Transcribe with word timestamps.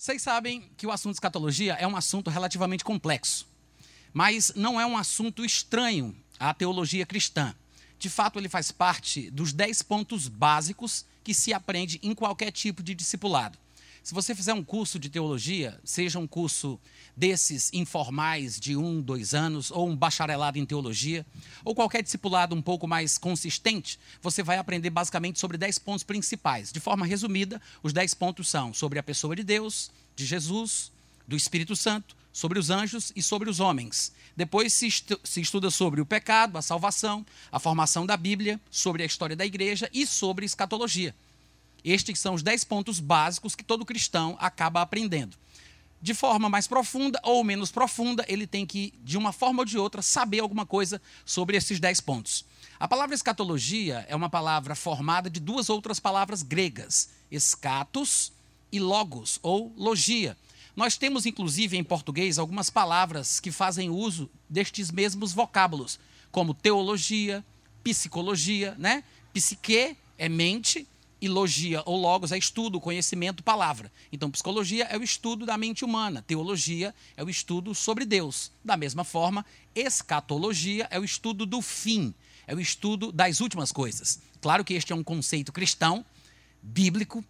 Vocês 0.00 0.22
sabem 0.22 0.70
que 0.76 0.86
o 0.86 0.92
assunto 0.92 1.14
escatologia 1.14 1.72
é 1.74 1.84
um 1.84 1.96
assunto 1.96 2.30
relativamente 2.30 2.84
complexo, 2.84 3.48
mas 4.12 4.52
não 4.54 4.80
é 4.80 4.86
um 4.86 4.96
assunto 4.96 5.44
estranho 5.44 6.16
à 6.38 6.54
teologia 6.54 7.04
cristã. 7.04 7.52
De 7.98 8.08
fato, 8.08 8.38
ele 8.38 8.48
faz 8.48 8.70
parte 8.70 9.28
dos 9.28 9.52
dez 9.52 9.82
pontos 9.82 10.28
básicos 10.28 11.04
que 11.24 11.34
se 11.34 11.52
aprende 11.52 11.98
em 12.00 12.14
qualquer 12.14 12.52
tipo 12.52 12.80
de 12.80 12.94
discipulado. 12.94 13.58
Se 14.02 14.14
você 14.14 14.34
fizer 14.34 14.54
um 14.54 14.64
curso 14.64 14.98
de 14.98 15.08
teologia, 15.08 15.78
seja 15.84 16.18
um 16.18 16.26
curso 16.26 16.80
desses 17.16 17.70
informais 17.72 18.58
de 18.58 18.76
um, 18.76 19.02
dois 19.02 19.34
anos, 19.34 19.70
ou 19.70 19.88
um 19.88 19.96
bacharelado 19.96 20.58
em 20.58 20.64
teologia, 20.64 21.26
ou 21.64 21.74
qualquer 21.74 22.02
discipulado 22.02 22.54
um 22.54 22.62
pouco 22.62 22.86
mais 22.86 23.18
consistente, 23.18 23.98
você 24.22 24.42
vai 24.42 24.56
aprender 24.56 24.90
basicamente 24.90 25.38
sobre 25.38 25.58
dez 25.58 25.78
pontos 25.78 26.04
principais. 26.04 26.72
De 26.72 26.80
forma 26.80 27.04
resumida, 27.04 27.60
os 27.82 27.92
dez 27.92 28.14
pontos 28.14 28.48
são 28.48 28.72
sobre 28.72 28.98
a 28.98 29.02
pessoa 29.02 29.36
de 29.36 29.42
Deus, 29.42 29.90
de 30.16 30.24
Jesus, 30.24 30.90
do 31.26 31.36
Espírito 31.36 31.76
Santo, 31.76 32.16
sobre 32.32 32.58
os 32.58 32.70
anjos 32.70 33.12
e 33.16 33.22
sobre 33.22 33.50
os 33.50 33.60
homens. 33.60 34.12
Depois 34.36 34.72
se, 34.72 34.86
estu 34.86 35.18
se 35.24 35.40
estuda 35.40 35.70
sobre 35.70 36.00
o 36.00 36.06
pecado, 36.06 36.56
a 36.56 36.62
salvação, 36.62 37.26
a 37.50 37.58
formação 37.58 38.06
da 38.06 38.16
Bíblia, 38.16 38.60
sobre 38.70 39.02
a 39.02 39.06
história 39.06 39.34
da 39.34 39.44
igreja 39.44 39.90
e 39.92 40.06
sobre 40.06 40.46
escatologia. 40.46 41.14
Estes 41.90 42.18
são 42.18 42.34
os 42.34 42.42
dez 42.42 42.64
pontos 42.64 43.00
básicos 43.00 43.54
que 43.54 43.64
todo 43.64 43.84
cristão 43.84 44.36
acaba 44.38 44.82
aprendendo. 44.82 45.36
De 46.00 46.12
forma 46.12 46.48
mais 46.48 46.66
profunda 46.66 47.18
ou 47.24 47.42
menos 47.42 47.70
profunda, 47.70 48.24
ele 48.28 48.46
tem 48.46 48.66
que, 48.66 48.92
de 49.02 49.16
uma 49.16 49.32
forma 49.32 49.62
ou 49.62 49.64
de 49.64 49.78
outra, 49.78 50.02
saber 50.02 50.40
alguma 50.40 50.66
coisa 50.66 51.00
sobre 51.24 51.56
esses 51.56 51.80
dez 51.80 52.00
pontos. 52.00 52.44
A 52.78 52.86
palavra 52.86 53.14
escatologia 53.14 54.04
é 54.08 54.14
uma 54.14 54.28
palavra 54.28 54.74
formada 54.74 55.28
de 55.30 55.40
duas 55.40 55.68
outras 55.68 55.98
palavras 55.98 56.42
gregas, 56.42 57.08
escatos 57.30 58.32
e 58.70 58.78
logos, 58.78 59.40
ou 59.42 59.72
logia. 59.76 60.36
Nós 60.76 60.96
temos, 60.96 61.26
inclusive, 61.26 61.76
em 61.76 61.82
português, 61.82 62.38
algumas 62.38 62.70
palavras 62.70 63.40
que 63.40 63.50
fazem 63.50 63.90
uso 63.90 64.30
destes 64.48 64.92
mesmos 64.92 65.32
vocábulos, 65.32 65.98
como 66.30 66.54
teologia, 66.54 67.44
psicologia, 67.82 68.76
né? 68.78 69.02
Psique 69.32 69.96
é 70.16 70.28
mente 70.28 70.86
e 71.20 71.28
logia 71.28 71.82
ou 71.84 71.96
logos 71.96 72.32
é 72.32 72.38
estudo, 72.38 72.80
conhecimento, 72.80 73.42
palavra. 73.42 73.90
Então, 74.12 74.30
psicologia 74.30 74.84
é 74.84 74.96
o 74.96 75.02
estudo 75.02 75.44
da 75.44 75.58
mente 75.58 75.84
humana, 75.84 76.22
teologia 76.22 76.94
é 77.16 77.24
o 77.24 77.30
estudo 77.30 77.74
sobre 77.74 78.04
Deus. 78.04 78.50
Da 78.64 78.76
mesma 78.76 79.04
forma, 79.04 79.44
escatologia 79.74 80.86
é 80.90 80.98
o 80.98 81.04
estudo 81.04 81.44
do 81.44 81.60
fim, 81.60 82.14
é 82.46 82.54
o 82.54 82.60
estudo 82.60 83.10
das 83.10 83.40
últimas 83.40 83.72
coisas. 83.72 84.20
Claro 84.40 84.64
que 84.64 84.74
este 84.74 84.92
é 84.92 84.96
um 84.96 85.02
conceito 85.02 85.52
cristão, 85.52 86.04
bíblico, 86.62 87.24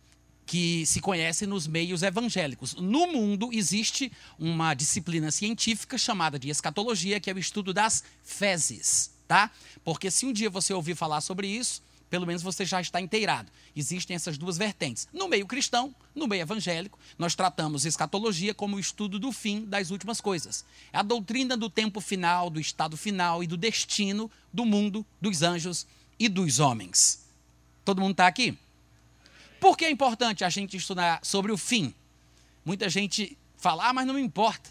que 0.48 0.86
se 0.86 1.00
conhece 1.00 1.46
nos 1.46 1.66
meios 1.66 2.02
evangélicos. 2.02 2.74
No 2.74 3.06
mundo 3.06 3.50
existe 3.52 4.10
uma 4.38 4.72
disciplina 4.72 5.30
científica 5.30 5.98
chamada 5.98 6.38
de 6.38 6.48
escatologia, 6.48 7.20
que 7.20 7.30
é 7.30 7.34
o 7.34 7.38
estudo 7.38 7.74
das 7.74 8.02
fezes, 8.24 9.10
tá? 9.26 9.50
Porque 9.84 10.10
se 10.10 10.24
um 10.24 10.32
dia 10.32 10.48
você 10.48 10.72
ouvir 10.72 10.94
falar 10.94 11.20
sobre 11.20 11.46
isso, 11.46 11.82
pelo 12.10 12.26
menos 12.26 12.42
você 12.42 12.64
já 12.64 12.80
está 12.80 13.00
inteirado. 13.00 13.50
Existem 13.74 14.14
essas 14.14 14.38
duas 14.38 14.56
vertentes. 14.56 15.08
No 15.12 15.28
meio 15.28 15.46
cristão, 15.46 15.94
no 16.14 16.26
meio 16.26 16.42
evangélico, 16.42 16.98
nós 17.18 17.34
tratamos 17.34 17.84
escatologia 17.84 18.54
como 18.54 18.76
o 18.76 18.80
estudo 18.80 19.18
do 19.18 19.32
fim 19.32 19.64
das 19.64 19.90
últimas 19.90 20.20
coisas. 20.20 20.64
É 20.92 20.98
a 20.98 21.02
doutrina 21.02 21.56
do 21.56 21.68
tempo 21.68 22.00
final, 22.00 22.50
do 22.50 22.60
estado 22.60 22.96
final 22.96 23.42
e 23.42 23.46
do 23.46 23.56
destino 23.56 24.30
do 24.52 24.64
mundo, 24.64 25.04
dos 25.20 25.42
anjos 25.42 25.86
e 26.18 26.28
dos 26.28 26.58
homens. 26.58 27.26
Todo 27.84 28.00
mundo 28.00 28.12
está 28.12 28.26
aqui? 28.26 28.56
Por 29.60 29.76
que 29.76 29.84
é 29.84 29.90
importante 29.90 30.44
a 30.44 30.48
gente 30.48 30.76
estudar 30.76 31.20
sobre 31.22 31.50
o 31.52 31.58
fim? 31.58 31.94
Muita 32.64 32.88
gente 32.88 33.36
fala, 33.56 33.88
ah, 33.88 33.92
mas 33.92 34.06
não 34.06 34.14
me 34.14 34.20
importa. 34.20 34.70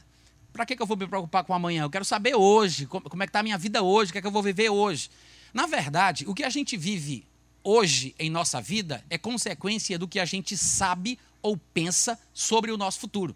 Para 0.53 0.66
que, 0.66 0.81
eu 0.81 0.88
vou 0.88 0.97
me 0.97 1.08
preocupar 1.08 1.44
com 1.44 1.53
amanhã? 1.53 1.84
Eu 1.84 1.90
quero 1.90 2.06
saber 2.06 2.36
hoje, 2.36 2.88
como 2.88 3.22
é 3.22 3.28
que 3.28 3.30
está 3.30 3.42
a 3.42 3.44
minha 3.44 3.58
vida 3.58 3.84
hoje, 3.84 4.09
o 4.09 4.14
que 4.14 4.18
é 4.18 4.22
que 4.22 4.28
eu 4.28 4.31
vou 4.31 4.42
viver 4.42 4.70
hoje. 4.70 5.09
Na 5.53 5.66
verdade, 5.66 6.25
o 6.28 6.34
que 6.34 6.44
a 6.44 6.50
gente 6.50 6.75
vive 6.78 7.25
hoje 7.63 8.16
em 8.18 8.30
nossa 8.30 8.62
vida 8.62 9.03
é 9.09 9.18
consequência 9.18 9.97
do 9.97 10.08
que 10.08 10.19
a 10.19 10.25
gente 10.25 10.58
sabe 10.58 11.19
ou 11.41 11.58
pensa 11.58 12.19
sobre 12.34 12.72
o 12.72 12.78
nosso 12.78 13.00
futuro. 13.00 13.35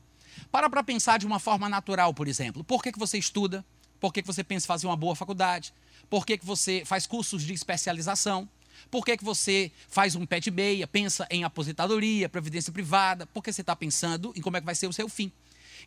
Para 0.52 0.70
para 0.70 0.84
pensar 0.84 1.20
de 1.20 1.26
uma 1.26 1.40
forma 1.40 1.68
natural, 1.68 2.14
por 2.14 2.28
exemplo. 2.28 2.64
Por 2.64 2.82
que, 2.82 2.92
que 2.92 3.00
você 3.00 3.18
estuda? 3.18 3.66
Por 4.00 4.14
que, 4.14 4.22
que 4.22 4.28
você 4.28 4.44
pensa 4.44 4.66
em 4.66 4.68
fazer 4.68 4.88
uma 4.88 4.96
boa 4.96 5.16
faculdade? 5.16 5.74
Por 6.10 6.26
que, 6.26 6.38
que 6.38 6.46
você 6.46 6.84
faz 6.86 7.06
cursos 7.06 7.44
de 7.44 7.54
especialização? 7.54 8.50
Por 8.90 9.06
que, 9.06 9.16
que 9.16 9.24
você 9.24 9.72
faz 9.88 10.16
um 10.16 10.26
de 10.26 10.52
meia, 10.52 10.88
pensa 10.88 11.28
em 11.30 11.44
aposentadoria, 11.44 12.28
previdência 12.28 12.72
privada? 12.72 13.28
Porque 13.28 13.54
você 13.54 13.62
está 13.62 13.76
pensando 13.76 14.34
em 14.36 14.42
como 14.42 14.58
é 14.58 14.60
que 14.60 14.66
vai 14.66 14.76
ser 14.76 14.88
o 14.88 14.94
seu 14.94 15.08
fim. 15.08 15.32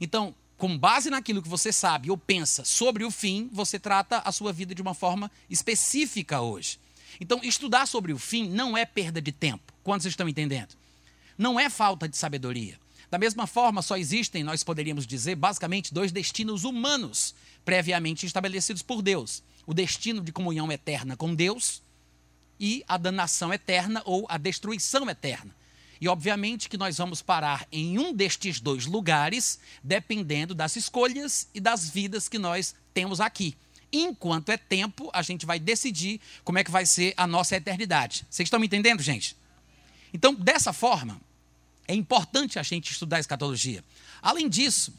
Então, 0.01 0.35
com 0.57 0.79
base 0.79 1.11
naquilo 1.11 1.43
que 1.43 1.49
você 1.49 1.73
sabe 1.73 2.11
ou 2.11 2.17
pensa 2.17 2.65
sobre 2.65 3.05
o 3.05 3.11
fim, 3.11 3.49
você 3.53 3.79
trata 3.79 4.19
a 4.19 4.33
sua 4.33 4.53
vida 4.53 4.75
de 4.75 4.83
uma 4.83 4.95
forma 4.95 5.31
específica 5.51 6.41
hoje. 6.41 6.79
Então, 7.21 7.41
estudar 7.43 7.87
sobre 7.87 8.13
o 8.13 8.19
fim 8.19 8.49
não 8.49 8.77
é 8.77 8.85
perda 8.85 9.21
de 9.21 9.33
tempo. 9.33 9.73
Quantos 9.83 10.07
estão 10.07 10.29
entendendo? 10.29 10.75
Não 11.37 11.59
é 11.59 11.69
falta 11.69 12.09
de 12.09 12.17
sabedoria. 12.17 12.79
Da 13.11 13.19
mesma 13.19 13.47
forma, 13.47 13.83
só 13.83 13.97
existem, 13.97 14.43
nós 14.43 14.65
poderíamos 14.65 15.07
dizer, 15.07 15.37
basicamente 15.37 15.95
dois 15.95 16.11
destinos 16.11 16.65
humanos 16.65 17.35
previamente 17.65 18.27
estabelecidos 18.27 18.83
por 18.83 19.03
Deus: 19.03 19.43
o 19.67 19.75
destino 19.75 20.21
de 20.21 20.33
comunhão 20.33 20.71
eterna 20.71 21.17
com 21.17 21.35
Deus 21.35 21.83
e 22.59 22.85
a 22.89 22.97
danação 22.97 23.53
eterna 23.53 24.03
ou 24.05 24.27
a 24.29 24.39
destruição 24.39 25.09
eterna. 25.09 25.55
E 26.01 26.09
obviamente 26.09 26.69
que 26.69 26.77
nós 26.77 26.99
vamos 26.99 27.23
parar 27.23 27.67
em 27.71 27.99
um 27.99 28.13
destes 28.13 28.61
dois 28.61 28.87
lugares, 28.87 29.59
dependendo 29.83 30.55
das 30.55 30.77
escolhas 30.77 31.49
e 31.55 31.61
das 31.61 31.89
vidas 31.89 32.29
que 32.29 32.39
nós 32.39 32.75
temos 32.93 33.21
aqui. 33.21 33.57
Enquanto 33.93 34.49
é 34.49 34.57
tempo, 34.57 35.09
a 35.13 35.23
gente 35.23 35.47
vai 35.47 35.59
decidir 35.61 36.21
como 36.43 36.59
é 36.59 36.65
que 36.65 36.71
vai 36.71 36.85
ser 36.85 37.15
a 37.17 37.27
nossa 37.27 37.57
eternidade. 37.57 38.27
Vocês 38.29 38.47
estão 38.47 38.59
me 38.59 38.67
entendendo, 38.67 39.03
gente? 39.03 39.37
Então, 40.13 40.35
dessa 40.35 40.73
forma, 40.73 41.21
é 41.87 41.95
importante 41.95 42.59
a 42.59 42.63
gente 42.63 42.91
estudar 42.91 43.19
a 43.19 43.21
escatologia. 43.21 43.85
Além 44.21 44.49
disso, 44.49 44.93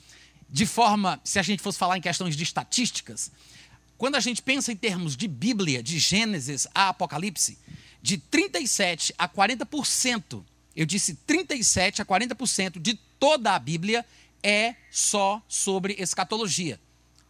de 0.49 0.65
forma, 0.65 1.19
se 1.23 1.39
a 1.39 1.41
gente 1.41 1.61
fosse 1.61 1.77
falar 1.77 1.97
em 1.97 2.01
questões 2.01 2.35
de 2.35 2.43
estatísticas, 2.43 3.31
quando 3.97 4.15
a 4.15 4.19
gente 4.19 4.41
pensa 4.41 4.71
em 4.71 4.75
termos 4.75 5.15
de 5.15 5.27
Bíblia, 5.27 5.81
de 5.81 5.99
Gênesis 5.99 6.67
a 6.73 6.89
Apocalipse, 6.89 7.57
de 8.01 8.17
37 8.17 9.13
a 9.17 9.27
40%, 9.27 10.43
eu 10.75 10.85
disse 10.85 11.15
37 11.25 12.01
a 12.01 12.05
40% 12.05 12.79
de 12.79 12.95
toda 13.19 13.55
a 13.55 13.59
Bíblia 13.59 14.05
é 14.43 14.75
só 14.91 15.41
sobre 15.47 15.95
escatologia. 15.97 16.79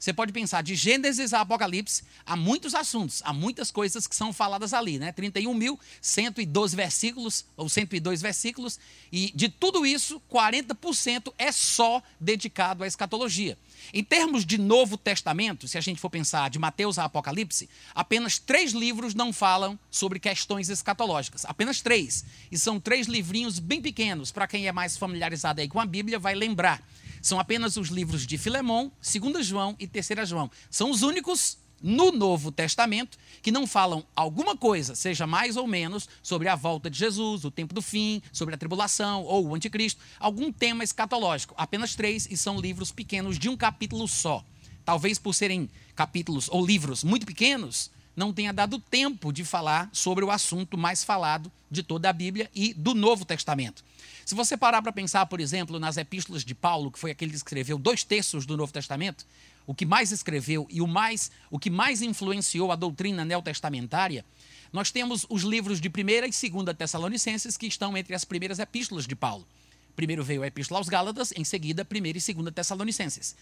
Você 0.05 0.13
pode 0.13 0.31
pensar 0.31 0.61
de 0.61 0.75
Gênesis 0.75 1.33
a 1.33 1.41
Apocalipse, 1.41 2.03
há 2.23 2.35
muitos 2.35 2.75
assuntos, 2.75 3.23
há 3.25 3.33
muitas 3.33 3.71
coisas 3.71 4.05
que 4.05 4.15
são 4.15 4.31
faladas 4.31 4.71
ali, 4.71 4.99
né? 4.99 5.11
31.112 5.11 6.75
versículos, 6.75 7.43
ou 7.57 7.67
102 7.67 8.21
versículos, 8.21 8.79
e 9.11 9.31
de 9.33 9.49
tudo 9.49 9.83
isso, 9.83 10.21
40% 10.31 11.33
é 11.39 11.51
só 11.51 12.03
dedicado 12.19 12.83
à 12.83 12.87
escatologia. 12.87 13.57
Em 13.91 14.03
termos 14.03 14.45
de 14.45 14.59
Novo 14.59 14.95
Testamento, 14.95 15.67
se 15.67 15.75
a 15.75 15.81
gente 15.81 15.99
for 15.99 16.11
pensar 16.11 16.51
de 16.51 16.59
Mateus 16.59 16.99
a 16.99 17.05
Apocalipse, 17.05 17.67
apenas 17.95 18.37
três 18.37 18.73
livros 18.73 19.15
não 19.15 19.33
falam 19.33 19.79
sobre 19.89 20.19
questões 20.19 20.69
escatológicas. 20.69 21.45
Apenas 21.45 21.81
três. 21.81 22.23
E 22.51 22.59
são 22.59 22.79
três 22.79 23.07
livrinhos 23.07 23.57
bem 23.57 23.81
pequenos. 23.81 24.31
Para 24.31 24.45
quem 24.45 24.67
é 24.67 24.71
mais 24.71 24.97
familiarizado 24.97 25.61
aí 25.61 25.67
com 25.67 25.79
a 25.79 25.85
Bíblia, 25.85 26.19
vai 26.19 26.35
lembrar. 26.35 26.79
São 27.25 27.39
apenas 27.39 27.75
os 27.75 27.87
livros 27.87 28.27
de 28.27 28.37
Filemão, 28.37 28.91
2 29.01 29.43
João 29.43 29.75
e 29.79 29.87
3 29.87 30.29
João. 30.29 30.47
São 30.69 30.91
os 30.91 31.01
únicos 31.01 31.57
no 31.81 32.11
Novo 32.11 32.51
Testamento 32.51 33.17
que 33.41 33.51
não 33.51 33.65
falam 33.65 34.05
alguma 34.15 34.55
coisa, 34.55 34.93
seja 34.93 35.25
mais 35.25 35.57
ou 35.57 35.65
menos, 35.65 36.07
sobre 36.21 36.47
a 36.47 36.55
volta 36.55 36.87
de 36.87 36.99
Jesus, 36.99 37.43
o 37.43 37.49
tempo 37.49 37.73
do 37.73 37.81
fim, 37.81 38.21
sobre 38.31 38.53
a 38.53 38.57
tribulação 38.59 39.23
ou 39.23 39.47
o 39.47 39.55
anticristo, 39.55 39.99
algum 40.19 40.51
tema 40.51 40.83
escatológico. 40.83 41.55
Apenas 41.57 41.95
três 41.95 42.27
e 42.29 42.37
são 42.37 42.61
livros 42.61 42.91
pequenos 42.91 43.39
de 43.39 43.49
um 43.49 43.57
capítulo 43.57 44.07
só. 44.07 44.45
Talvez 44.85 45.17
por 45.17 45.33
serem 45.33 45.67
capítulos 45.95 46.47
ou 46.47 46.63
livros 46.63 47.03
muito 47.03 47.25
pequenos, 47.25 47.89
não 48.15 48.31
tenha 48.31 48.53
dado 48.53 48.77
tempo 48.77 49.33
de 49.33 49.43
falar 49.43 49.89
sobre 49.91 50.23
o 50.23 50.29
assunto 50.29 50.77
mais 50.77 51.03
falado 51.03 51.51
de 51.71 51.81
toda 51.81 52.07
a 52.07 52.13
Bíblia 52.13 52.51
e 52.53 52.71
do 52.71 52.93
Novo 52.93 53.25
Testamento. 53.25 53.83
Se 54.25 54.33
você 54.33 54.57
parar 54.57 54.81
para 54.81 54.91
pensar, 54.91 55.27
por 55.27 55.39
exemplo, 55.39 55.77
nas 55.79 55.97
epístolas 55.97 56.43
de 56.43 56.55
Paulo, 56.55 56.89
que 56.89 56.97
foi 56.97 57.11
aquele 57.11 57.29
que 57.29 57.37
escreveu 57.37 57.77
dois 57.77 58.03
terços 58.03 58.43
do 58.43 58.57
Novo 58.57 58.73
Testamento, 58.73 59.23
o 59.67 59.75
que 59.75 59.85
mais 59.85 60.11
escreveu 60.11 60.65
e 60.67 60.81
o, 60.81 60.87
mais, 60.87 61.29
o 61.51 61.59
que 61.59 61.69
mais 61.69 62.01
influenciou 62.01 62.71
a 62.71 62.75
doutrina 62.75 63.23
neotestamentária, 63.23 64.25
nós 64.73 64.89
temos 64.89 65.27
os 65.29 65.43
livros 65.43 65.79
de 65.79 65.89
1 65.89 65.91
e 66.25 66.49
2 66.49 66.75
Tessalonicenses, 66.75 67.55
que 67.55 67.67
estão 67.67 67.95
entre 67.95 68.15
as 68.15 68.25
primeiras 68.25 68.57
epístolas 68.57 69.05
de 69.05 69.15
Paulo. 69.15 69.47
Primeiro 69.95 70.23
veio 70.23 70.41
a 70.41 70.47
Epístola 70.47 70.79
aos 70.79 70.89
Gálatas, 70.89 71.31
em 71.37 71.43
seguida, 71.43 71.87
1 71.89 72.05
e 72.07 72.33
2 72.33 72.53
Tessalonicenses. 72.53 73.35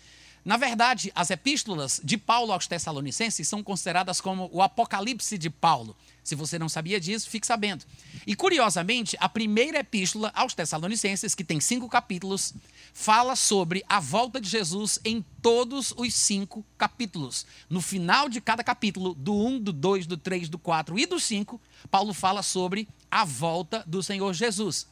Na 0.45 0.57
verdade, 0.57 1.11
as 1.15 1.29
epístolas 1.29 2.01
de 2.03 2.17
Paulo 2.17 2.51
aos 2.51 2.67
Tessalonicenses 2.67 3.47
são 3.47 3.63
consideradas 3.63 4.19
como 4.19 4.49
o 4.51 4.61
Apocalipse 4.61 5.37
de 5.37 5.49
Paulo. 5.49 5.95
Se 6.21 6.35
você 6.35 6.59
não 6.59 6.67
sabia 6.67 6.99
disso, 6.99 7.29
fique 7.29 7.47
sabendo. 7.47 7.85
E 8.27 8.35
curiosamente, 8.35 9.15
a 9.19 9.29
primeira 9.29 9.79
epístola 9.79 10.31
aos 10.35 10.53
Tessalonicenses, 10.53 11.33
que 11.33 11.43
tem 11.43 11.61
cinco 11.61 11.87
capítulos, 11.87 12.53
fala 12.93 13.35
sobre 13.35 13.83
a 13.87 13.99
volta 13.99 14.39
de 14.39 14.49
Jesus 14.49 14.99
em 15.05 15.23
todos 15.41 15.93
os 15.95 16.13
cinco 16.13 16.63
capítulos. 16.77 17.45
No 17.69 17.81
final 17.81 18.27
de 18.27 18.41
cada 18.41 18.63
capítulo, 18.63 19.13
do 19.13 19.33
1, 19.33 19.59
do 19.59 19.73
2, 19.73 20.07
do 20.07 20.17
3, 20.17 20.49
do 20.49 20.59
4 20.59 20.99
e 20.99 21.05
do 21.05 21.19
5, 21.19 21.59
Paulo 21.89 22.13
fala 22.13 22.43
sobre 22.43 22.87
a 23.09 23.23
volta 23.23 23.83
do 23.87 24.03
Senhor 24.03 24.33
Jesus 24.33 24.87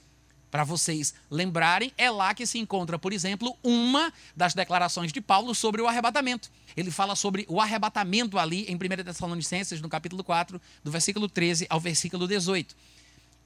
para 0.51 0.65
vocês 0.65 1.13
lembrarem, 1.30 1.94
é 1.98 2.12
lá 2.12 2.33
que 2.33 2.45
se 2.45 2.59
encontra, 2.59 3.00
por 3.00 3.13
exemplo, 3.13 3.57
uma 3.63 4.12
das 4.36 4.53
declarações 4.53 5.13
de 5.13 5.21
Paulo 5.21 5.56
sobre 5.56 5.81
o 5.81 5.88
arrebatamento. 5.88 6.51
Ele 6.75 6.92
fala 6.92 7.15
sobre 7.15 7.45
o 7.48 7.62
arrebatamento 7.62 8.38
ali 8.38 8.65
em 8.65 8.75
1 8.75 9.03
Tessalonicenses, 9.06 9.81
no 9.81 9.88
capítulo 9.88 10.24
4, 10.24 10.62
do 10.83 10.92
versículo 10.92 11.30
13 11.30 11.68
ao 11.69 11.80
versículo 11.80 12.27
18. 12.27 12.75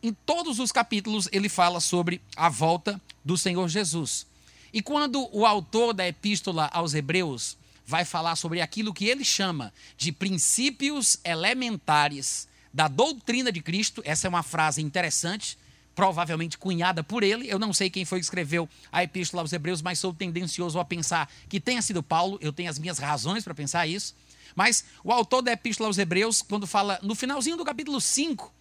Em 0.01 0.13
todos 0.25 0.59
os 0.59 0.71
capítulos, 0.71 1.29
ele 1.31 1.47
fala 1.47 1.79
sobre 1.79 2.19
a 2.35 2.49
volta 2.49 2.99
do 3.23 3.37
Senhor 3.37 3.67
Jesus. 3.69 4.25
E 4.73 4.81
quando 4.81 5.29
o 5.31 5.45
autor 5.45 5.93
da 5.93 6.07
epístola 6.07 6.69
aos 6.73 6.93
Hebreus 6.93 7.55
vai 7.85 8.03
falar 8.03 8.35
sobre 8.35 8.61
aquilo 8.61 8.93
que 8.93 9.05
ele 9.05 9.23
chama 9.23 9.71
de 9.95 10.11
princípios 10.11 11.19
elementares 11.23 12.47
da 12.73 12.87
doutrina 12.87 13.51
de 13.51 13.61
Cristo, 13.61 14.01
essa 14.03 14.27
é 14.27 14.29
uma 14.29 14.43
frase 14.43 14.81
interessante 14.81 15.57
provavelmente 15.95 16.57
cunhada 16.57 17.03
por 17.03 17.24
ele. 17.24 17.50
Eu 17.50 17.57
não 17.57 17.74
sei 17.74 17.89
quem 17.89 18.06
foi 18.06 18.19
que 18.19 18.25
escreveu 18.25 18.69
a 18.92 19.03
Epístola 19.03 19.42
aos 19.42 19.53
Hebreus, 19.53 19.81
mas 19.81 19.97
sou 19.97 20.13
tendencioso 20.13 20.77
a 20.80 20.86
pensar 20.86 21.31
que 21.47 21.59
tenha 21.59 21.81
sido 21.81 22.03
Paulo. 22.03 22.38
Eu 22.42 22.51
tenho 22.51 22.69
as 22.69 22.77
minhas 22.77 23.00
razões 23.00 23.44
para 23.44 23.56
pensar 23.56 23.88
isso. 23.88 24.13
Mas 24.53 24.86
o 25.03 25.12
autor 25.12 25.42
da 25.42 25.53
Epístola 25.53 25.88
aos 25.88 25.97
Hebreus, 25.97 26.42
quando 26.42 26.68
fala 26.68 27.00
no 27.01 27.15
finalzinho 27.15 27.57
do 27.57 27.65
capítulo 27.65 28.00
5, 28.00 28.53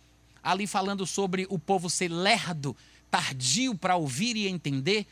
ali 0.42 0.66
falando 0.66 1.04
sobre 1.06 1.46
o 1.50 1.58
povo 1.58 1.90
ser 1.90 2.08
lerdo, 2.08 2.76
tardio 3.10 3.74
para 3.74 3.96
ouvir 3.96 4.36
e 4.36 4.48
entender, 4.48 5.06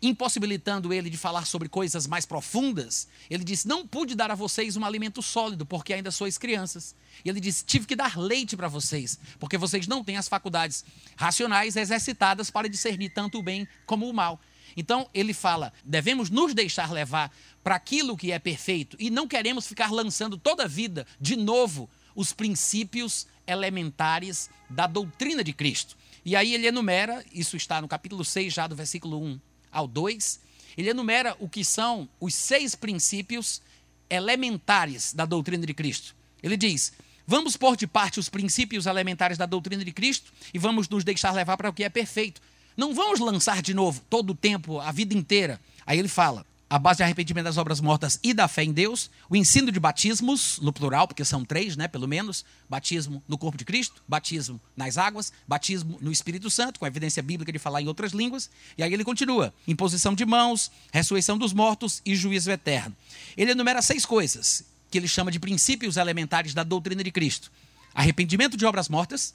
impossibilitando 0.00 0.92
ele 0.92 1.08
de 1.08 1.16
falar 1.16 1.46
sobre 1.46 1.68
coisas 1.68 2.06
mais 2.06 2.26
profundas, 2.26 3.08
ele 3.30 3.44
disse: 3.44 3.66
Não 3.66 3.86
pude 3.86 4.14
dar 4.14 4.30
a 4.30 4.34
vocês 4.34 4.76
um 4.76 4.84
alimento 4.84 5.22
sólido, 5.22 5.64
porque 5.64 5.92
ainda 5.92 6.10
sois 6.10 6.38
crianças. 6.38 6.94
E 7.24 7.28
ele 7.28 7.40
disse: 7.40 7.64
Tive 7.64 7.86
que 7.86 7.96
dar 7.96 8.18
leite 8.18 8.56
para 8.56 8.68
vocês, 8.68 9.18
porque 9.38 9.56
vocês 9.56 9.86
não 9.86 10.04
têm 10.04 10.16
as 10.16 10.28
faculdades 10.28 10.84
racionais 11.16 11.76
exercitadas 11.76 12.50
para 12.50 12.68
discernir 12.68 13.10
tanto 13.10 13.38
o 13.38 13.42
bem 13.42 13.66
como 13.86 14.08
o 14.08 14.14
mal. 14.14 14.40
Então, 14.76 15.08
ele 15.14 15.32
fala: 15.32 15.72
devemos 15.84 16.30
nos 16.30 16.52
deixar 16.52 16.92
levar 16.92 17.34
para 17.64 17.76
aquilo 17.76 18.16
que 18.16 18.32
é 18.32 18.38
perfeito 18.38 18.96
e 19.00 19.10
não 19.10 19.26
queremos 19.26 19.66
ficar 19.66 19.90
lançando 19.90 20.36
toda 20.36 20.64
a 20.64 20.68
vida 20.68 21.06
de 21.20 21.36
novo 21.36 21.88
os 22.14 22.32
princípios 22.32 23.26
elementares 23.46 24.48
da 24.68 24.86
doutrina 24.86 25.42
de 25.42 25.52
Cristo. 25.52 25.96
E 26.24 26.34
aí 26.34 26.54
ele 26.54 26.66
enumera, 26.66 27.24
isso 27.32 27.56
está 27.56 27.80
no 27.80 27.86
capítulo 27.86 28.24
6, 28.24 28.52
já 28.52 28.66
do 28.66 28.74
versículo 28.74 29.22
1 29.22 29.40
ao 29.70 29.86
2, 29.86 30.40
ele 30.76 30.90
enumera 30.90 31.36
o 31.40 31.48
que 31.48 31.64
são 31.64 32.08
os 32.20 32.34
seis 32.34 32.74
princípios 32.74 33.62
elementares 34.10 35.12
da 35.12 35.24
doutrina 35.24 35.66
de 35.66 35.74
Cristo. 35.74 36.14
Ele 36.42 36.56
diz: 36.56 36.92
vamos 37.26 37.56
pôr 37.56 37.76
de 37.76 37.86
parte 37.86 38.20
os 38.20 38.28
princípios 38.28 38.86
elementares 38.86 39.38
da 39.38 39.46
doutrina 39.46 39.84
de 39.84 39.92
Cristo 39.92 40.32
e 40.52 40.58
vamos 40.58 40.88
nos 40.88 41.04
deixar 41.04 41.32
levar 41.32 41.56
para 41.56 41.70
o 41.70 41.72
que 41.72 41.84
é 41.84 41.88
perfeito. 41.88 42.40
Não 42.76 42.94
vamos 42.94 43.20
lançar 43.20 43.62
de 43.62 43.72
novo 43.72 44.02
todo 44.10 44.30
o 44.30 44.34
tempo, 44.34 44.78
a 44.80 44.92
vida 44.92 45.14
inteira. 45.14 45.60
Aí 45.86 45.98
ele 45.98 46.08
fala: 46.08 46.46
a 46.68 46.78
base 46.78 46.98
de 46.98 47.04
arrependimento 47.04 47.44
das 47.44 47.58
obras 47.58 47.80
mortas 47.80 48.18
e 48.22 48.34
da 48.34 48.48
fé 48.48 48.64
em 48.64 48.72
Deus, 48.72 49.08
o 49.30 49.36
ensino 49.36 49.70
de 49.70 49.78
batismos, 49.78 50.58
no 50.60 50.72
plural, 50.72 51.06
porque 51.06 51.24
são 51.24 51.44
três, 51.44 51.76
né, 51.76 51.86
pelo 51.86 52.08
menos, 52.08 52.44
batismo 52.68 53.22
no 53.28 53.38
corpo 53.38 53.56
de 53.56 53.64
Cristo, 53.64 54.02
batismo 54.08 54.60
nas 54.76 54.98
águas, 54.98 55.32
batismo 55.46 55.96
no 56.00 56.10
Espírito 56.10 56.50
Santo, 56.50 56.80
com 56.80 56.84
a 56.84 56.88
evidência 56.88 57.22
bíblica 57.22 57.52
de 57.52 57.58
falar 57.58 57.82
em 57.82 57.86
outras 57.86 58.12
línguas, 58.12 58.50
e 58.76 58.82
aí 58.82 58.92
ele 58.92 59.04
continua, 59.04 59.54
imposição 59.66 60.12
de 60.12 60.26
mãos, 60.26 60.70
ressurreição 60.92 61.38
dos 61.38 61.52
mortos 61.52 62.02
e 62.04 62.16
juízo 62.16 62.50
eterno. 62.50 62.96
Ele 63.36 63.52
enumera 63.52 63.80
seis 63.80 64.04
coisas 64.04 64.64
que 64.90 64.98
ele 64.98 65.08
chama 65.08 65.30
de 65.30 65.38
princípios 65.38 65.96
elementares 65.96 66.52
da 66.52 66.64
doutrina 66.64 67.04
de 67.04 67.12
Cristo. 67.12 67.50
Arrependimento 67.94 68.56
de 68.56 68.66
obras 68.66 68.88
mortas, 68.88 69.34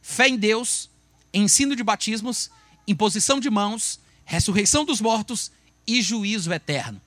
fé 0.00 0.28
em 0.28 0.36
Deus, 0.36 0.88
ensino 1.34 1.74
de 1.74 1.82
batismos, 1.82 2.50
imposição 2.86 3.40
de 3.40 3.50
mãos, 3.50 3.98
ressurreição 4.24 4.84
dos 4.84 5.00
mortos 5.00 5.50
e 5.88 6.02
juízo 6.02 6.52
eterno. 6.52 7.00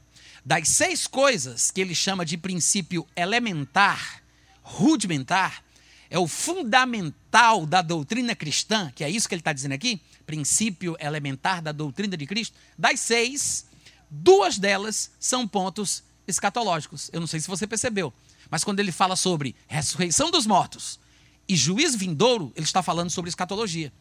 Das 0.43 0.67
seis 0.69 1.05
coisas 1.05 1.69
que 1.69 1.79
ele 1.79 1.93
chama 1.93 2.25
de 2.25 2.35
princípio 2.35 3.07
elementar, 3.15 4.23
rudimentar, 4.63 5.63
é 6.09 6.17
o 6.17 6.27
fundamental 6.27 7.65
da 7.65 7.81
doutrina 7.81 8.35
cristã, 8.35 8.91
que 8.93 9.03
é 9.03 9.09
isso 9.09 9.29
que 9.29 9.35
ele 9.35 9.41
está 9.41 9.53
dizendo 9.53 9.73
aqui, 9.73 10.01
princípio 10.25 10.97
elementar 10.99 11.61
da 11.61 11.71
doutrina 11.71 12.17
de 12.17 12.25
Cristo. 12.25 12.57
Das 12.77 12.99
seis, 12.99 13.67
duas 14.09 14.57
delas 14.57 15.11
são 15.19 15.47
pontos 15.47 16.03
escatológicos. 16.27 17.09
Eu 17.13 17.19
não 17.19 17.27
sei 17.27 17.39
se 17.39 17.47
você 17.47 17.67
percebeu, 17.67 18.11
mas 18.49 18.63
quando 18.63 18.79
ele 18.79 18.91
fala 18.91 19.15
sobre 19.15 19.55
ressurreição 19.67 20.31
dos 20.31 20.47
mortos 20.47 20.99
e 21.47 21.55
juízo 21.55 21.97
vindouro, 21.97 22.51
ele 22.55 22.65
está 22.65 22.81
falando 22.81 23.11
sobre 23.11 23.29
escatologia. 23.29 23.93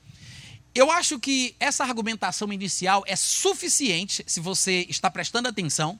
Eu 0.72 0.90
acho 0.90 1.18
que 1.18 1.56
essa 1.58 1.82
argumentação 1.84 2.52
inicial 2.52 3.02
é 3.06 3.16
suficiente, 3.16 4.22
se 4.26 4.38
você 4.38 4.86
está 4.88 5.10
prestando 5.10 5.48
atenção, 5.48 5.98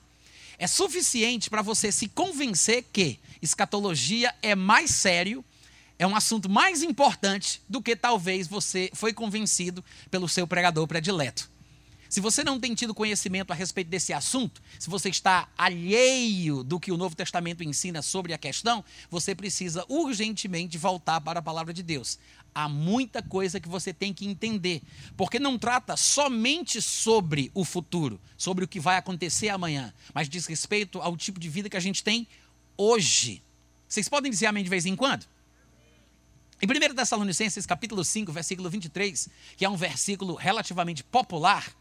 é 0.57 0.65
suficiente 0.65 1.49
para 1.49 1.61
você 1.61 1.91
se 1.91 2.07
convencer 2.07 2.85
que 2.93 3.19
escatologia 3.41 4.33
é 4.41 4.55
mais 4.55 4.91
sério, 4.91 5.43
é 5.99 6.07
um 6.07 6.15
assunto 6.15 6.49
mais 6.49 6.83
importante 6.83 7.61
do 7.67 7.81
que 7.81 7.95
talvez 7.95 8.47
você 8.47 8.89
foi 8.93 9.11
convencido 9.11 9.83
pelo 10.09 10.29
seu 10.29 10.47
pregador 10.47 10.87
predileto. 10.87 11.51
Se 12.11 12.19
você 12.19 12.43
não 12.43 12.59
tem 12.59 12.75
tido 12.75 12.93
conhecimento 12.93 13.51
a 13.51 13.55
respeito 13.55 13.87
desse 13.87 14.11
assunto, 14.11 14.61
se 14.77 14.89
você 14.89 15.07
está 15.07 15.47
alheio 15.57 16.61
do 16.61 16.77
que 16.77 16.91
o 16.91 16.97
Novo 16.97 17.15
Testamento 17.15 17.63
ensina 17.63 18.01
sobre 18.01 18.33
a 18.33 18.37
questão, 18.37 18.83
você 19.09 19.33
precisa 19.33 19.85
urgentemente 19.87 20.77
voltar 20.77 21.21
para 21.21 21.39
a 21.39 21.41
palavra 21.41 21.73
de 21.73 21.81
Deus. 21.81 22.19
Há 22.53 22.67
muita 22.67 23.21
coisa 23.21 23.59
que 23.59 23.69
você 23.69 23.93
tem 23.93 24.13
que 24.13 24.25
entender, 24.25 24.81
porque 25.15 25.39
não 25.39 25.57
trata 25.57 25.95
somente 25.95 26.81
sobre 26.81 27.49
o 27.53 27.63
futuro, 27.63 28.19
sobre 28.37 28.65
o 28.65 28.67
que 28.67 28.79
vai 28.79 28.97
acontecer 28.97 29.49
amanhã, 29.49 29.93
mas 30.13 30.27
diz 30.27 30.45
respeito 30.45 30.99
ao 31.01 31.15
tipo 31.15 31.39
de 31.39 31.47
vida 31.47 31.69
que 31.69 31.77
a 31.77 31.81
gente 31.81 32.03
tem 32.03 32.27
hoje. 32.77 33.41
Vocês 33.87 34.09
podem 34.09 34.29
dizer 34.29 34.47
amém 34.47 34.63
de 34.63 34.69
vez 34.69 34.85
em 34.85 34.95
quando? 34.95 35.25
Em 36.61 36.67
1 36.67 36.93
Tessalonicenses, 36.93 37.65
capítulo 37.65 38.03
5, 38.03 38.31
versículo 38.31 38.69
23, 38.69 39.29
que 39.57 39.65
é 39.65 39.69
um 39.69 39.75
versículo 39.75 40.35
relativamente 40.35 41.03
popular, 41.03 41.75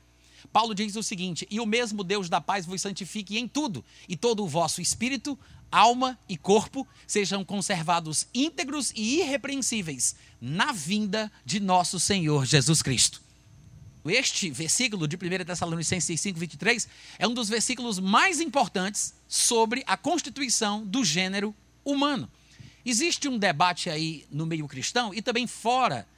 Paulo 0.52 0.74
diz 0.74 0.96
o 0.96 1.02
seguinte: 1.02 1.46
E 1.50 1.60
o 1.60 1.66
mesmo 1.66 2.04
Deus 2.04 2.28
da 2.28 2.40
paz 2.40 2.66
vos 2.66 2.82
santifique 2.82 3.38
em 3.38 3.46
tudo, 3.46 3.84
e 4.08 4.16
todo 4.16 4.42
o 4.42 4.48
vosso 4.48 4.80
espírito, 4.80 5.38
alma 5.70 6.18
e 6.28 6.36
corpo 6.36 6.86
sejam 7.06 7.44
conservados 7.44 8.26
íntegros 8.34 8.92
e 8.94 9.20
irrepreensíveis 9.20 10.16
na 10.40 10.72
vinda 10.72 11.30
de 11.44 11.60
nosso 11.60 12.00
Senhor 12.00 12.44
Jesus 12.44 12.82
Cristo. 12.82 13.22
Este 14.06 14.50
versículo 14.50 15.06
de 15.06 15.16
1 15.16 15.44
Tessalonicenses 15.44 16.20
5, 16.20 16.38
23 16.38 16.88
é 17.18 17.28
um 17.28 17.34
dos 17.34 17.48
versículos 17.48 17.98
mais 17.98 18.40
importantes 18.40 19.14
sobre 19.28 19.84
a 19.86 19.96
constituição 19.96 20.84
do 20.86 21.04
gênero 21.04 21.54
humano. 21.84 22.28
Existe 22.84 23.28
um 23.28 23.38
debate 23.38 23.90
aí 23.90 24.26
no 24.30 24.46
meio 24.46 24.66
cristão 24.66 25.12
e 25.12 25.20
também 25.20 25.46
fora 25.46 26.08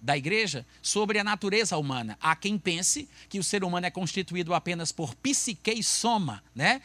da 0.00 0.16
igreja 0.16 0.66
sobre 0.82 1.18
a 1.18 1.24
natureza 1.24 1.76
humana. 1.76 2.16
Há 2.20 2.34
quem 2.36 2.58
pense 2.58 3.08
que 3.28 3.38
o 3.38 3.44
ser 3.44 3.64
humano 3.64 3.86
é 3.86 3.90
constituído 3.90 4.54
apenas 4.54 4.92
por 4.92 5.14
psique 5.14 5.70
e 5.70 5.82
soma, 5.82 6.42
né? 6.54 6.80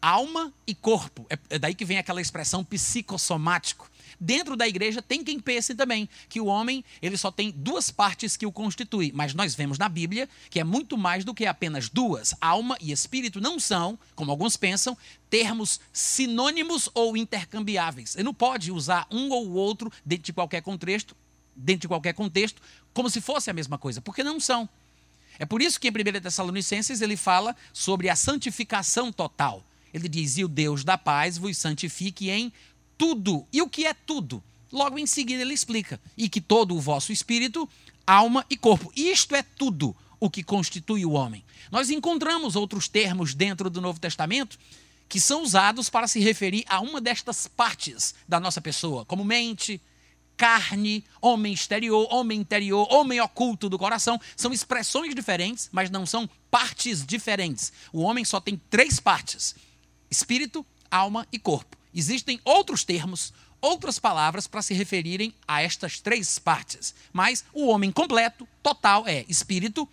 Alma 0.00 0.52
e 0.66 0.74
corpo. 0.74 1.26
É, 1.30 1.38
é 1.50 1.58
daí 1.58 1.74
que 1.74 1.84
vem 1.84 1.98
aquela 1.98 2.20
expressão 2.20 2.64
psicossomático. 2.64 3.90
Dentro 4.18 4.56
da 4.56 4.66
igreja 4.66 5.02
tem 5.02 5.22
quem 5.22 5.38
pense 5.38 5.74
também 5.74 6.08
que 6.28 6.40
o 6.40 6.46
homem 6.46 6.84
ele 7.02 7.16
só 7.16 7.30
tem 7.30 7.50
duas 7.50 7.90
partes 7.90 8.36
que 8.36 8.46
o 8.46 8.52
constituem, 8.52 9.12
mas 9.14 9.34
nós 9.34 9.54
vemos 9.54 9.78
na 9.78 9.88
Bíblia 9.88 10.28
que 10.48 10.58
é 10.58 10.64
muito 10.64 10.96
mais 10.96 11.24
do 11.24 11.34
que 11.34 11.44
apenas 11.44 11.88
duas. 11.88 12.34
Alma 12.40 12.76
e 12.80 12.92
espírito 12.92 13.40
não 13.40 13.60
são, 13.60 13.98
como 14.14 14.30
alguns 14.30 14.56
pensam, 14.56 14.96
termos 15.28 15.80
sinônimos 15.92 16.88
ou 16.94 17.16
intercambiáveis. 17.16 18.10
Você 18.10 18.22
não 18.22 18.32
pode 18.32 18.72
usar 18.72 19.06
um 19.10 19.30
ou 19.30 19.52
outro 19.52 19.92
dentro 20.04 20.24
de 20.24 20.32
qualquer 20.32 20.62
contexto 20.62 21.14
dentro 21.56 21.82
de 21.82 21.88
qualquer 21.88 22.12
contexto, 22.12 22.60
como 22.92 23.08
se 23.08 23.20
fosse 23.20 23.50
a 23.50 23.54
mesma 23.54 23.78
coisa, 23.78 24.00
porque 24.00 24.22
não 24.22 24.38
são. 24.38 24.68
É 25.38 25.44
por 25.44 25.60
isso 25.60 25.80
que 25.80 25.88
em 25.88 25.90
1 25.90 26.20
Tessalonicenses 26.20 27.00
ele 27.00 27.16
fala 27.16 27.56
sobre 27.72 28.08
a 28.08 28.16
santificação 28.16 29.12
total. 29.12 29.64
Ele 29.92 30.08
diz: 30.08 30.38
E 30.38 30.44
o 30.44 30.48
Deus 30.48 30.84
da 30.84 30.96
paz 30.96 31.36
vos 31.38 31.56
santifique 31.56 32.30
em 32.30 32.52
tudo. 32.96 33.46
E 33.52 33.60
o 33.62 33.68
que 33.68 33.86
é 33.86 33.94
tudo? 33.94 34.42
Logo 34.72 34.98
em 34.98 35.06
seguida 35.06 35.42
ele 35.42 35.54
explica: 35.54 36.00
E 36.16 36.28
que 36.28 36.40
todo 36.40 36.74
o 36.74 36.80
vosso 36.80 37.12
espírito, 37.12 37.68
alma 38.06 38.44
e 38.48 38.56
corpo. 38.56 38.92
Isto 38.94 39.34
é 39.34 39.42
tudo. 39.42 39.94
o 40.18 40.30
que 40.30 40.42
constitui 40.42 41.04
o 41.04 41.12
homem. 41.12 41.44
Nós 41.70 41.90
encontramos 41.90 42.56
outros 42.56 42.88
termos 42.88 43.34
dentro 43.34 43.68
do 43.68 43.82
Novo 43.82 44.00
Testamento 44.00 44.58
que 45.08 45.20
são 45.20 45.42
usados 45.42 45.88
para 45.88 46.08
se 46.08 46.20
referir 46.20 46.64
a 46.68 46.80
uma 46.80 47.02
destas 47.02 47.46
partes 47.46 48.14
da 48.26 48.40
nossa 48.40 48.60
pessoa, 48.60 49.04
como 49.04 49.22
mente, 49.22 49.80
carne, 50.36 51.04
homem 51.20 51.52
exterior, 51.52 52.06
homem 52.10 52.40
interior, 52.40 52.86
homem 52.90 53.20
oculto 53.20 53.68
do 53.68 53.78
coração. 53.78 54.20
São 54.36 54.52
expressões 54.52 55.14
diferentes, 55.14 55.68
mas 55.72 55.90
não 55.90 56.04
são 56.04 56.28
partes 56.50 57.04
diferentes. 57.04 57.72
O 57.92 58.02
homem 58.02 58.24
só 58.24 58.40
tem 58.40 58.60
três 58.70 59.00
partes: 59.00 59.54
espírito, 60.10 60.64
alma 60.90 61.26
e 61.32 61.38
corpo. 61.38 61.76
Existem 61.94 62.38
outros 62.44 62.84
termos, 62.84 63.32
outras 63.60 63.98
palavras 63.98 64.46
para 64.46 64.62
se 64.62 64.74
referirem 64.74 65.34
a 65.48 65.62
estas 65.62 65.98
três 65.98 66.38
partes, 66.38 66.94
mas 67.12 67.44
o 67.52 67.68
homem 67.68 67.90
completo, 67.90 68.46
total, 68.62 69.06
é 69.06 69.24
espírito, 69.28 69.88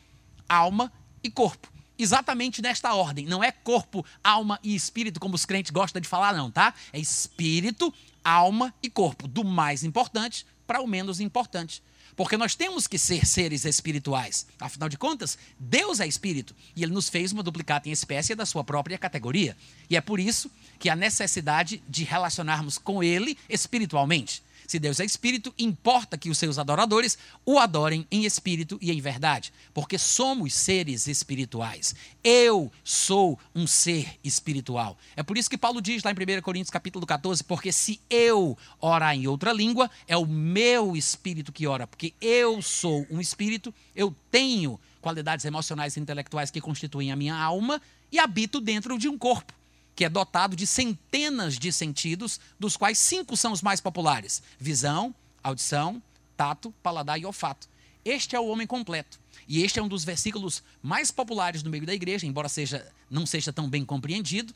alma 0.47 0.91
e 1.23 1.31
corpo. 1.31 1.71
Exatamente 1.97 2.61
nesta 2.61 2.93
ordem. 2.93 3.25
Não 3.25 3.43
é 3.43 3.51
corpo, 3.51 4.05
alma 4.23 4.59
e 4.63 4.75
espírito, 4.75 5.19
como 5.19 5.35
os 5.35 5.45
crentes 5.45 5.71
gostam 5.71 6.01
de 6.01 6.07
falar, 6.07 6.33
não, 6.33 6.49
tá? 6.51 6.73
É 6.91 6.99
espírito, 6.99 7.93
alma 8.23 8.73
e 8.81 8.89
corpo. 8.89 9.27
Do 9.27 9.43
mais 9.43 9.83
importante 9.83 10.45
para 10.65 10.81
o 10.81 10.87
menos 10.87 11.19
importante. 11.19 11.81
Porque 12.15 12.37
nós 12.37 12.55
temos 12.55 12.85
que 12.85 12.99
ser 12.99 13.25
seres 13.25 13.65
espirituais. 13.65 14.45
Afinal 14.59 14.87
de 14.87 14.97
contas, 14.97 15.37
Deus 15.59 15.99
é 15.99 16.07
espírito 16.07 16.55
e 16.75 16.83
ele 16.83 16.93
nos 16.93 17.09
fez 17.09 17.31
uma 17.31 17.41
duplicata 17.41 17.89
em 17.89 17.91
espécie 17.91 18.35
da 18.35 18.45
sua 18.45 18.63
própria 18.63 18.97
categoria. 18.97 19.57
E 19.89 19.97
é 19.97 20.01
por 20.01 20.19
isso 20.19 20.49
que 20.77 20.89
a 20.89 20.95
necessidade 20.95 21.81
de 21.89 22.03
relacionarmos 22.03 22.77
com 22.77 23.03
ele 23.03 23.37
espiritualmente. 23.49 24.43
Se 24.73 24.79
Deus 24.79 24.99
é 24.99 25.05
espírito, 25.05 25.53
importa 25.55 26.17
que 26.17 26.31
os 26.31 26.37
seus 26.39 26.57
adoradores 26.57 27.15
o 27.45 27.59
adorem 27.59 28.07
em 28.09 28.25
espírito 28.25 28.79
e 28.81 28.91
em 28.91 28.99
verdade, 28.99 29.53
porque 29.71 29.99
somos 29.99 30.55
seres 30.55 31.07
espirituais. 31.07 31.93
Eu 32.23 32.71
sou 32.83 33.39
um 33.53 33.67
ser 33.67 34.17
espiritual. 34.23 34.97
É 35.15 35.21
por 35.21 35.37
isso 35.37 35.47
que 35.47 35.59
Paulo 35.59 35.79
diz 35.79 36.01
lá 36.01 36.09
em 36.09 36.15
1 36.15 36.41
Coríntios 36.41 36.71
capítulo 36.71 37.05
14, 37.05 37.43
porque 37.43 37.71
se 37.71 38.01
eu 38.09 38.57
orar 38.81 39.13
em 39.13 39.27
outra 39.27 39.53
língua, 39.53 39.91
é 40.07 40.17
o 40.17 40.25
meu 40.25 40.95
espírito 40.95 41.51
que 41.51 41.67
ora, 41.67 41.85
porque 41.85 42.15
eu 42.19 42.59
sou 42.59 43.05
um 43.11 43.21
espírito, 43.21 43.71
eu 43.95 44.15
tenho 44.31 44.79
qualidades 44.99 45.45
emocionais 45.45 45.95
e 45.95 45.99
intelectuais 45.99 46.49
que 46.49 46.59
constituem 46.59 47.11
a 47.11 47.15
minha 47.15 47.35
alma 47.35 47.79
e 48.11 48.17
habito 48.17 48.59
dentro 48.59 48.97
de 48.97 49.07
um 49.07 49.19
corpo 49.19 49.53
que 49.95 50.05
é 50.05 50.09
dotado 50.09 50.55
de 50.55 50.65
centenas 50.65 51.57
de 51.57 51.71
sentidos, 51.71 52.39
dos 52.59 52.75
quais 52.75 52.97
cinco 52.97 53.37
são 53.37 53.51
os 53.51 53.61
mais 53.61 53.79
populares: 53.79 54.41
visão, 54.59 55.13
audição, 55.43 56.01
tato, 56.35 56.73
paladar 56.83 57.19
e 57.19 57.25
olfato. 57.25 57.67
Este 58.03 58.35
é 58.35 58.39
o 58.39 58.47
homem 58.47 58.67
completo. 58.67 59.19
E 59.47 59.63
este 59.63 59.79
é 59.79 59.83
um 59.83 59.87
dos 59.87 60.03
versículos 60.03 60.63
mais 60.81 61.11
populares 61.11 61.63
no 61.63 61.69
meio 61.69 61.85
da 61.85 61.93
igreja, 61.93 62.25
embora 62.25 62.49
seja, 62.49 62.85
não 63.09 63.25
seja 63.25 63.51
tão 63.51 63.69
bem 63.69 63.85
compreendido. 63.85 64.53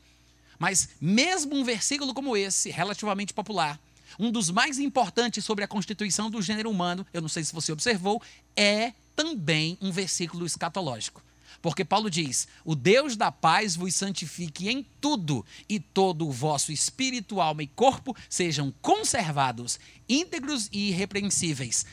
Mas 0.58 0.90
mesmo 1.00 1.54
um 1.54 1.64
versículo 1.64 2.12
como 2.12 2.36
esse, 2.36 2.70
relativamente 2.70 3.32
popular, 3.32 3.78
um 4.18 4.30
dos 4.30 4.50
mais 4.50 4.78
importantes 4.78 5.44
sobre 5.44 5.64
a 5.64 5.68
constituição 5.68 6.30
do 6.30 6.42
gênero 6.42 6.70
humano, 6.70 7.06
eu 7.12 7.20
não 7.20 7.28
sei 7.28 7.44
se 7.44 7.52
você 7.52 7.70
observou, 7.70 8.22
é 8.56 8.92
também 9.14 9.78
um 9.80 9.90
versículo 9.92 10.46
escatológico. 10.46 11.22
Porque 11.60 11.84
Paulo 11.84 12.10
diz: 12.10 12.46
O 12.64 12.74
Deus 12.74 13.16
da 13.16 13.32
paz 13.32 13.74
vos 13.74 13.94
santifique 13.94 14.68
em 14.68 14.86
tudo, 15.00 15.44
e 15.68 15.80
todo 15.80 16.26
o 16.26 16.32
vosso 16.32 16.70
espírito, 16.72 17.40
alma 17.40 17.62
e 17.62 17.66
corpo 17.66 18.14
sejam 18.28 18.72
conservados, 18.80 19.78
íntegros 20.08 20.68
e 20.72 20.88
irrepreensíveis, 20.88 21.84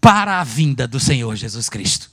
para 0.00 0.40
a 0.40 0.44
vinda 0.44 0.86
do 0.86 0.98
Senhor 0.98 1.34
Jesus 1.36 1.68
Cristo. 1.68 2.10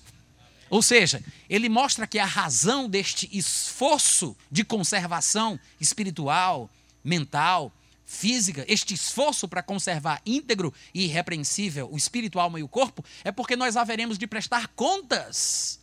Ou 0.70 0.82
seja, 0.82 1.24
ele 1.48 1.70
mostra 1.70 2.08
que 2.08 2.18
a 2.18 2.26
razão 2.26 2.90
deste 2.90 3.30
esforço 3.32 4.36
de 4.50 4.64
conservação 4.64 5.60
espiritual, 5.80 6.68
mental, 7.04 7.72
física, 8.06 8.66
este 8.68 8.94
esforço 8.94 9.48
para 9.48 9.62
conservar 9.62 10.22
íntegro 10.26 10.74
e 10.94 11.06
irrepreensível 11.06 11.90
o 11.92 11.98
espírito, 11.98 12.40
a 12.40 12.44
alma 12.44 12.60
e 12.60 12.64
o 12.64 12.68
corpo, 12.68 13.04
é 13.24 13.32
porque 13.32 13.56
nós 13.56 13.78
haveremos 13.78 14.18
de 14.18 14.26
prestar 14.26 14.68
contas 14.70 15.80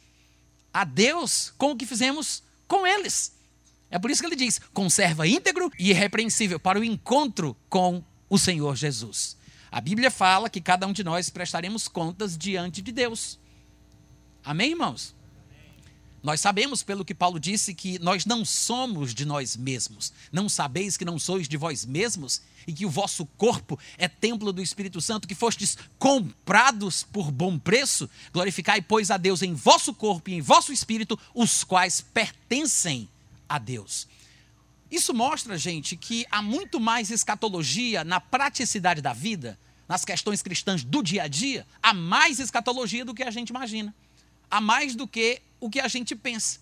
a 0.73 0.85
Deus 0.85 1.53
com 1.59 1.73
o 1.73 1.77
que 1.77 1.87
fizemos 1.87 2.43
com 2.67 2.87
eles. 2.87 3.33
É 3.91 3.99
por 3.99 4.11
isso 4.11 4.21
que 4.23 4.27
ele 4.27 4.37
diz: 4.37 4.61
conserva 4.73 5.27
íntegro 5.27 5.71
e 5.79 5.91
irrepreensível 5.91 6.61
para 6.61 6.79
o 6.79 6.85
encontro 6.85 7.57
com 7.69 8.05
o 8.29 8.39
Senhor 8.39 8.77
Jesus. 8.77 9.37
A 9.71 9.81
Bíblia 9.81 10.11
fala 10.11 10.51
que 10.51 10.61
cada 10.61 10.87
um 10.87 10.93
de 10.93 11.05
nós 11.05 11.31
prestaremos 11.31 11.89
contas 11.89 12.37
diante 12.37 12.83
de 12.83 12.93
Deus. 12.93 13.39
Amém, 14.45 14.71
irmãos? 14.71 15.15
Nós 16.23 16.41
sabemos, 16.41 16.83
pelo 16.83 17.05
que 17.05 17.15
Paulo 17.15 17.41
disse, 17.41 17.75
que 17.75 17.99
nós 17.99 18.27
não 18.27 18.45
somos 18.45 19.15
de 19.15 19.25
nós 19.25 19.57
mesmos. 19.57 20.13
Não 20.31 20.51
sabeis 20.51 20.97
que 20.97 21.05
não 21.05 21.19
sois 21.19 21.49
de 21.49 21.57
vós 21.57 21.87
mesmos 21.87 22.43
e 22.67 22.73
que 22.75 22.85
o 22.85 22.91
vosso 22.91 23.25
corpo 23.39 23.79
é 23.97 24.07
templo 24.07 24.53
do 24.53 24.61
Espírito 24.61 25.01
Santo, 25.01 25.27
que 25.27 25.35
fostes 25.35 25.79
comprados 25.99 27.03
por 27.05 27.31
bom 27.31 27.59
preço? 27.59 28.09
Glorificai, 28.33 28.83
pois, 28.83 29.11
a 29.11 29.17
Deus 29.17 29.41
em 29.41 29.55
vosso 29.55 29.95
corpo 29.95 30.29
e 30.29 30.35
em 30.35 30.43
vosso 30.43 30.73
espírito, 30.73 31.19
os 31.35 31.65
quais 31.65 32.03
pertencem 32.03 33.09
a 33.49 33.59
Deus. 33.59 34.07
Isso 34.91 35.15
mostra, 35.15 35.57
gente, 35.57 35.97
que 35.97 36.27
há 36.31 36.43
muito 36.43 36.79
mais 36.79 37.11
escatologia 37.11 38.05
na 38.05 38.21
praticidade 38.21 39.01
da 39.01 39.15
vida, 39.15 39.59
nas 39.89 40.05
questões 40.05 40.43
cristãs 40.43 40.85
do 40.85 41.03
dia 41.03 41.23
a 41.23 41.29
dia, 41.29 41.67
há 41.83 41.95
mais 41.95 42.39
escatologia 42.39 43.05
do 43.05 43.15
que 43.15 43.23
a 43.23 43.31
gente 43.31 43.49
imagina. 43.49 43.95
Há 44.51 44.61
mais 44.61 44.95
do 44.95 45.07
que 45.07 45.41
o 45.61 45.71
que 45.71 45.79
a 45.79 45.89
gente 45.89 46.17
pensa. 46.17 46.59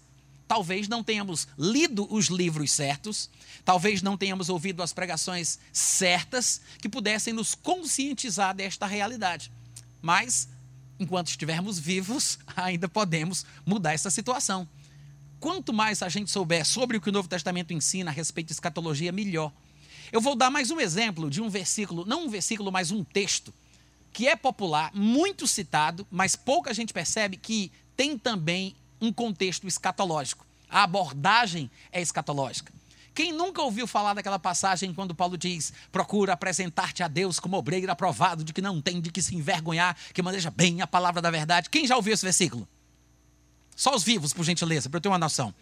Talvez 0.48 0.88
não 0.88 1.04
tenhamos 1.04 1.46
lido 1.58 2.06
os 2.12 2.28
livros 2.28 2.72
certos, 2.72 3.28
talvez 3.64 4.00
não 4.00 4.16
tenhamos 4.16 4.48
ouvido 4.48 4.82
as 4.82 4.94
pregações 4.94 5.58
certas 5.72 6.62
que 6.80 6.88
pudessem 6.88 7.34
nos 7.34 7.54
conscientizar 7.54 8.54
desta 8.54 8.86
realidade. 8.86 9.52
Mas, 10.00 10.48
enquanto 10.98 11.28
estivermos 11.28 11.78
vivos, 11.78 12.38
ainda 12.56 12.88
podemos 12.88 13.44
mudar 13.66 13.92
essa 13.92 14.10
situação. 14.10 14.66
Quanto 15.38 15.72
mais 15.72 16.02
a 16.02 16.08
gente 16.08 16.30
souber 16.30 16.64
sobre 16.64 16.96
o 16.96 17.00
que 17.00 17.10
o 17.10 17.12
Novo 17.12 17.28
Testamento 17.28 17.74
ensina 17.74 18.10
a 18.10 18.14
respeito 18.14 18.48
de 18.48 18.54
escatologia, 18.54 19.12
melhor. 19.12 19.52
Eu 20.10 20.20
vou 20.20 20.34
dar 20.34 20.50
mais 20.50 20.70
um 20.70 20.80
exemplo 20.80 21.28
de 21.28 21.42
um 21.42 21.50
versículo, 21.50 22.06
não 22.06 22.24
um 22.24 22.30
versículo, 22.30 22.72
mas 22.72 22.90
um 22.90 23.04
texto, 23.04 23.52
que 24.14 24.26
é 24.26 24.34
popular, 24.34 24.90
muito 24.94 25.46
citado, 25.46 26.06
mas 26.10 26.34
pouca 26.34 26.72
gente 26.72 26.94
percebe 26.94 27.36
que 27.36 27.70
tem 27.94 28.16
também 28.16 28.74
um 29.00 29.12
contexto 29.12 29.66
escatológico. 29.66 30.46
A 30.68 30.82
abordagem 30.82 31.70
é 31.90 32.00
escatológica. 32.00 32.72
Quem 33.14 33.32
nunca 33.32 33.60
ouviu 33.62 33.86
falar 33.86 34.14
daquela 34.14 34.38
passagem 34.38 34.94
quando 34.94 35.14
Paulo 35.14 35.36
diz: 35.36 35.72
procura 35.90 36.34
apresentar-te 36.34 37.02
a 37.02 37.08
Deus 37.08 37.40
como 37.40 37.56
obreiro 37.56 37.90
aprovado, 37.90 38.44
de 38.44 38.52
que 38.52 38.62
não 38.62 38.80
tem 38.80 39.00
de 39.00 39.10
que 39.10 39.20
se 39.20 39.34
envergonhar, 39.34 39.96
que 40.14 40.22
maneja 40.22 40.50
bem 40.50 40.82
a 40.82 40.86
palavra 40.86 41.20
da 41.20 41.30
verdade? 41.30 41.68
Quem 41.68 41.86
já 41.86 41.96
ouviu 41.96 42.14
esse 42.14 42.24
versículo? 42.24 42.68
Só 43.74 43.94
os 43.94 44.04
vivos, 44.04 44.32
por 44.32 44.44
gentileza, 44.44 44.88
para 44.88 44.98
eu 44.98 45.00
ter 45.00 45.08
uma 45.08 45.18
noção. 45.18 45.54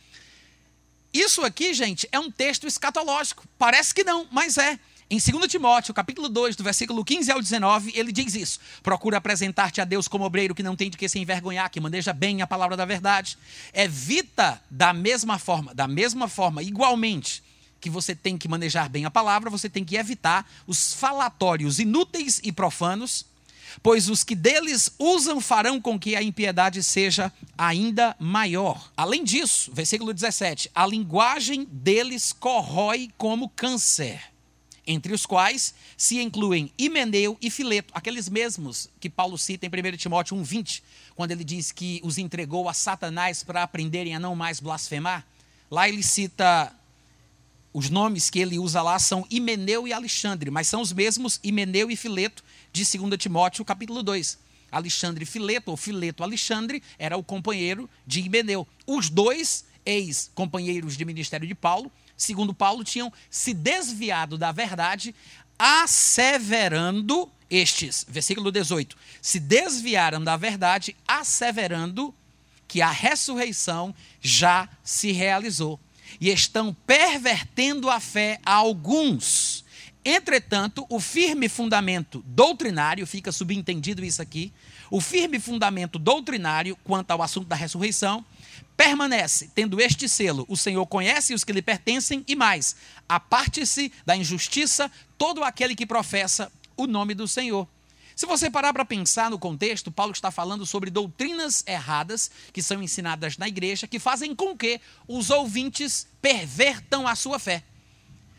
Isso 1.15 1.43
aqui, 1.47 1.73
gente, 1.73 2.07
é 2.13 2.19
um 2.19 2.31
texto 2.31 2.67
escatológico. 2.67 3.45
Parece 3.57 3.95
que 3.95 4.05
não, 4.05 4.27
mas 4.31 4.59
é. 4.59 4.79
Em 5.09 5.19
2 5.19 5.47
Timóteo, 5.47 5.95
capítulo 5.95 6.29
2, 6.29 6.57
do 6.57 6.65
versículo 6.65 7.05
15 7.05 7.31
ao 7.31 7.41
19, 7.41 7.93
ele 7.95 8.11
diz 8.11 8.35
isso: 8.35 8.59
Procura 8.83 9.19
apresentar-te 9.19 9.81
a 9.81 9.85
Deus 9.85 10.09
como 10.09 10.25
obreiro 10.25 10.53
que 10.53 10.65
não 10.65 10.75
tem 10.75 10.91
de 10.91 10.97
que 10.97 11.09
se 11.09 11.21
envergonhar, 11.21 11.71
que 11.71 11.79
maneja 11.79 12.13
bem 12.13 12.43
a 12.43 12.47
palavra 12.47 12.77
da 12.77 12.85
verdade. 12.85 13.39
Evita 13.73 14.61
da 14.69 14.93
mesma 14.93 15.39
forma, 15.39 15.73
da 15.73 15.87
mesma 15.87 16.27
forma, 16.27 16.61
igualmente, 16.61 17.41
que 17.81 17.89
você 17.89 18.17
tem 18.17 18.37
que 18.37 18.49
manejar 18.49 18.89
bem 18.89 19.05
a 19.05 19.11
palavra, 19.11 19.49
você 19.49 19.69
tem 19.69 19.85
que 19.85 19.95
evitar 19.95 20.45
os 20.67 20.93
falatórios 20.93 21.79
inúteis 21.79 22.41
e 22.43 22.51
profanos, 22.51 23.25
pois 23.85 24.09
os 24.09 24.25
que 24.25 24.35
deles 24.35 24.91
usam 24.99 25.41
farão 25.41 25.81
com 25.81 25.97
que 26.01 26.17
a 26.17 26.23
impiedade 26.23 26.83
seja 26.83 27.33
ainda 27.57 28.17
maior. 28.19 28.91
Além 28.97 29.23
disso, 29.23 29.71
versículo 29.73 30.13
17: 30.13 30.69
a 30.75 30.85
linguagem 30.85 31.65
deles 31.71 32.33
corrói 32.33 33.09
como 33.17 33.49
câncer 33.51 34.35
entre 34.87 35.13
os 35.13 35.27
quais 35.27 35.75
se 35.97 36.21
incluem 36.21 36.73
Himeneu 36.79 37.37
e 37.41 37.51
Fileto, 37.51 37.93
aqueles 37.95 38.29
mesmos 38.29 38.89
que 39.01 39.11
Paulo 39.11 39.37
cita 39.37 39.67
em 39.67 39.69
1 39.69 39.97
Timóteo 39.97 40.37
1,20, 40.37 40.83
quando 41.15 41.33
ele 41.33 41.43
diz 41.43 41.73
que 41.73 42.01
os 42.05 42.19
entregou 42.19 42.69
a 42.69 42.73
Satanás 42.73 43.43
para 43.43 43.63
aprenderem 43.63 44.15
a 44.15 44.21
não 44.21 44.37
mais 44.37 44.61
blasfemar. 44.61 45.27
Lá 45.71 45.89
ele 45.89 46.03
cita 46.03 46.73
os 47.73 47.91
nomes 47.91 48.31
que 48.31 48.39
ele 48.39 48.59
usa 48.59 48.81
lá 48.81 48.99
são 48.99 49.27
Himeneu 49.29 49.87
e 49.87 49.93
Alexandre, 49.93 50.51
mas 50.51 50.69
são 50.69 50.81
os 50.81 50.93
mesmos 50.93 51.41
Himeneu 51.43 51.91
e 51.91 51.97
Fileto 51.97 52.43
de 52.73 52.85
2 52.85 53.19
Timóteo, 53.19 53.65
capítulo 53.65 54.03
2. 54.03 54.39
Alexandre 54.71 55.25
Fileto, 55.25 55.71
ou 55.71 55.77
Fileto 55.77 56.23
Alexandre, 56.23 56.83
era 56.99 57.17
o 57.17 57.23
companheiro 57.23 57.89
de 58.07 58.21
Himeneu. 58.21 58.67
Os 58.87 59.11
dois 59.11 59.65
ex-companheiros 59.85 60.97
de 60.97 61.05
ministério 61.05 61.47
de 61.47 61.55
Paulo 61.55 61.93
segundo 62.17 62.55
Paulo, 62.55 62.85
tinham 62.85 63.13
se 63.31 63.53
desviado 63.53 64.39
da 64.39 64.53
verdade, 64.53 65.15
asseverando 65.59 67.31
estes, 67.49 68.05
versículo 68.09 68.51
18, 68.51 68.97
se 69.23 69.39
desviaram 69.39 70.23
da 70.23 70.37
verdade, 70.37 70.97
asseverando 71.07 72.15
que 72.67 72.83
a 72.83 72.91
ressurreição 72.91 73.95
já 74.21 74.69
se 74.83 75.13
realizou 75.13 75.79
e 76.21 76.31
estão 76.31 76.75
pervertendo 76.87 77.91
a 77.91 78.01
fé 78.01 78.41
a 78.45 78.55
alguns. 78.55 79.65
Entretanto, 80.05 80.87
o 80.89 81.01
firme 81.01 81.49
fundamento 81.49 82.23
doutrinário, 82.27 83.07
fica 83.07 83.33
subentendido 83.33 84.05
isso 84.05 84.23
aqui, 84.23 84.53
o 84.91 85.01
firme 85.01 85.41
fundamento 85.41 85.99
doutrinário 85.99 86.77
quanto 86.85 87.11
ao 87.11 87.23
assunto 87.23 87.49
da 87.49 87.57
ressurreição, 87.57 88.25
permanece, 88.77 89.51
tendo 89.55 89.81
este 89.81 90.09
selo: 90.09 90.45
o 90.49 90.57
Senhor 90.57 90.87
conhece 90.87 91.35
os 91.35 91.45
que 91.45 91.53
lhe 91.53 91.63
pertencem, 91.63 92.25
e 92.29 92.37
mais, 92.37 92.77
aparte-se 93.09 93.93
da 94.05 94.17
injustiça 94.17 94.91
todo 95.17 95.43
aquele 95.43 95.75
que 95.75 95.87
professa 95.87 96.53
o 96.77 96.87
nome 96.87 97.15
do 97.15 97.27
Senhor. 97.27 97.67
Se 98.15 98.25
você 98.25 98.51
parar 98.51 98.73
para 98.73 98.85
pensar 98.85 99.31
no 99.31 99.39
contexto, 99.39 99.93
Paulo 99.93 100.13
está 100.13 100.31
falando 100.31 100.65
sobre 100.65 100.91
doutrinas 100.91 101.63
erradas 101.67 102.31
que 102.51 102.63
são 102.63 102.83
ensinadas 102.83 103.37
na 103.37 103.47
igreja, 103.47 103.87
que 103.87 103.99
fazem 103.99 104.35
com 104.35 104.57
que 104.57 104.81
os 105.07 105.29
ouvintes 105.29 106.07
pervertam 106.23 107.07
a 107.07 107.15
sua 107.15 107.39
fé. 107.39 107.63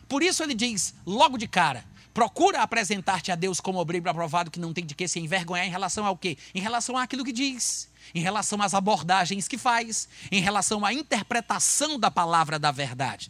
Por 0.07 0.23
isso 0.23 0.41
ele 0.41 0.55
diz, 0.55 0.95
logo 1.05 1.37
de 1.37 1.47
cara, 1.47 1.85
procura 2.17 2.63
apresentar-te 2.63 3.31
a 3.31 3.35
Deus 3.35 3.59
como 3.59 3.77
obreiro 3.77 4.09
aprovado 4.09 4.49
que 4.49 4.59
não 4.59 4.73
tem 4.73 4.83
de 4.83 4.95
que 4.95 5.07
se 5.07 5.19
envergonhar 5.19 5.67
em 5.67 5.69
relação 5.69 6.03
ao 6.03 6.17
quê? 6.17 6.35
Em 6.55 6.59
relação 6.59 6.97
àquilo 6.97 7.23
que 7.23 7.31
diz, 7.31 7.91
em 8.11 8.19
relação 8.19 8.59
às 8.59 8.73
abordagens 8.73 9.47
que 9.47 9.55
faz, 9.55 10.09
em 10.31 10.41
relação 10.41 10.83
à 10.83 10.91
interpretação 10.91 11.99
da 11.99 12.09
palavra 12.09 12.57
da 12.57 12.71
verdade. 12.71 13.29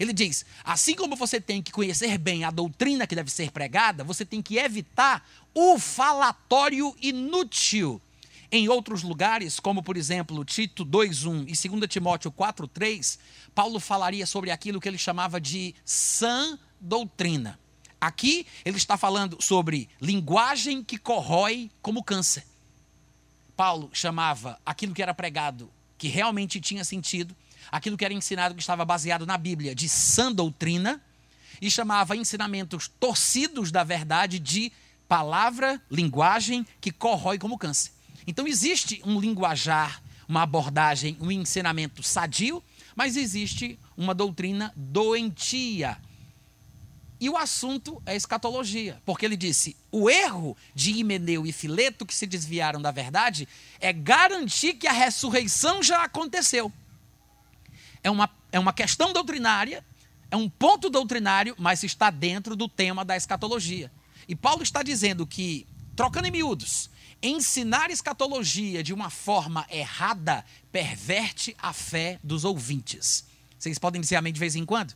Ele 0.00 0.14
diz: 0.14 0.46
assim 0.64 0.94
como 0.94 1.14
você 1.14 1.38
tem 1.38 1.60
que 1.60 1.70
conhecer 1.70 2.16
bem 2.16 2.42
a 2.42 2.50
doutrina 2.50 3.06
que 3.06 3.14
deve 3.14 3.30
ser 3.30 3.50
pregada, 3.50 4.02
você 4.02 4.24
tem 4.24 4.40
que 4.40 4.56
evitar 4.56 5.22
o 5.54 5.78
falatório 5.78 6.96
inútil. 7.02 8.00
Em 8.50 8.66
outros 8.66 9.02
lugares, 9.02 9.60
como 9.60 9.82
por 9.82 9.94
exemplo 9.94 10.42
Tito 10.42 10.86
2:1 10.86 11.44
e 11.48 11.68
2 11.68 11.86
Timóteo 11.86 12.32
4:3, 12.32 13.18
Paulo 13.54 13.78
falaria 13.78 14.24
sobre 14.24 14.50
aquilo 14.50 14.80
que 14.80 14.88
ele 14.88 14.96
chamava 14.96 15.38
de 15.38 15.74
sã 15.84 16.58
doutrina. 16.80 17.58
Aqui 18.06 18.46
ele 18.64 18.76
está 18.76 18.96
falando 18.96 19.36
sobre 19.42 19.88
linguagem 20.00 20.84
que 20.84 20.96
corrói 20.96 21.68
como 21.82 22.04
câncer. 22.04 22.46
Paulo 23.56 23.90
chamava 23.92 24.60
aquilo 24.64 24.94
que 24.94 25.02
era 25.02 25.12
pregado, 25.12 25.68
que 25.98 26.06
realmente 26.06 26.60
tinha 26.60 26.84
sentido, 26.84 27.34
aquilo 27.68 27.96
que 27.96 28.04
era 28.04 28.14
ensinado 28.14 28.54
que 28.54 28.60
estava 28.60 28.84
baseado 28.84 29.26
na 29.26 29.36
Bíblia 29.36 29.74
de 29.74 29.88
sã 29.88 30.30
doutrina 30.30 31.02
e 31.60 31.68
chamava 31.68 32.16
ensinamentos 32.16 32.86
torcidos 32.86 33.72
da 33.72 33.82
verdade 33.82 34.38
de 34.38 34.70
palavra, 35.08 35.82
linguagem 35.90 36.64
que 36.80 36.92
corrói 36.92 37.38
como 37.40 37.58
câncer. 37.58 37.90
Então 38.24 38.46
existe 38.46 39.02
um 39.04 39.18
linguajar, 39.18 40.00
uma 40.28 40.42
abordagem, 40.42 41.16
um 41.20 41.32
ensinamento 41.32 42.04
sadio, 42.04 42.62
mas 42.94 43.16
existe 43.16 43.76
uma 43.96 44.14
doutrina 44.14 44.72
doentia. 44.76 45.98
E 47.18 47.30
o 47.30 47.36
assunto 47.36 48.02
é 48.04 48.14
escatologia, 48.14 49.00
porque 49.04 49.24
ele 49.24 49.36
disse: 49.36 49.76
o 49.90 50.10
erro 50.10 50.56
de 50.74 50.92
Himeneu 50.92 51.46
e 51.46 51.52
Fileto, 51.52 52.04
que 52.04 52.14
se 52.14 52.26
desviaram 52.26 52.80
da 52.80 52.90
verdade, 52.90 53.48
é 53.80 53.92
garantir 53.92 54.74
que 54.74 54.86
a 54.86 54.92
ressurreição 54.92 55.82
já 55.82 56.04
aconteceu 56.04 56.72
é 58.06 58.10
uma, 58.10 58.30
é 58.52 58.58
uma 58.58 58.72
questão 58.72 59.12
doutrinária, 59.12 59.84
é 60.30 60.36
um 60.36 60.48
ponto 60.48 60.88
doutrinário, 60.88 61.56
mas 61.58 61.82
está 61.82 62.08
dentro 62.08 62.54
do 62.54 62.68
tema 62.68 63.04
da 63.04 63.16
escatologia. 63.16 63.90
E 64.28 64.36
Paulo 64.36 64.62
está 64.62 64.80
dizendo 64.80 65.26
que, 65.26 65.66
trocando 65.96 66.28
em 66.28 66.30
miúdos, 66.30 66.88
ensinar 67.20 67.90
escatologia 67.90 68.80
de 68.80 68.94
uma 68.94 69.10
forma 69.10 69.66
errada 69.68 70.44
perverte 70.70 71.56
a 71.58 71.72
fé 71.72 72.20
dos 72.22 72.44
ouvintes. 72.44 73.26
Vocês 73.58 73.76
podem 73.76 74.00
dizer 74.00 74.14
amém 74.14 74.32
de 74.32 74.38
vez 74.38 74.54
em 74.54 74.64
quando? 74.64 74.94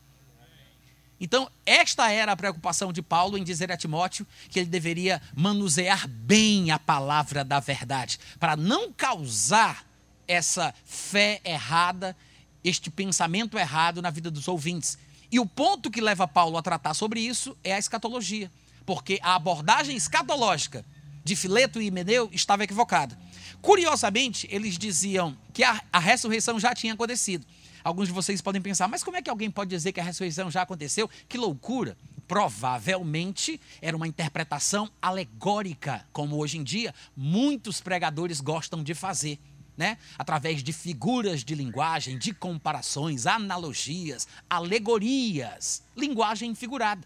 Então, 1.20 1.50
esta 1.66 2.10
era 2.10 2.32
a 2.32 2.36
preocupação 2.36 2.92
de 2.92 3.02
Paulo 3.02 3.36
em 3.36 3.44
dizer 3.44 3.70
a 3.70 3.76
Timóteo 3.76 4.26
que 4.48 4.58
ele 4.58 4.70
deveria 4.70 5.20
manusear 5.34 6.08
bem 6.08 6.70
a 6.70 6.78
palavra 6.78 7.44
da 7.44 7.60
verdade, 7.60 8.18
para 8.38 8.56
não 8.56 8.90
causar 8.92 9.84
essa 10.26 10.72
fé 10.84 11.40
errada 11.44 12.16
este 12.62 12.90
pensamento 12.90 13.58
errado 13.58 14.02
na 14.02 14.10
vida 14.10 14.30
dos 14.30 14.48
ouvintes. 14.48 14.98
E 15.30 15.38
o 15.38 15.46
ponto 15.46 15.90
que 15.90 16.00
leva 16.00 16.26
Paulo 16.26 16.56
a 16.56 16.62
tratar 16.62 16.94
sobre 16.94 17.20
isso 17.20 17.56
é 17.62 17.74
a 17.74 17.78
escatologia, 17.78 18.50
porque 18.84 19.18
a 19.22 19.34
abordagem 19.34 19.96
escatológica 19.96 20.84
de 21.22 21.36
Fileto 21.36 21.80
e 21.80 21.86
Himeneu 21.86 22.28
estava 22.32 22.64
equivocada. 22.64 23.16
Curiosamente, 23.60 24.48
eles 24.50 24.78
diziam 24.78 25.36
que 25.52 25.62
a, 25.62 25.80
a 25.92 25.98
ressurreição 25.98 26.58
já 26.58 26.74
tinha 26.74 26.94
acontecido. 26.94 27.46
Alguns 27.82 28.08
de 28.08 28.14
vocês 28.14 28.40
podem 28.40 28.60
pensar, 28.60 28.88
mas 28.88 29.02
como 29.02 29.16
é 29.16 29.22
que 29.22 29.30
alguém 29.30 29.50
pode 29.50 29.70
dizer 29.70 29.92
que 29.92 30.00
a 30.00 30.04
ressurreição 30.04 30.50
já 30.50 30.62
aconteceu? 30.62 31.08
Que 31.28 31.38
loucura! 31.38 31.96
Provavelmente 32.26 33.60
era 33.82 33.96
uma 33.96 34.06
interpretação 34.06 34.88
alegórica, 35.02 36.06
como 36.12 36.36
hoje 36.36 36.58
em 36.58 36.62
dia 36.62 36.94
muitos 37.16 37.80
pregadores 37.80 38.40
gostam 38.40 38.84
de 38.84 38.94
fazer 38.94 39.38
né? 39.76 39.96
através 40.18 40.62
de 40.62 40.74
figuras 40.74 41.42
de 41.42 41.54
linguagem, 41.54 42.18
de 42.18 42.34
comparações, 42.34 43.26
analogias, 43.26 44.28
alegorias, 44.48 45.82
linguagem 45.96 46.54
figurada. 46.54 47.00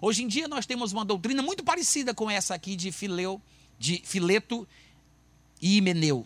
Hoje 0.00 0.22
em 0.22 0.28
dia 0.28 0.46
nós 0.46 0.64
temos 0.64 0.92
uma 0.92 1.04
doutrina 1.04 1.42
muito 1.42 1.64
parecida 1.64 2.14
com 2.14 2.30
essa 2.30 2.54
aqui 2.54 2.76
de 2.76 2.92
Fileu, 2.92 3.42
de 3.78 4.00
Fileto 4.04 4.66
e 5.60 5.78
Himeneu. 5.78 6.24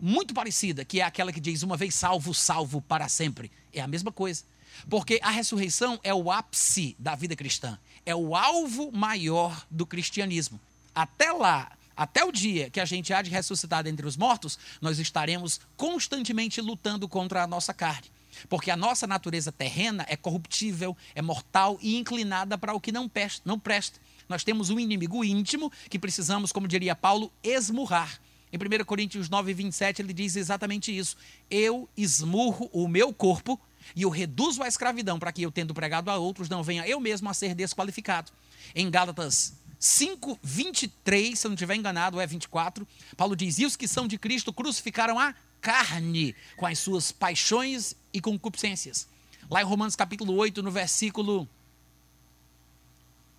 Muito 0.00 0.32
parecida, 0.32 0.84
que 0.84 1.00
é 1.00 1.04
aquela 1.04 1.32
que 1.32 1.40
diz 1.40 1.62
uma 1.62 1.76
vez 1.76 1.94
salvo, 1.94 2.32
salvo 2.32 2.80
para 2.80 3.08
sempre. 3.08 3.50
É 3.72 3.80
a 3.80 3.86
mesma 3.86 4.10
coisa. 4.10 4.44
Porque 4.88 5.20
a 5.22 5.30
ressurreição 5.30 6.00
é 6.02 6.14
o 6.14 6.30
ápice 6.30 6.96
da 6.98 7.14
vida 7.14 7.36
cristã, 7.36 7.78
é 8.06 8.14
o 8.14 8.34
alvo 8.34 8.90
maior 8.92 9.66
do 9.70 9.84
cristianismo. 9.84 10.58
Até 10.94 11.30
lá, 11.32 11.72
até 11.96 12.24
o 12.24 12.32
dia 12.32 12.70
que 12.70 12.80
a 12.80 12.84
gente 12.84 13.12
há 13.12 13.20
de 13.20 13.30
ressuscitar 13.30 13.84
dentre 13.84 14.06
os 14.06 14.16
mortos, 14.16 14.58
nós 14.80 14.98
estaremos 14.98 15.60
constantemente 15.76 16.60
lutando 16.60 17.06
contra 17.06 17.42
a 17.42 17.46
nossa 17.46 17.74
carne. 17.74 18.10
Porque 18.48 18.70
a 18.70 18.76
nossa 18.76 19.06
natureza 19.06 19.52
terrena 19.52 20.06
é 20.08 20.16
corruptível, 20.16 20.96
é 21.14 21.20
mortal 21.20 21.78
e 21.82 21.96
inclinada 21.96 22.56
para 22.56 22.72
o 22.72 22.80
que 22.80 22.92
não 22.92 23.08
presta. 23.08 23.42
Não 23.44 23.58
presta. 23.58 24.00
Nós 24.28 24.44
temos 24.44 24.70
um 24.70 24.78
inimigo 24.78 25.24
íntimo 25.24 25.70
que 25.90 25.98
precisamos, 25.98 26.52
como 26.52 26.68
diria 26.68 26.94
Paulo, 26.94 27.30
esmurrar. 27.42 28.18
Em 28.52 28.56
1 28.56 28.84
Coríntios 28.84 29.28
9, 29.28 29.54
27, 29.54 30.02
ele 30.02 30.12
diz 30.12 30.36
exatamente 30.36 30.96
isso. 30.96 31.16
Eu 31.50 31.88
esmurro 31.96 32.68
o 32.72 32.88
meu 32.88 33.12
corpo 33.12 33.60
e 33.94 34.04
o 34.04 34.08
reduzo 34.08 34.62
à 34.62 34.68
escravidão, 34.68 35.18
para 35.18 35.32
que 35.32 35.42
eu, 35.42 35.50
tendo 35.50 35.74
pregado 35.74 36.10
a 36.10 36.16
outros, 36.16 36.48
não 36.48 36.62
venha 36.62 36.86
eu 36.86 37.00
mesmo 37.00 37.28
a 37.28 37.34
ser 37.34 37.54
desqualificado. 37.54 38.32
Em 38.74 38.90
Gálatas 38.90 39.54
5, 39.78 40.38
23, 40.42 41.38
se 41.38 41.46
eu 41.46 41.48
não 41.48 41.54
estiver 41.54 41.74
enganado, 41.74 42.20
é 42.20 42.26
24, 42.26 42.86
Paulo 43.16 43.34
diz: 43.34 43.58
E 43.58 43.64
os 43.64 43.76
que 43.76 43.88
são 43.88 44.06
de 44.06 44.18
Cristo 44.18 44.52
crucificaram 44.52 45.18
a 45.18 45.34
carne 45.60 46.34
com 46.56 46.66
as 46.66 46.78
suas 46.78 47.12
paixões 47.12 47.94
e 48.12 48.20
concupiscências. 48.20 49.08
Lá 49.50 49.62
em 49.62 49.64
Romanos 49.64 49.96
capítulo 49.96 50.34
8, 50.34 50.62
no 50.62 50.70
versículo 50.70 51.48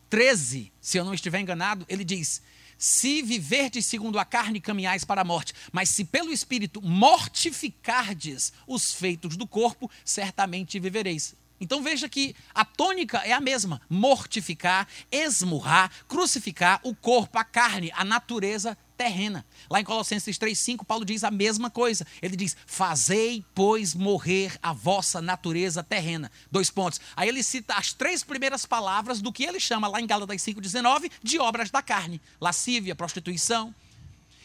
13, 0.09 0.71
se 0.81 0.97
eu 0.97 1.05
não 1.05 1.13
estiver 1.13 1.39
enganado, 1.39 1.85
ele 1.87 2.03
diz: 2.03 2.41
Se 2.81 3.21
viverdes 3.21 3.85
segundo 3.85 4.17
a 4.17 4.25
carne, 4.25 4.59
caminhais 4.59 5.05
para 5.05 5.21
a 5.21 5.23
morte, 5.23 5.53
mas 5.71 5.87
se 5.87 6.03
pelo 6.03 6.33
Espírito 6.33 6.81
mortificardes 6.81 8.51
os 8.65 8.91
feitos 8.91 9.37
do 9.37 9.45
corpo, 9.45 9.87
certamente 10.03 10.79
vivereis. 10.79 11.35
Então 11.59 11.83
veja 11.83 12.09
que 12.09 12.35
a 12.55 12.65
tônica 12.65 13.19
é 13.19 13.33
a 13.33 13.39
mesma: 13.39 13.79
mortificar, 13.87 14.87
esmurrar, 15.11 15.91
crucificar 16.07 16.79
o 16.81 16.95
corpo, 16.95 17.37
a 17.37 17.43
carne, 17.43 17.91
a 17.93 18.03
natureza 18.03 18.75
terrena. 19.01 19.43
Lá 19.67 19.81
em 19.81 19.83
Colossenses 19.83 20.37
3,5, 20.37 20.85
Paulo 20.85 21.03
diz 21.03 21.23
a 21.23 21.31
mesma 21.31 21.71
coisa. 21.71 22.05
Ele 22.21 22.35
diz: 22.35 22.55
Fazei, 22.67 23.43
pois, 23.55 23.95
morrer 23.95 24.59
a 24.61 24.73
vossa 24.73 25.19
natureza 25.19 25.81
terrena. 25.81 26.31
Dois 26.51 26.69
pontos. 26.69 27.01
Aí 27.15 27.27
ele 27.27 27.41
cita 27.41 27.73
as 27.73 27.93
três 27.93 28.23
primeiras 28.23 28.63
palavras 28.63 29.19
do 29.19 29.33
que 29.33 29.43
ele 29.43 29.59
chama, 29.59 29.87
lá 29.87 29.99
em 29.99 30.05
Gálatas 30.05 30.43
5,19, 30.43 31.11
de 31.23 31.39
obras 31.39 31.71
da 31.71 31.81
carne: 31.81 32.21
lascívia, 32.39 32.95
prostituição. 32.95 33.73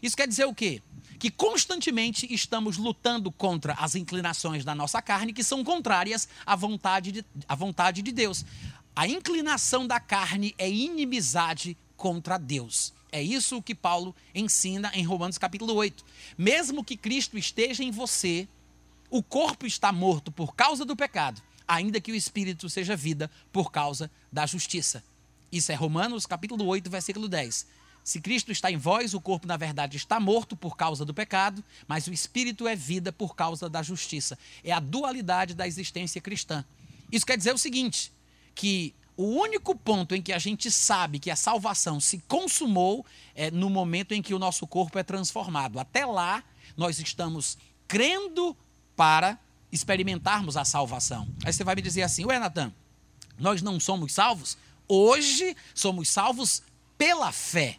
Isso 0.02 0.16
quer 0.16 0.26
dizer 0.26 0.46
o 0.46 0.54
quê? 0.54 0.82
que 1.18 1.30
constantemente 1.30 2.30
estamos 2.30 2.76
lutando 2.76 3.32
contra 3.32 3.72
as 3.72 3.94
inclinações 3.94 4.66
da 4.66 4.74
nossa 4.74 5.00
carne, 5.00 5.32
que 5.32 5.42
são 5.42 5.64
contrárias 5.64 6.28
à 6.44 6.54
vontade 6.54 7.10
de, 7.10 7.24
à 7.48 7.54
vontade 7.54 8.02
de 8.02 8.12
Deus. 8.12 8.44
A 8.94 9.08
inclinação 9.08 9.86
da 9.86 9.98
carne 9.98 10.54
é 10.58 10.70
inimizade 10.70 11.74
contra 11.96 12.36
Deus. 12.36 12.92
É 13.16 13.22
isso 13.22 13.62
que 13.62 13.74
Paulo 13.74 14.14
ensina 14.34 14.90
em 14.92 15.02
Romanos 15.02 15.38
capítulo 15.38 15.72
8. 15.72 16.04
Mesmo 16.36 16.84
que 16.84 16.98
Cristo 16.98 17.38
esteja 17.38 17.82
em 17.82 17.90
você, 17.90 18.46
o 19.08 19.22
corpo 19.22 19.64
está 19.66 19.90
morto 19.90 20.30
por 20.30 20.54
causa 20.54 20.84
do 20.84 20.94
pecado, 20.94 21.40
ainda 21.66 21.98
que 21.98 22.12
o 22.12 22.14
espírito 22.14 22.68
seja 22.68 22.94
vida 22.94 23.30
por 23.50 23.72
causa 23.72 24.10
da 24.30 24.44
justiça. 24.44 25.02
Isso 25.50 25.72
é 25.72 25.74
Romanos 25.74 26.26
capítulo 26.26 26.66
8, 26.66 26.90
versículo 26.90 27.26
10. 27.26 27.66
Se 28.04 28.20
Cristo 28.20 28.52
está 28.52 28.70
em 28.70 28.76
vós, 28.76 29.14
o 29.14 29.20
corpo, 29.20 29.46
na 29.46 29.56
verdade, 29.56 29.96
está 29.96 30.20
morto 30.20 30.54
por 30.54 30.76
causa 30.76 31.02
do 31.02 31.14
pecado, 31.14 31.64
mas 31.88 32.06
o 32.06 32.12
espírito 32.12 32.68
é 32.68 32.76
vida 32.76 33.10
por 33.10 33.34
causa 33.34 33.66
da 33.66 33.82
justiça. 33.82 34.38
É 34.62 34.72
a 34.72 34.78
dualidade 34.78 35.54
da 35.54 35.66
existência 35.66 36.20
cristã. 36.20 36.62
Isso 37.10 37.24
quer 37.24 37.38
dizer 37.38 37.54
o 37.54 37.58
seguinte: 37.58 38.12
que 38.54 38.94
o 39.16 39.24
único 39.24 39.74
ponto 39.74 40.14
em 40.14 40.20
que 40.20 40.32
a 40.32 40.38
gente 40.38 40.70
sabe 40.70 41.18
que 41.18 41.30
a 41.30 41.36
salvação 41.36 41.98
se 41.98 42.18
consumou 42.28 43.04
é 43.34 43.50
no 43.50 43.70
momento 43.70 44.12
em 44.12 44.20
que 44.20 44.34
o 44.34 44.38
nosso 44.38 44.66
corpo 44.66 44.98
é 44.98 45.02
transformado. 45.02 45.78
Até 45.78 46.04
lá, 46.04 46.44
nós 46.76 46.98
estamos 46.98 47.56
crendo 47.88 48.56
para 48.94 49.38
experimentarmos 49.72 50.56
a 50.56 50.64
salvação. 50.64 51.28
Aí 51.44 51.52
você 51.52 51.64
vai 51.64 51.74
me 51.74 51.82
dizer 51.82 52.02
assim: 52.02 52.24
Ué, 52.26 52.38
Natan, 52.38 52.72
nós 53.38 53.62
não 53.62 53.80
somos 53.80 54.12
salvos? 54.12 54.58
Hoje 54.86 55.56
somos 55.74 56.08
salvos 56.10 56.62
pela 56.98 57.32
fé. 57.32 57.78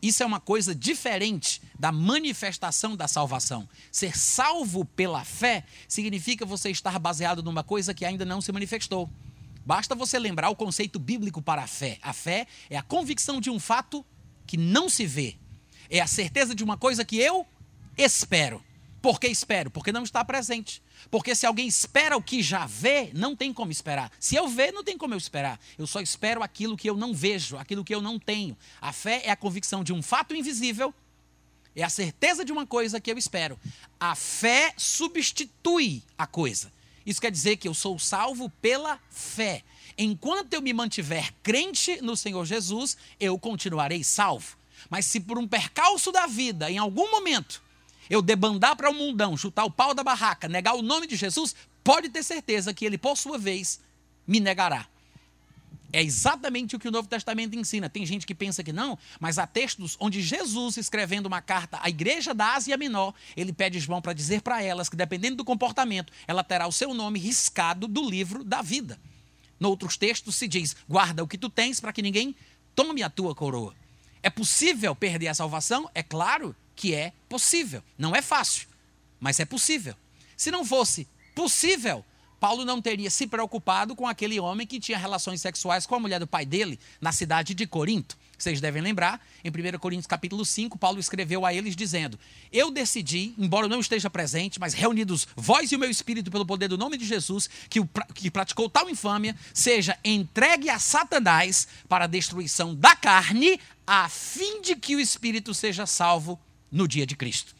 Isso 0.00 0.22
é 0.22 0.26
uma 0.26 0.40
coisa 0.40 0.74
diferente 0.74 1.60
da 1.78 1.90
manifestação 1.90 2.96
da 2.96 3.08
salvação. 3.08 3.68
Ser 3.90 4.16
salvo 4.16 4.84
pela 4.84 5.24
fé 5.24 5.64
significa 5.88 6.46
você 6.46 6.70
estar 6.70 6.98
baseado 6.98 7.42
numa 7.42 7.64
coisa 7.64 7.94
que 7.94 8.04
ainda 8.04 8.24
não 8.24 8.40
se 8.40 8.52
manifestou. 8.52 9.10
Basta 9.66 9.96
você 9.96 10.16
lembrar 10.16 10.48
o 10.48 10.54
conceito 10.54 10.96
bíblico 10.96 11.42
para 11.42 11.64
a 11.64 11.66
fé. 11.66 11.98
A 12.00 12.12
fé 12.12 12.46
é 12.70 12.76
a 12.76 12.82
convicção 12.82 13.40
de 13.40 13.50
um 13.50 13.58
fato 13.58 14.06
que 14.46 14.56
não 14.56 14.88
se 14.88 15.04
vê. 15.04 15.36
É 15.90 15.98
a 15.98 16.06
certeza 16.06 16.54
de 16.54 16.62
uma 16.62 16.76
coisa 16.76 17.04
que 17.04 17.16
eu 17.16 17.44
espero. 17.98 18.64
Por 19.02 19.18
que 19.18 19.26
espero? 19.26 19.68
Porque 19.68 19.90
não 19.90 20.04
está 20.04 20.24
presente. 20.24 20.80
Porque 21.10 21.34
se 21.34 21.46
alguém 21.46 21.66
espera 21.66 22.16
o 22.16 22.22
que 22.22 22.44
já 22.44 22.64
vê, 22.64 23.10
não 23.12 23.34
tem 23.34 23.52
como 23.52 23.72
esperar. 23.72 24.12
Se 24.20 24.36
eu 24.36 24.46
ver, 24.46 24.72
não 24.72 24.84
tem 24.84 24.96
como 24.96 25.14
eu 25.14 25.18
esperar. 25.18 25.58
Eu 25.76 25.86
só 25.86 26.00
espero 26.00 26.44
aquilo 26.44 26.76
que 26.76 26.88
eu 26.88 26.96
não 26.96 27.12
vejo, 27.12 27.58
aquilo 27.58 27.84
que 27.84 27.94
eu 27.94 28.00
não 28.00 28.20
tenho. 28.20 28.56
A 28.80 28.92
fé 28.92 29.22
é 29.24 29.32
a 29.32 29.36
convicção 29.36 29.82
de 29.82 29.92
um 29.92 30.00
fato 30.00 30.32
invisível, 30.32 30.94
é 31.74 31.82
a 31.82 31.88
certeza 31.88 32.44
de 32.44 32.52
uma 32.52 32.66
coisa 32.66 33.00
que 33.00 33.10
eu 33.10 33.18
espero. 33.18 33.58
A 33.98 34.14
fé 34.14 34.72
substitui 34.76 36.04
a 36.16 36.26
coisa. 36.26 36.72
Isso 37.06 37.20
quer 37.20 37.30
dizer 37.30 37.56
que 37.56 37.68
eu 37.68 37.72
sou 37.72 37.98
salvo 37.98 38.50
pela 38.60 38.98
fé. 39.08 39.62
Enquanto 39.96 40.52
eu 40.52 40.60
me 40.60 40.72
mantiver 40.72 41.32
crente 41.42 42.02
no 42.02 42.16
Senhor 42.16 42.44
Jesus, 42.44 42.96
eu 43.18 43.38
continuarei 43.38 44.02
salvo. 44.02 44.56
Mas 44.90 45.06
se 45.06 45.20
por 45.20 45.38
um 45.38 45.46
percalço 45.46 46.10
da 46.10 46.26
vida, 46.26 46.70
em 46.70 46.78
algum 46.78 47.10
momento, 47.10 47.62
eu 48.10 48.20
debandar 48.20 48.76
para 48.76 48.90
o 48.90 48.94
mundão, 48.94 49.36
chutar 49.36 49.64
o 49.64 49.70
pau 49.70 49.94
da 49.94 50.02
barraca, 50.02 50.48
negar 50.48 50.74
o 50.74 50.82
nome 50.82 51.06
de 51.06 51.16
Jesus, 51.16 51.54
pode 51.82 52.08
ter 52.08 52.22
certeza 52.22 52.74
que 52.74 52.84
ele, 52.84 52.98
por 52.98 53.16
sua 53.16 53.38
vez, 53.38 53.80
me 54.26 54.40
negará. 54.40 54.86
É 55.92 56.02
exatamente 56.02 56.74
o 56.74 56.78
que 56.78 56.88
o 56.88 56.90
Novo 56.90 57.08
Testamento 57.08 57.56
ensina. 57.56 57.88
Tem 57.88 58.04
gente 58.04 58.26
que 58.26 58.34
pensa 58.34 58.62
que 58.62 58.72
não, 58.72 58.98
mas 59.20 59.38
há 59.38 59.46
textos 59.46 59.96
onde 60.00 60.20
Jesus, 60.20 60.76
escrevendo 60.76 61.26
uma 61.26 61.40
carta 61.40 61.78
à 61.80 61.88
igreja 61.88 62.34
da 62.34 62.54
Ásia 62.54 62.76
Menor, 62.76 63.14
ele 63.36 63.52
pede 63.52 63.78
João 63.78 64.02
para 64.02 64.12
dizer 64.12 64.42
para 64.42 64.62
elas 64.62 64.88
que, 64.88 64.96
dependendo 64.96 65.36
do 65.36 65.44
comportamento, 65.44 66.12
ela 66.26 66.42
terá 66.42 66.66
o 66.66 66.72
seu 66.72 66.92
nome 66.92 67.18
riscado 67.18 67.86
do 67.86 68.08
livro 68.08 68.42
da 68.42 68.62
vida. 68.62 68.98
Noutros 69.58 69.96
textos 69.96 70.36
se 70.36 70.46
diz: 70.46 70.76
guarda 70.88 71.22
o 71.22 71.28
que 71.28 71.38
tu 71.38 71.48
tens 71.48 71.80
para 71.80 71.92
que 71.92 72.02
ninguém 72.02 72.34
tome 72.74 73.02
a 73.02 73.08
tua 73.08 73.34
coroa. 73.34 73.74
É 74.22 74.28
possível 74.28 74.94
perder 74.94 75.28
a 75.28 75.34
salvação? 75.34 75.88
É 75.94 76.02
claro 76.02 76.54
que 76.74 76.94
é 76.94 77.12
possível. 77.28 77.82
Não 77.96 78.14
é 78.14 78.20
fácil, 78.20 78.68
mas 79.20 79.40
é 79.40 79.44
possível. 79.44 79.94
Se 80.36 80.50
não 80.50 80.64
fosse 80.64 81.08
possível, 81.34 82.04
Paulo 82.38 82.64
não 82.64 82.82
teria 82.82 83.10
se 83.10 83.26
preocupado 83.26 83.96
com 83.96 84.06
aquele 84.06 84.38
homem 84.38 84.66
que 84.66 84.80
tinha 84.80 84.98
relações 84.98 85.40
sexuais 85.40 85.86
com 85.86 85.94
a 85.94 86.00
mulher 86.00 86.20
do 86.20 86.26
pai 86.26 86.44
dele 86.44 86.78
na 87.00 87.12
cidade 87.12 87.54
de 87.54 87.66
Corinto. 87.66 88.16
Vocês 88.38 88.60
devem 88.60 88.82
lembrar, 88.82 89.24
em 89.42 89.48
1 89.48 89.78
Coríntios 89.78 90.06
capítulo 90.06 90.44
5, 90.44 90.76
Paulo 90.76 91.00
escreveu 91.00 91.46
a 91.46 91.54
eles 91.54 91.74
dizendo: 91.74 92.18
Eu 92.52 92.70
decidi, 92.70 93.34
embora 93.38 93.64
eu 93.64 93.70
não 93.70 93.80
esteja 93.80 94.10
presente, 94.10 94.60
mas 94.60 94.74
reunidos 94.74 95.26
vós 95.34 95.72
e 95.72 95.76
o 95.76 95.78
meu 95.78 95.88
espírito 95.88 96.30
pelo 96.30 96.44
poder 96.44 96.68
do 96.68 96.76
nome 96.76 96.98
de 96.98 97.06
Jesus, 97.06 97.48
que, 97.70 97.80
o, 97.80 97.88
que 98.14 98.30
praticou 98.30 98.68
tal 98.68 98.90
infâmia, 98.90 99.34
seja 99.54 99.98
entregue 100.04 100.68
a 100.68 100.78
Satanás 100.78 101.66
para 101.88 102.04
a 102.04 102.08
destruição 102.08 102.74
da 102.74 102.94
carne, 102.94 103.58
a 103.86 104.06
fim 104.08 104.60
de 104.60 104.76
que 104.76 104.96
o 104.96 105.00
espírito 105.00 105.54
seja 105.54 105.86
salvo 105.86 106.38
no 106.70 106.86
dia 106.86 107.06
de 107.06 107.16
Cristo. 107.16 107.56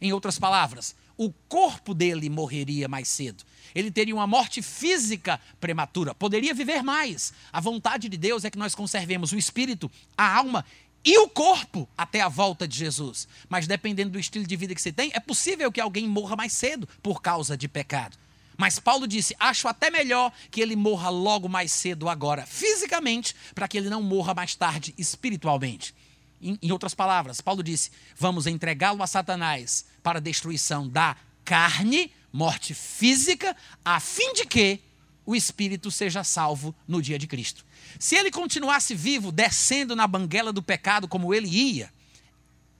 Em 0.00 0.12
outras 0.12 0.38
palavras, 0.38 0.94
o 1.16 1.32
corpo 1.48 1.92
dele 1.92 2.30
morreria 2.30 2.88
mais 2.88 3.08
cedo. 3.08 3.44
Ele 3.74 3.90
teria 3.90 4.14
uma 4.14 4.26
morte 4.26 4.62
física 4.62 5.40
prematura, 5.60 6.14
poderia 6.14 6.54
viver 6.54 6.82
mais. 6.82 7.32
A 7.52 7.60
vontade 7.60 8.08
de 8.08 8.16
Deus 8.16 8.44
é 8.44 8.50
que 8.50 8.58
nós 8.58 8.74
conservemos 8.74 9.32
o 9.32 9.38
espírito, 9.38 9.90
a 10.16 10.36
alma 10.36 10.64
e 11.04 11.18
o 11.18 11.28
corpo 11.28 11.88
até 11.96 12.20
a 12.20 12.28
volta 12.28 12.66
de 12.68 12.76
Jesus. 12.76 13.26
Mas 13.48 13.66
dependendo 13.66 14.10
do 14.10 14.18
estilo 14.18 14.46
de 14.46 14.56
vida 14.56 14.74
que 14.74 14.82
você 14.82 14.92
tem, 14.92 15.10
é 15.14 15.20
possível 15.20 15.72
que 15.72 15.80
alguém 15.80 16.06
morra 16.06 16.36
mais 16.36 16.52
cedo 16.52 16.88
por 17.02 17.22
causa 17.22 17.56
de 17.56 17.68
pecado. 17.68 18.16
Mas 18.60 18.78
Paulo 18.78 19.06
disse: 19.06 19.34
acho 19.40 19.66
até 19.68 19.90
melhor 19.90 20.30
que 20.50 20.60
ele 20.60 20.76
morra 20.76 21.08
logo 21.08 21.48
mais 21.48 21.72
cedo 21.72 22.10
agora, 22.10 22.44
fisicamente, 22.44 23.34
para 23.54 23.66
que 23.66 23.78
ele 23.78 23.88
não 23.88 24.02
morra 24.02 24.34
mais 24.34 24.54
tarde 24.54 24.94
espiritualmente. 24.98 25.94
Em, 26.42 26.58
em 26.60 26.70
outras 26.70 26.94
palavras, 26.94 27.40
Paulo 27.40 27.62
disse: 27.62 27.90
vamos 28.14 28.46
entregá-lo 28.46 29.02
a 29.02 29.06
Satanás 29.06 29.86
para 30.02 30.18
a 30.18 30.22
destruição 30.22 30.86
da 30.86 31.16
carne, 31.42 32.12
morte 32.32 32.74
física, 32.74 33.56
a 33.84 33.98
fim 34.00 34.32
de 34.34 34.44
que 34.44 34.80
o 35.26 35.34
espírito 35.34 35.90
seja 35.90 36.24
salvo 36.24 36.74
no 36.86 37.00
dia 37.00 37.18
de 37.18 37.26
Cristo. 37.26 37.64
Se 37.98 38.16
ele 38.16 38.30
continuasse 38.30 38.94
vivo, 38.94 39.30
descendo 39.30 39.94
na 39.94 40.06
banguela 40.06 40.52
do 40.52 40.62
pecado 40.62 41.06
como 41.06 41.34
ele 41.34 41.48
ia, 41.48 41.92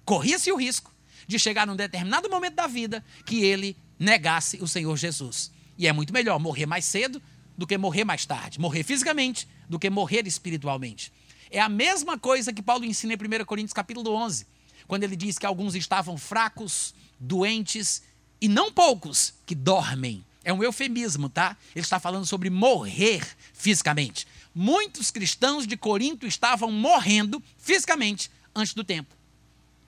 corria-se 0.05 0.51
o 0.51 0.57
risco 0.57 0.93
de 1.27 1.39
chegar 1.39 1.67
num 1.67 1.77
determinado 1.77 2.29
momento 2.29 2.55
da 2.55 2.67
vida 2.67 3.05
que 3.25 3.45
ele 3.45 3.77
negasse 3.99 4.59
o 4.61 4.67
Senhor 4.67 4.97
Jesus. 4.97 5.53
E 5.79 5.87
é 5.87 5.93
muito 5.93 6.13
melhor 6.13 6.39
morrer 6.41 6.67
mais 6.67 6.85
cedo 6.85 7.23
do 7.57 7.67
que 7.67 7.77
morrer 7.79 8.05
mais 8.05 8.27
tarde. 8.27 8.59
Morrer 8.59 8.83
fisicamente 8.83 9.47
do 9.69 9.79
que 9.79 9.89
morrer 9.89 10.27
espiritualmente. 10.27 11.13
É 11.51 11.61
a 11.61 11.69
mesma 11.69 12.19
coisa 12.19 12.53
que 12.53 12.63
Paulo 12.63 12.85
ensina 12.85 13.13
em 13.13 13.17
1 13.17 13.45
Coríntios 13.45 13.73
capítulo 13.73 14.13
11, 14.13 14.47
quando 14.87 15.05
ele 15.05 15.17
diz 15.17 15.39
que 15.39 15.47
alguns 15.47 15.75
estavam 15.75 16.17
fracos, 16.17 16.95
doentes 17.19 18.03
e 18.40 18.48
não 18.48 18.72
poucos 18.72 19.35
que 19.44 19.55
dormem. 19.55 20.24
É 20.42 20.53
um 20.53 20.62
eufemismo, 20.62 21.29
tá? 21.29 21.57
Ele 21.74 21.85
está 21.85 22.00
falando 22.00 22.24
sobre 22.24 22.48
morrer 22.48 23.26
fisicamente. 23.53 24.26
Muitos 24.55 25.11
cristãos 25.11 25.66
de 25.66 25.76
Corinto 25.76 26.26
estavam 26.26 26.72
morrendo 26.72 27.42
fisicamente 27.59 28.31
antes 28.55 28.72
do 28.72 28.83
tempo. 28.83 29.14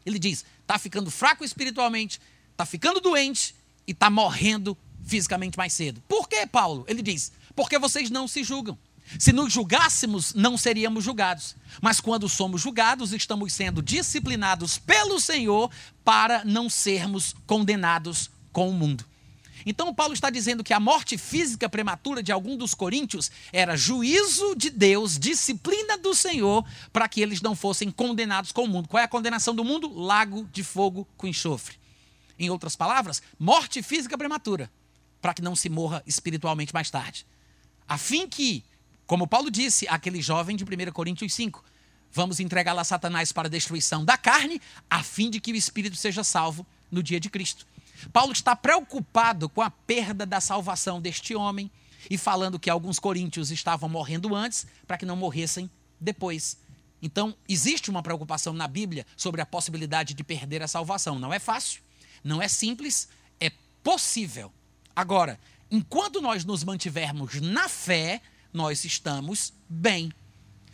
Ele 0.04 0.18
diz: 0.18 0.44
está 0.60 0.78
ficando 0.78 1.10
fraco 1.10 1.44
espiritualmente, 1.44 2.20
está 2.50 2.66
ficando 2.66 3.00
doente 3.00 3.54
e 3.86 3.92
está 3.92 4.10
morrendo 4.10 4.76
fisicamente 5.04 5.56
mais 5.56 5.72
cedo. 5.72 6.02
Por 6.06 6.28
que, 6.28 6.46
Paulo? 6.46 6.84
Ele 6.86 7.02
diz: 7.02 7.32
porque 7.56 7.78
vocês 7.78 8.10
não 8.10 8.28
se 8.28 8.44
julgam. 8.44 8.78
Se 9.18 9.32
nos 9.32 9.52
julgássemos, 9.52 10.32
não 10.32 10.56
seríamos 10.56 11.04
julgados. 11.04 11.56
Mas 11.80 12.00
quando 12.00 12.28
somos 12.28 12.62
julgados, 12.62 13.12
estamos 13.12 13.52
sendo 13.52 13.82
disciplinados 13.82 14.78
pelo 14.78 15.20
Senhor 15.20 15.70
para 16.04 16.44
não 16.44 16.70
sermos 16.70 17.34
condenados 17.46 18.30
com 18.52 18.68
o 18.68 18.72
mundo. 18.72 19.04
Então, 19.64 19.94
Paulo 19.94 20.12
está 20.12 20.28
dizendo 20.28 20.64
que 20.64 20.74
a 20.74 20.80
morte 20.80 21.16
física 21.16 21.68
prematura 21.68 22.22
de 22.22 22.32
algum 22.32 22.56
dos 22.56 22.74
coríntios 22.74 23.30
era 23.52 23.76
juízo 23.76 24.56
de 24.56 24.70
Deus, 24.70 25.18
disciplina 25.18 25.96
do 25.96 26.14
Senhor, 26.14 26.64
para 26.92 27.08
que 27.08 27.20
eles 27.20 27.40
não 27.40 27.54
fossem 27.54 27.90
condenados 27.90 28.50
com 28.50 28.64
o 28.64 28.68
mundo. 28.68 28.88
Qual 28.88 29.00
é 29.00 29.04
a 29.04 29.08
condenação 29.08 29.54
do 29.54 29.64
mundo? 29.64 29.88
Lago 29.92 30.48
de 30.52 30.64
fogo 30.64 31.06
com 31.16 31.28
enxofre. 31.28 31.76
Em 32.36 32.50
outras 32.50 32.74
palavras, 32.74 33.22
morte 33.38 33.82
física 33.82 34.18
prematura, 34.18 34.68
para 35.20 35.32
que 35.32 35.42
não 35.42 35.54
se 35.54 35.68
morra 35.68 36.02
espiritualmente 36.06 36.74
mais 36.74 36.90
tarde. 36.90 37.24
A 37.86 37.96
fim 37.96 38.26
que 38.26 38.64
como 39.12 39.26
Paulo 39.26 39.50
disse 39.50 39.86
àquele 39.88 40.22
jovem 40.22 40.56
de 40.56 40.64
1 40.64 40.90
Coríntios 40.90 41.34
5, 41.34 41.62
vamos 42.10 42.40
entregá-la 42.40 42.80
a 42.80 42.84
Satanás 42.84 43.30
para 43.30 43.46
a 43.46 43.50
destruição 43.50 44.04
da 44.04 44.16
carne, 44.16 44.58
a 44.88 45.02
fim 45.02 45.28
de 45.28 45.38
que 45.38 45.52
o 45.52 45.54
espírito 45.54 45.96
seja 45.96 46.24
salvo 46.24 46.66
no 46.90 47.02
dia 47.02 47.20
de 47.20 47.28
Cristo. 47.28 47.66
Paulo 48.10 48.32
está 48.32 48.56
preocupado 48.56 49.48
com 49.48 49.60
a 49.60 49.70
perda 49.70 50.24
da 50.24 50.40
salvação 50.40 51.00
deste 51.00 51.34
homem 51.34 51.70
e 52.10 52.18
falando 52.18 52.58
que 52.58 52.70
alguns 52.70 52.98
coríntios 52.98 53.50
estavam 53.50 53.88
morrendo 53.88 54.34
antes 54.34 54.66
para 54.86 54.96
que 54.98 55.06
não 55.06 55.16
morressem 55.16 55.70
depois. 56.00 56.56
Então, 57.00 57.34
existe 57.48 57.90
uma 57.90 58.02
preocupação 58.02 58.52
na 58.52 58.68
Bíblia 58.68 59.06
sobre 59.16 59.40
a 59.40 59.46
possibilidade 59.46 60.14
de 60.14 60.22
perder 60.22 60.62
a 60.62 60.68
salvação. 60.68 61.18
Não 61.18 61.32
é 61.32 61.38
fácil, 61.38 61.82
não 62.22 62.40
é 62.40 62.48
simples, 62.48 63.08
é 63.40 63.50
possível. 63.82 64.52
Agora, 64.94 65.38
enquanto 65.70 66.20
nós 66.20 66.44
nos 66.44 66.62
mantivermos 66.62 67.40
na 67.40 67.68
fé, 67.68 68.20
nós 68.52 68.84
estamos 68.84 69.52
bem. 69.68 70.12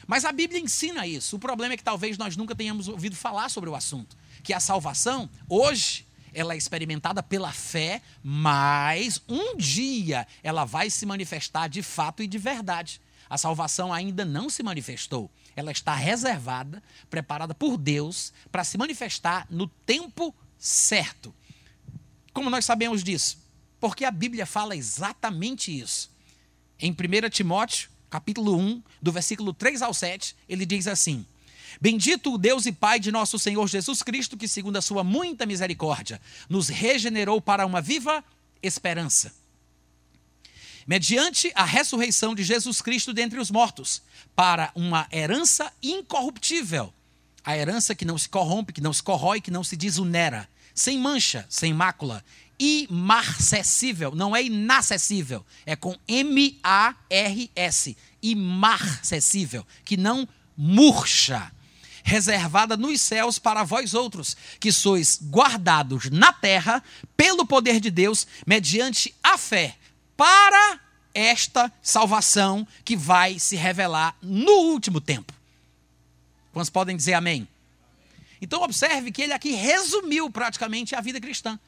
Mas 0.06 0.24
a 0.24 0.32
Bíblia 0.32 0.60
ensina 0.60 1.06
isso. 1.06 1.36
O 1.36 1.38
problema 1.38 1.74
é 1.74 1.76
que 1.76 1.84
talvez 1.84 2.16
nós 2.16 2.36
nunca 2.36 2.54
tenhamos 2.54 2.88
ouvido 2.88 3.14
falar 3.14 3.48
sobre 3.50 3.68
o 3.68 3.74
assunto. 3.74 4.16
Que 4.42 4.54
a 4.54 4.60
salvação, 4.60 5.28
hoje, 5.48 6.06
ela 6.38 6.54
é 6.54 6.56
experimentada 6.56 7.20
pela 7.20 7.52
fé, 7.52 8.00
mas 8.22 9.20
um 9.28 9.56
dia 9.56 10.24
ela 10.40 10.64
vai 10.64 10.88
se 10.88 11.04
manifestar 11.04 11.68
de 11.68 11.82
fato 11.82 12.22
e 12.22 12.28
de 12.28 12.38
verdade. 12.38 13.00
A 13.28 13.36
salvação 13.36 13.92
ainda 13.92 14.24
não 14.24 14.48
se 14.48 14.62
manifestou. 14.62 15.30
ela 15.56 15.72
está 15.72 15.92
reservada, 15.92 16.80
preparada 17.10 17.52
por 17.52 17.76
Deus 17.76 18.32
para 18.52 18.62
se 18.62 18.78
manifestar 18.78 19.44
no 19.50 19.66
tempo 19.66 20.32
certo. 20.56 21.34
Como 22.32 22.48
nós 22.48 22.64
sabemos 22.64 23.02
disso? 23.02 23.38
Porque 23.80 24.04
a 24.04 24.10
Bíblia 24.12 24.46
fala 24.46 24.76
exatamente 24.76 25.76
isso. 25.76 26.08
Em 26.78 26.92
1 26.92 27.28
Timóteo, 27.30 27.90
capítulo 28.08 28.56
1, 28.56 28.82
do 29.02 29.10
versículo 29.10 29.52
3 29.52 29.82
ao 29.82 29.92
7, 29.92 30.36
ele 30.48 30.64
diz 30.64 30.86
assim: 30.86 31.26
Bendito 31.80 32.34
o 32.34 32.38
Deus 32.38 32.66
e 32.66 32.72
Pai 32.72 32.98
de 32.98 33.12
nosso 33.12 33.38
Senhor 33.38 33.66
Jesus 33.68 34.02
Cristo, 34.02 34.36
que, 34.36 34.48
segundo 34.48 34.76
a 34.76 34.82
sua 34.82 35.04
muita 35.04 35.46
misericórdia, 35.46 36.20
nos 36.48 36.68
regenerou 36.68 37.40
para 37.40 37.66
uma 37.66 37.80
viva 37.80 38.24
esperança. 38.62 39.32
Mediante 40.86 41.52
a 41.54 41.64
ressurreição 41.64 42.34
de 42.34 42.42
Jesus 42.42 42.80
Cristo 42.80 43.12
dentre 43.12 43.38
os 43.38 43.50
mortos, 43.50 44.02
para 44.34 44.70
uma 44.74 45.06
herança 45.12 45.70
incorruptível. 45.82 46.92
A 47.44 47.56
herança 47.56 47.94
que 47.94 48.04
não 48.04 48.16
se 48.16 48.28
corrompe, 48.28 48.72
que 48.72 48.80
não 48.80 48.92
se 48.92 49.02
corrói, 49.02 49.40
que 49.40 49.50
não 49.50 49.62
se 49.62 49.76
desunera, 49.76 50.48
sem 50.74 50.98
mancha, 50.98 51.44
sem 51.48 51.74
mácula, 51.74 52.24
imarcessível, 52.58 54.14
não 54.14 54.34
é 54.34 54.42
inacessível, 54.42 55.44
é 55.64 55.76
com 55.76 55.94
M-A-R-S, 56.08 57.96
imarcessível, 58.22 59.66
que 59.84 59.96
não 59.96 60.26
murcha 60.56 61.52
reservada 62.08 62.76
nos 62.76 63.00
céus 63.02 63.38
para 63.38 63.62
vós 63.62 63.92
outros, 63.92 64.36
que 64.58 64.72
sois 64.72 65.20
guardados 65.22 66.10
na 66.10 66.32
terra 66.32 66.82
pelo 67.16 67.46
poder 67.46 67.78
de 67.78 67.90
Deus, 67.90 68.26
mediante 68.46 69.14
a 69.22 69.36
fé, 69.36 69.76
para 70.16 70.80
esta 71.14 71.70
salvação 71.82 72.66
que 72.84 72.96
vai 72.96 73.38
se 73.38 73.56
revelar 73.56 74.16
no 74.22 74.52
último 74.52 75.00
tempo. 75.00 75.32
Quantos 76.52 76.70
podem 76.70 76.96
dizer 76.96 77.14
amém? 77.14 77.46
Então, 78.40 78.62
observe 78.62 79.12
que 79.12 79.22
ele 79.22 79.32
aqui 79.32 79.50
resumiu 79.50 80.30
praticamente 80.30 80.94
a 80.94 81.00
vida 81.00 81.20
cristã. 81.20 81.58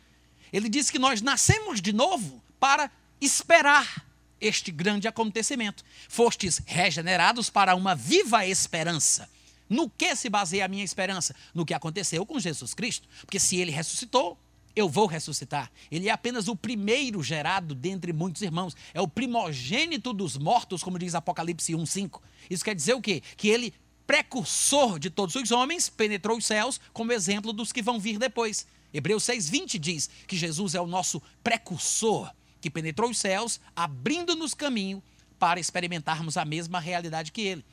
Ele 0.53 0.69
disse 0.69 0.91
que 0.91 0.99
nós 0.99 1.21
nascemos 1.21 1.81
de 1.81 1.93
novo 1.93 2.43
para 2.59 2.91
esperar 3.21 4.07
este 4.41 4.71
grande 4.71 5.07
acontecimento. 5.07 5.85
Fostes 6.09 6.63
regenerados 6.65 7.51
para 7.51 7.75
uma 7.75 7.95
viva 7.95 8.47
esperança. 8.47 9.29
No 9.71 9.89
que 9.89 10.17
se 10.17 10.29
baseia 10.29 10.65
a 10.65 10.69
minha 10.69 10.85
esperança? 10.85 11.35
No 11.55 11.65
que 11.65 11.73
aconteceu 11.73 12.27
com 12.27 12.41
Jesus 12.41 12.75
Cristo. 12.75 13.09
Porque 13.21 13.39
se 13.39 13.57
ele 13.57 13.71
ressuscitou, 13.71 14.37
eu 14.75 14.89
vou 14.89 15.07
ressuscitar. 15.07 15.71
Ele 15.91 16.09
é 16.09 16.13
apenas 16.13 16.49
o 16.49 16.57
primeiro 16.57 17.23
gerado 17.23 17.75
dentre 17.75 18.13
muitos 18.13 18.43
irmãos. 18.43 18.77
É 18.93 19.01
o 19.01 19.09
primogênito 19.09 20.13
dos 20.13 20.37
mortos, 20.37 20.83
como 20.83 20.99
diz 20.99 21.15
Apocalipse 21.15 21.73
1:5. 21.73 22.21
Isso 22.51 22.65
quer 22.65 22.75
dizer 22.75 22.95
o 22.95 23.01
quê? 23.01 23.23
Que 23.37 23.49
ele 23.49 23.73
precursor 24.07 24.99
de 24.99 25.09
todos 25.09 25.37
os 25.37 25.53
homens, 25.53 25.89
penetrou 25.89 26.37
os 26.37 26.45
céus 26.45 26.81
como 26.93 27.13
exemplo 27.13 27.53
dos 27.53 27.71
que 27.71 27.81
vão 27.81 28.01
vir 28.01 28.19
depois. 28.19 28.67
Hebreus 28.93 29.23
6:20 29.23 29.79
diz 29.79 30.11
que 30.27 30.37
Jesus 30.37 30.75
é 30.75 30.81
o 30.81 30.87
nosso 30.87 31.23
precursor, 31.45 32.33
que 32.61 32.69
penetrou 32.69 33.11
os 33.11 33.19
céus, 33.19 33.61
abrindo-nos 33.75 34.53
caminho 34.53 35.01
para 35.39 35.61
experimentarmos 35.61 36.37
a 36.37 36.45
mesma 36.45 36.81
realidade 36.81 37.31
que 37.31 37.41
ele. 37.41 37.65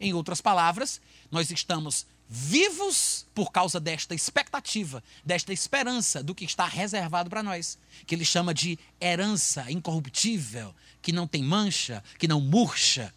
Em 0.00 0.12
outras 0.12 0.40
palavras, 0.40 1.00
nós 1.30 1.50
estamos 1.50 2.06
vivos 2.28 3.26
por 3.34 3.52
causa 3.52 3.78
desta 3.78 4.14
expectativa, 4.14 5.02
desta 5.24 5.52
esperança 5.52 6.22
do 6.22 6.34
que 6.34 6.44
está 6.44 6.66
reservado 6.66 7.28
para 7.28 7.42
nós, 7.42 7.78
que 8.06 8.14
ele 8.14 8.24
chama 8.24 8.54
de 8.54 8.78
herança 9.00 9.70
incorruptível, 9.70 10.74
que 11.02 11.12
não 11.12 11.26
tem 11.26 11.42
mancha, 11.42 12.02
que 12.18 12.26
não 12.26 12.40
murcha. 12.40 13.12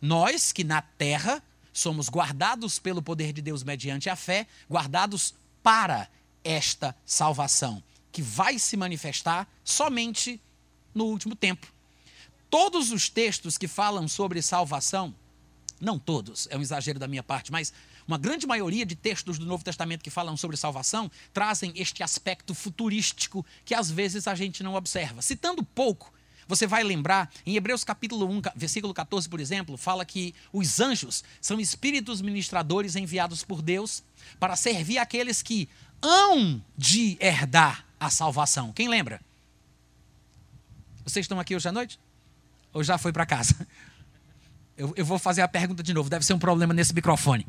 Nós 0.00 0.52
que 0.52 0.64
na 0.64 0.82
terra 0.82 1.42
somos 1.72 2.08
guardados 2.08 2.78
pelo 2.78 3.02
poder 3.02 3.32
de 3.32 3.40
Deus 3.40 3.62
mediante 3.62 4.10
a 4.10 4.16
fé, 4.16 4.46
guardados 4.68 5.34
para 5.62 6.08
esta 6.44 6.94
salvação, 7.06 7.82
que 8.10 8.20
vai 8.20 8.58
se 8.58 8.76
manifestar 8.76 9.48
somente 9.64 10.40
no 10.94 11.04
último 11.04 11.34
tempo. 11.34 11.66
Todos 12.50 12.90
os 12.90 13.08
textos 13.08 13.56
que 13.56 13.66
falam 13.66 14.06
sobre 14.06 14.42
salvação 14.42 15.14
não 15.82 15.98
todos, 15.98 16.46
é 16.50 16.56
um 16.56 16.62
exagero 16.62 16.98
da 16.98 17.08
minha 17.08 17.22
parte, 17.24 17.50
mas 17.50 17.72
uma 18.06 18.16
grande 18.16 18.46
maioria 18.46 18.86
de 18.86 18.94
textos 18.94 19.36
do 19.36 19.44
Novo 19.44 19.64
Testamento 19.64 20.02
que 20.02 20.10
falam 20.10 20.36
sobre 20.36 20.56
salvação 20.56 21.10
trazem 21.32 21.72
este 21.74 22.02
aspecto 22.02 22.54
futurístico 22.54 23.44
que 23.64 23.74
às 23.74 23.90
vezes 23.90 24.28
a 24.28 24.34
gente 24.34 24.62
não 24.62 24.74
observa. 24.74 25.20
Citando 25.20 25.62
pouco, 25.64 26.12
você 26.46 26.66
vai 26.66 26.84
lembrar, 26.84 27.32
em 27.44 27.56
Hebreus 27.56 27.82
capítulo 27.82 28.26
1, 28.26 28.42
versículo 28.54 28.94
14, 28.94 29.28
por 29.28 29.40
exemplo, 29.40 29.76
fala 29.76 30.04
que 30.04 30.34
os 30.52 30.78
anjos 30.80 31.24
são 31.40 31.58
espíritos 31.58 32.20
ministradores 32.20 32.94
enviados 32.94 33.44
por 33.44 33.60
Deus 33.60 34.04
para 34.38 34.54
servir 34.54 34.98
aqueles 34.98 35.42
que 35.42 35.68
hão 36.00 36.62
de 36.76 37.16
herdar 37.20 37.84
a 37.98 38.08
salvação. 38.08 38.72
Quem 38.72 38.88
lembra? 38.88 39.20
Vocês 41.04 41.24
estão 41.24 41.40
aqui 41.40 41.56
hoje 41.56 41.68
à 41.68 41.72
noite? 41.72 41.98
Ou 42.72 42.84
já 42.84 42.98
foi 42.98 43.12
para 43.12 43.26
casa? 43.26 43.66
Eu, 44.82 44.92
eu 44.96 45.04
vou 45.04 45.16
fazer 45.16 45.42
a 45.42 45.48
pergunta 45.48 45.80
de 45.80 45.94
novo, 45.94 46.10
deve 46.10 46.26
ser 46.26 46.32
um 46.32 46.40
problema 46.40 46.74
nesse 46.74 46.92
microfone. 46.92 47.46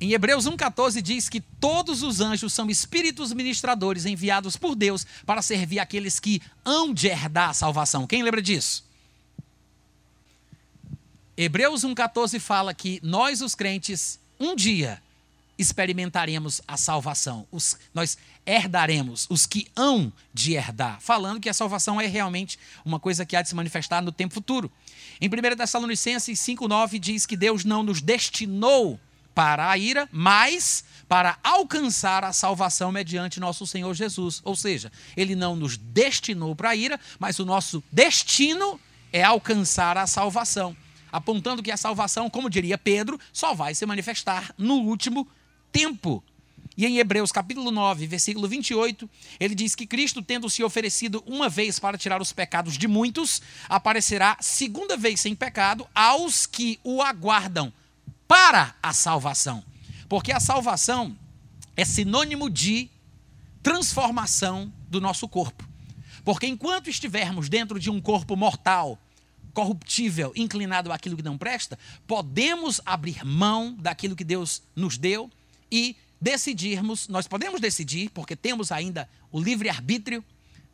Em 0.00 0.12
Hebreus 0.12 0.46
1,14 0.46 1.02
diz 1.02 1.28
que 1.28 1.40
todos 1.40 2.04
os 2.04 2.20
anjos 2.20 2.52
são 2.52 2.70
espíritos 2.70 3.32
ministradores 3.32 4.06
enviados 4.06 4.56
por 4.56 4.76
Deus 4.76 5.04
para 5.26 5.42
servir 5.42 5.80
aqueles 5.80 6.20
que 6.20 6.40
hão 6.64 6.94
de 6.94 7.08
herdar 7.08 7.50
a 7.50 7.54
salvação. 7.54 8.06
Quem 8.06 8.22
lembra 8.22 8.40
disso? 8.40 8.84
Hebreus 11.36 11.84
1,14 11.84 12.38
fala 12.38 12.72
que 12.72 13.00
nós, 13.02 13.40
os 13.40 13.56
crentes, 13.56 14.20
um 14.38 14.54
dia 14.54 15.02
experimentaremos 15.58 16.62
a 16.68 16.76
salvação. 16.76 17.48
Os, 17.50 17.76
nós 17.92 18.16
herdaremos 18.46 19.26
os 19.28 19.44
que 19.44 19.66
hão 19.74 20.12
de 20.32 20.54
herdar. 20.54 21.00
Falando 21.00 21.40
que 21.40 21.48
a 21.48 21.54
salvação 21.54 22.00
é 22.00 22.06
realmente 22.06 22.60
uma 22.84 23.00
coisa 23.00 23.26
que 23.26 23.34
há 23.34 23.42
de 23.42 23.48
se 23.48 23.56
manifestar 23.56 24.00
no 24.00 24.12
tempo 24.12 24.32
futuro. 24.32 24.70
Em 25.20 25.28
1 25.28 25.56
Tessalonicenses 25.56 26.38
5,9 26.40 26.98
diz 26.98 27.26
que 27.26 27.36
Deus 27.36 27.64
não 27.64 27.82
nos 27.82 28.00
destinou 28.00 28.98
para 29.34 29.70
a 29.70 29.76
ira, 29.76 30.08
mas 30.10 30.82
para 31.06 31.38
alcançar 31.42 32.24
a 32.24 32.32
salvação 32.32 32.90
mediante 32.90 33.38
nosso 33.38 33.66
Senhor 33.66 33.92
Jesus. 33.94 34.40
Ou 34.44 34.56
seja, 34.56 34.90
ele 35.16 35.34
não 35.34 35.54
nos 35.54 35.76
destinou 35.76 36.56
para 36.56 36.70
a 36.70 36.76
ira, 36.76 36.98
mas 37.18 37.38
o 37.38 37.44
nosso 37.44 37.82
destino 37.92 38.80
é 39.12 39.22
alcançar 39.22 39.98
a 39.98 40.06
salvação. 40.06 40.74
Apontando 41.12 41.62
que 41.62 41.70
a 41.70 41.76
salvação, 41.76 42.30
como 42.30 42.48
diria 42.48 42.78
Pedro, 42.78 43.20
só 43.32 43.52
vai 43.52 43.74
se 43.74 43.84
manifestar 43.84 44.54
no 44.56 44.76
último 44.76 45.28
tempo. 45.70 46.22
E 46.80 46.86
em 46.86 46.96
Hebreus 46.96 47.30
capítulo 47.30 47.70
9, 47.70 48.06
versículo 48.06 48.48
28, 48.48 49.06
ele 49.38 49.54
diz 49.54 49.74
que 49.74 49.86
Cristo, 49.86 50.22
tendo 50.22 50.48
se 50.48 50.64
oferecido 50.64 51.22
uma 51.26 51.46
vez 51.46 51.78
para 51.78 51.98
tirar 51.98 52.22
os 52.22 52.32
pecados 52.32 52.78
de 52.78 52.88
muitos, 52.88 53.42
aparecerá 53.68 54.38
segunda 54.40 54.96
vez 54.96 55.20
sem 55.20 55.34
pecado 55.34 55.86
aos 55.94 56.46
que 56.46 56.80
o 56.82 57.02
aguardam 57.02 57.70
para 58.26 58.74
a 58.82 58.94
salvação. 58.94 59.62
Porque 60.08 60.32
a 60.32 60.40
salvação 60.40 61.14
é 61.76 61.84
sinônimo 61.84 62.48
de 62.48 62.88
transformação 63.62 64.72
do 64.88 65.02
nosso 65.02 65.28
corpo. 65.28 65.68
Porque 66.24 66.46
enquanto 66.46 66.88
estivermos 66.88 67.50
dentro 67.50 67.78
de 67.78 67.90
um 67.90 68.00
corpo 68.00 68.34
mortal, 68.36 68.98
corruptível, 69.52 70.32
inclinado 70.34 70.90
àquilo 70.90 71.18
que 71.18 71.22
não 71.22 71.36
presta, 71.36 71.78
podemos 72.06 72.80
abrir 72.86 73.22
mão 73.22 73.76
daquilo 73.78 74.16
que 74.16 74.24
Deus 74.24 74.62
nos 74.74 74.96
deu 74.96 75.30
e 75.70 75.94
decidirmos, 76.20 77.08
nós 77.08 77.26
podemos 77.26 77.60
decidir, 77.60 78.10
porque 78.10 78.36
temos 78.36 78.70
ainda 78.70 79.08
o 79.32 79.40
livre-arbítrio, 79.40 80.24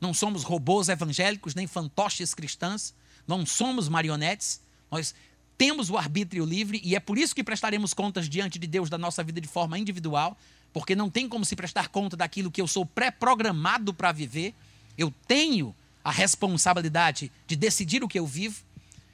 não 0.01 0.13
somos 0.13 0.43
robôs 0.43 0.89
evangélicos 0.89 1.55
nem 1.55 1.67
fantoches 1.67 2.35
cristãs, 2.35 2.95
não 3.27 3.47
somos 3.47 3.89
marionetes, 3.89 4.61
nós 4.91 5.15
temos 5.57 5.89
o 5.89 5.97
arbítrio 5.97 6.45
livre 6.45 6.81
e 6.85 6.95
é 6.95 7.01
por 7.01 7.17
isso 7.17 7.35
que 7.35 7.43
prestaremos 7.43 7.95
contas 7.95 8.29
diante 8.29 8.59
de 8.59 8.67
Deus 8.67 8.91
da 8.91 8.99
nossa 8.99 9.23
vida 9.23 9.41
de 9.41 9.49
forma 9.49 9.79
individual, 9.79 10.37
porque 10.73 10.95
não 10.95 11.09
tem 11.09 11.29
como 11.29 11.45
se 11.45 11.57
prestar 11.57 11.89
conta 11.89 12.17
daquilo 12.17 12.51
que 12.51 12.61
eu 12.61 12.67
sou 12.67 12.85
pré-programado 12.85 13.95
para 13.95 14.13
viver. 14.13 14.55
Eu 14.99 15.13
tenho 15.27 15.75
a 16.05 16.11
responsabilidade 16.11 17.33
de 17.47 17.57
decidir 17.57 18.05
o 18.05 18.09
que 18.09 18.19
eu 18.19 18.27
vivo. 18.27 18.63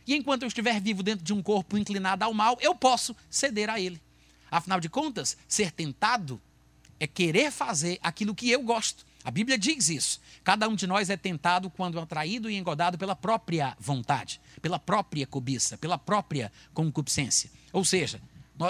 E 0.06 0.16
enquanto 0.16 0.42
eu 0.42 0.48
estiver 0.48 0.80
vivo 0.80 1.02
dentro 1.02 1.24
de 1.24 1.32
um 1.32 1.40
corpo 1.40 1.78
inclinado 1.78 2.24
ao 2.24 2.34
mal, 2.34 2.58
eu 2.60 2.74
posso 2.74 3.14
ceder 3.30 3.70
a 3.70 3.78
ele. 3.80 4.00
Afinal 4.52 4.78
de 4.78 4.90
contas, 4.90 5.34
ser 5.48 5.72
tentado 5.72 6.38
é 7.00 7.06
querer 7.06 7.50
fazer 7.50 7.98
aquilo 8.02 8.34
que 8.34 8.50
eu 8.50 8.62
gosto. 8.62 9.06
A 9.24 9.30
Bíblia 9.30 9.56
diz 9.56 9.88
isso. 9.88 10.20
Cada 10.44 10.68
um 10.68 10.74
de 10.74 10.86
nós 10.86 11.08
é 11.08 11.16
tentado 11.16 11.70
quando 11.70 11.98
atraído 11.98 12.50
e 12.50 12.56
engodado 12.58 12.98
pela 12.98 13.16
própria 13.16 13.74
vontade, 13.80 14.38
pela 14.60 14.78
própria 14.78 15.26
cobiça, 15.26 15.78
pela 15.78 15.96
própria 15.96 16.52
concupiscência. 16.74 17.50
Ou 17.72 17.82
seja, 17.82 18.20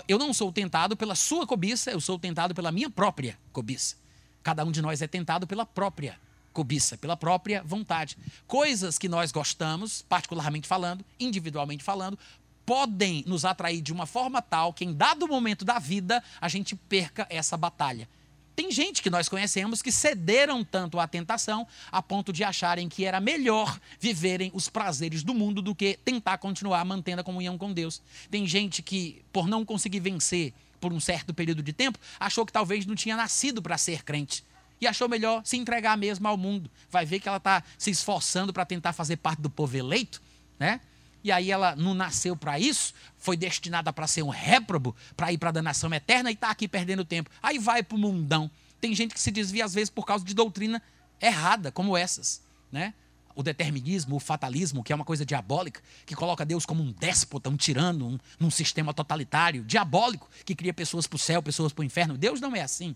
eu 0.07 0.21
não 0.21 0.33
sou 0.33 0.53
tentado 0.53 0.97
pela 0.97 1.16
sua 1.16 1.49
cobiça, 1.49 1.90
eu 1.90 2.01
sou 2.01 2.16
tentado 2.16 2.55
pela 2.55 2.71
minha 2.71 2.88
própria 2.88 3.37
cobiça. 3.53 3.97
Cada 4.40 4.64
um 4.64 4.71
de 4.71 4.81
nós 4.81 5.03
é 5.03 5.09
tentado 5.09 5.49
pela 5.49 5.66
própria 5.66 6.16
cobiça, 6.53 6.97
pela 6.97 7.16
própria 7.16 7.62
vontade. 7.64 8.16
Coisas 8.47 8.99
que 8.99 9.09
nós 9.09 9.33
gostamos, 9.33 10.03
particularmente 10.03 10.68
falando, 10.68 11.05
individualmente 11.18 11.83
falando, 11.83 12.18
podem 12.64 13.25
nos 13.27 13.44
atrair 13.44 13.81
de 13.81 13.92
uma 13.92 14.07
forma 14.07 14.40
tal 14.40 14.72
que, 14.72 14.85
em 14.85 14.92
dado 14.92 15.29
momento 15.29 15.64
da 15.64 15.79
vida, 15.79 16.22
a 16.40 16.48
gente 16.48 16.75
perca 16.77 17.27
essa 17.29 17.57
batalha. 17.57 18.09
Tem 18.55 18.70
gente 18.70 19.03
que 19.03 19.09
nós 19.09 19.29
conhecemos 19.29 19.81
que 19.81 19.90
cederam 19.90 20.62
tanto 20.62 21.01
à 21.01 21.09
tentação 21.09 21.66
a 21.90 22.03
ponto 22.03 22.33
de 22.33 22.44
acharem 22.44 22.88
que 22.88 23.05
era 23.05 23.18
melhor 23.18 23.81
viverem 23.98 24.51
os 24.55 24.68
prazeres 24.68 25.22
do 25.22 25.35
mundo 25.35 25.62
do 25.62 25.75
que 25.75 25.98
tentar 26.05 26.37
continuar 26.38 26.85
mantendo 26.85 27.22
a 27.22 27.25
comunhão 27.25 27.57
com 27.57 27.72
Deus. 27.72 28.03
Tem 28.31 28.46
gente 28.46 28.83
que, 28.83 29.22
por 29.33 29.48
não 29.48 29.64
conseguir 29.64 30.01
vencer 30.01 30.53
por 30.81 30.92
um 30.92 31.01
certo 31.01 31.33
período 31.33 31.62
de 31.62 31.72
tempo, 31.72 31.98
achou 32.20 32.44
que 32.44 32.53
talvez 32.53 32.85
não 32.85 32.94
tinha 32.94 33.16
nascido 33.16 33.62
para 33.62 33.79
ser 33.79 34.03
crente. 34.03 34.44
E 34.81 34.87
achou 34.87 35.09
melhor 35.09 35.40
se 35.44 35.57
entregar 35.57 35.96
mesmo 35.96 36.27
ao 36.29 36.37
mundo. 36.37 36.70
Vai 36.90 37.07
ver 37.07 37.20
que 37.20 37.29
ela 37.29 37.38
está 37.38 37.62
se 37.79 37.90
esforçando 37.90 38.53
para 38.53 38.66
tentar 38.66 38.92
fazer 38.92 39.16
parte 39.16 39.40
do 39.40 39.48
povo 39.48 39.77
eleito, 39.77 40.20
né? 40.59 40.81
E 41.25 41.31
aí 41.31 41.51
ela 41.51 41.77
não 41.77 41.95
nasceu 41.95 42.37
para 42.37 42.59
isso, 42.59 42.95
foi 43.17 43.37
destinada 43.37 43.93
para 43.93 44.07
ser 44.07 44.23
um 44.23 44.29
réprobo, 44.29 44.95
para 45.17 45.33
ir 45.33 45.39
para 45.39 45.51
a 45.51 45.53
danação 45.53 45.93
eterna 45.95 46.31
e 46.31 46.35
está 46.35 46.51
aqui 46.51 46.67
perdendo 46.67 47.05
tempo. 47.05 47.31
Aí 47.43 47.59
vai 47.59 47.83
para 47.83 47.97
o 47.97 47.99
mundão. 47.99 48.51
Tem 48.81 48.95
gente 48.95 49.15
que 49.15 49.21
se 49.21 49.31
desvia 49.31 49.65
às 49.65 49.75
vezes 49.75 49.91
por 49.91 50.05
causa 50.05 50.25
de 50.25 50.35
doutrina 50.35 50.83
errada, 51.21 51.71
como 51.71 51.97
essas, 51.97 52.43
né? 52.71 52.93
O 53.35 53.43
determinismo, 53.43 54.17
o 54.17 54.21
fatalismo, 54.21 54.83
que 54.83 54.93
é 54.93 54.97
uma 54.97 55.05
coisa 55.05 55.25
diabólica, 55.25 55.81
que 56.05 56.15
coloca 56.15 56.45
Deus 56.45 56.67
como 56.67 56.83
um 56.83 56.93
déspota, 56.93 57.49
um 57.49 57.57
tirano, 57.57 58.09
um, 58.09 58.19
num 58.39 58.51
sistema 58.51 58.93
totalitário, 58.93 59.65
diabólico, 59.65 60.29
que 60.45 60.55
cria 60.55 60.75
pessoas 60.75 61.07
para 61.07 61.17
o 61.17 61.19
céu, 61.19 61.43
pessoas 61.43 61.73
para 61.73 61.81
o 61.81 61.85
inferno. 61.85 62.19
Deus 62.19 62.41
não 62.41 62.55
é 62.55 62.61
assim. 62.61 62.95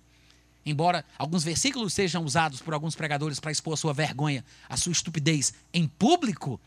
Embora 0.67 1.05
alguns 1.17 1.45
versículos 1.45 1.95
sejam 1.95 2.25
usados 2.25 2.61
por 2.61 2.75
alguns 2.75 2.97
pregadores 2.97 3.39
para 3.39 3.53
expor 3.53 3.75
a 3.75 3.77
sua 3.77 3.95
vergonha, 3.95 4.45
a 4.69 4.77
sua 4.77 4.91
estupidez 4.91 5.55
em 5.73 5.87
público, 5.87 6.61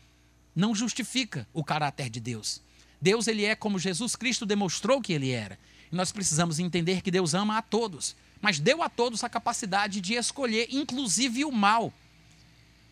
não 0.54 0.74
justifica 0.74 1.46
o 1.52 1.64
caráter 1.64 2.10
de 2.10 2.20
Deus. 2.20 2.60
Deus 3.00 3.26
ele 3.26 3.44
é 3.44 3.54
como 3.54 3.78
Jesus 3.78 4.14
Cristo 4.14 4.44
demonstrou 4.44 5.00
que 5.00 5.12
ele 5.12 5.30
era. 5.30 5.58
E 5.90 5.96
nós 5.96 6.12
precisamos 6.12 6.58
entender 6.58 7.02
que 7.02 7.10
Deus 7.10 7.34
ama 7.34 7.58
a 7.58 7.62
todos, 7.62 8.14
mas 8.40 8.60
deu 8.60 8.82
a 8.82 8.88
todos 8.88 9.24
a 9.24 9.28
capacidade 9.28 10.00
de 10.00 10.14
escolher, 10.14 10.68
inclusive 10.70 11.44
o 11.44 11.50
mal. 11.52 11.92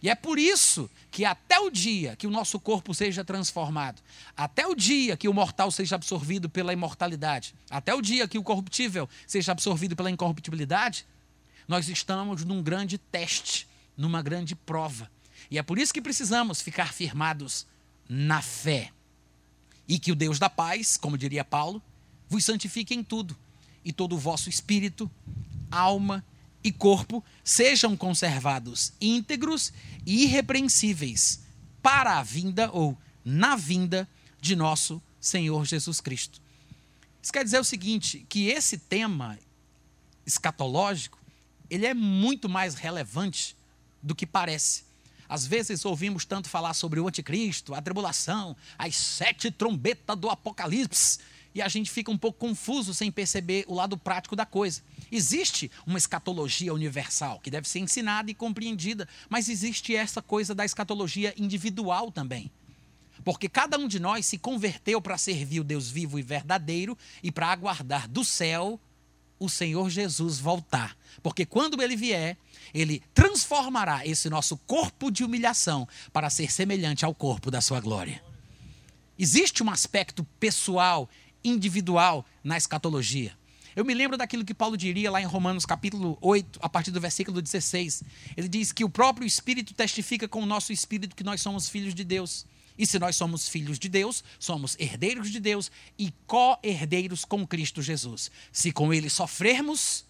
E 0.01 0.09
é 0.09 0.15
por 0.15 0.39
isso 0.39 0.89
que 1.11 1.25
até 1.25 1.59
o 1.59 1.71
dia 1.71 2.15
que 2.17 2.27
o 2.27 2.31
nosso 2.31 2.61
corpo 2.61 2.95
seja 2.95 3.25
transformado, 3.25 4.01
até 4.37 4.67
o 4.67 4.75
dia 4.75 5.17
que 5.17 5.29
o 5.29 5.35
mortal 5.35 5.71
seja 5.71 5.97
absorvido 5.97 6.49
pela 6.49 6.73
imortalidade, 6.73 7.55
até 7.69 7.93
o 7.95 8.01
dia 8.01 8.29
que 8.29 8.39
o 8.39 8.43
corruptível 8.43 9.09
seja 9.27 9.53
absorvido 9.53 9.97
pela 9.97 10.11
incorruptibilidade, 10.11 11.05
nós 11.67 11.89
estamos 11.89 12.45
num 12.45 12.63
grande 12.63 12.97
teste, 12.97 13.67
numa 13.97 14.23
grande 14.23 14.55
prova. 14.55 15.11
E 15.51 15.59
é 15.59 15.63
por 15.63 15.79
isso 15.79 15.93
que 15.93 16.01
precisamos 16.01 16.61
ficar 16.61 16.93
firmados 16.93 17.67
na 18.09 18.43
fé. 18.43 18.91
E 19.87 19.99
que 19.99 20.13
o 20.13 20.17
Deus 20.17 20.39
da 20.39 20.51
paz, 20.51 20.97
como 20.97 21.19
diria 21.19 21.45
Paulo, 21.45 21.83
vos 22.29 22.45
santifique 22.45 22.95
em 22.95 23.03
tudo, 23.03 23.37
e 23.85 23.93
todo 23.93 24.15
o 24.15 24.19
vosso 24.19 24.51
espírito, 24.51 25.11
alma 25.71 26.25
e 26.63 26.73
corpo 26.73 27.25
sejam 27.43 27.97
conservados 27.97 28.93
íntegros 29.01 29.73
e 30.05 30.25
irrepreensíveis 30.25 31.41
para 31.83 32.19
a 32.19 32.23
vinda 32.23 32.71
ou 32.73 32.97
na 33.25 33.57
vinda 33.57 34.09
de 34.41 34.55
nosso 34.55 35.01
Senhor 35.21 35.65
Jesus 35.65 36.01
Cristo. 36.01 36.41
Isso 37.23 37.33
quer 37.33 37.45
dizer 37.45 37.59
o 37.59 37.65
seguinte, 37.65 38.25
que 38.29 38.49
esse 38.49 38.79
tema 38.79 39.39
escatológico, 40.27 41.19
ele 41.71 41.87
é 41.87 41.95
muito 41.95 42.49
mais 42.49 42.75
relevante 42.75 43.57
do 44.03 44.15
que 44.15 44.27
parece. 44.27 44.85
Às 45.29 45.47
vezes 45.47 45.85
ouvimos 45.85 46.25
tanto 46.25 46.49
falar 46.49 46.75
sobre 46.75 46.99
o 46.99 47.07
anticristo, 47.07 47.75
a 47.75 47.83
tribulação, 47.83 48.57
as 48.79 48.97
sete 48.97 49.51
trombetas 49.51 50.17
do 50.17 50.31
Apocalipse, 50.31 51.19
e 51.55 51.63
a 51.63 51.69
gente 51.69 51.91
fica 51.91 52.11
um 52.11 52.17
pouco 52.17 52.39
confuso 52.39 52.95
sem 52.95 53.11
perceber 53.11 53.65
o 53.67 53.75
lado 53.75 53.97
prático 53.97 54.37
da 54.37 54.47
coisa. 54.47 54.81
Existe 55.11 55.71
uma 55.87 55.99
escatologia 55.99 56.73
universal 56.73 57.41
que 57.41 57.51
deve 57.51 57.69
ser 57.69 57.81
ensinada 57.81 58.31
e 58.31 58.35
compreendida, 58.35 59.09
mas 59.29 59.49
existe 59.49 59.95
essa 59.95 60.23
coisa 60.23 60.55
da 60.55 60.65
escatologia 60.65 61.35
individual 61.37 62.13
também. 62.13 62.51
Porque 63.25 63.49
cada 63.49 63.77
um 63.79 63.89
de 63.89 63.99
nós 63.99 64.27
se 64.27 64.39
converteu 64.39 65.03
para 65.03 65.19
servir 65.19 65.61
o 65.61 65.65
Deus 65.65 65.91
vivo 65.91 66.19
e 66.19 66.23
verdadeiro 66.23 66.97
e 67.23 67.33
para 67.33 67.49
aguardar 67.49 68.09
do 68.09 68.25
céu 68.25 68.81
o 69.39 69.49
Senhor 69.49 69.91
Jesus 69.91 70.39
voltar. 70.39 70.97
Porque 71.23 71.45
quando 71.45 71.83
ele 71.83 71.97
vier, 71.97 72.37
ele 72.73 73.03
transformará 73.15 74.07
esse 74.07 74.29
nosso 74.29 74.57
corpo 74.57 75.11
de 75.11 75.25
humilhação 75.25 75.87
para 76.13 76.31
ser 76.31 76.51
semelhante 76.51 77.05
ao 77.05 77.15
corpo 77.15 77.51
da 77.51 77.61
sua 77.61 77.81
glória. 77.81 78.23
Existe 79.19 79.63
um 79.63 79.71
aspecto 79.71 80.25
pessoal, 80.39 81.09
individual 81.43 82.25
na 82.43 82.57
escatologia. 82.57 83.37
Eu 83.75 83.85
me 83.85 83.95
lembro 83.95 84.17
daquilo 84.17 84.45
que 84.45 84.55
Paulo 84.55 84.77
diria 84.77 85.11
lá 85.11 85.21
em 85.21 85.25
Romanos 85.25 85.65
capítulo 85.65 86.19
8, 86.21 86.59
a 86.63 86.69
partir 86.69 86.91
do 86.91 87.01
versículo 87.01 87.41
16. 87.41 88.03
Ele 88.37 88.49
diz 88.49 88.73
que 88.73 88.85
o 88.85 88.89
próprio 88.89 89.27
Espírito 89.27 89.73
testifica 89.75 90.27
com 90.27 90.43
o 90.43 90.47
nosso 90.47 90.73
espírito 90.73 91.15
que 91.15 91.23
nós 91.23 91.41
somos 91.41 91.69
filhos 91.69 91.95
de 91.95 92.03
Deus. 92.03 92.45
E 92.79 92.87
se 92.87 92.99
nós 92.99 93.17
somos 93.17 93.49
filhos 93.49 93.79
de 93.79 93.89
Deus, 93.89 94.23
somos 94.39 94.77
herdeiros 94.79 95.31
de 95.31 95.41
Deus 95.41 95.71
e 95.99 96.13
co-herdeiros 96.27 97.25
com 97.25 97.47
Cristo 97.47 97.83
Jesus. 97.83 98.31
Se 98.53 98.71
com 98.71 98.95
ele 98.95 99.11
sofrermos, 99.11 100.07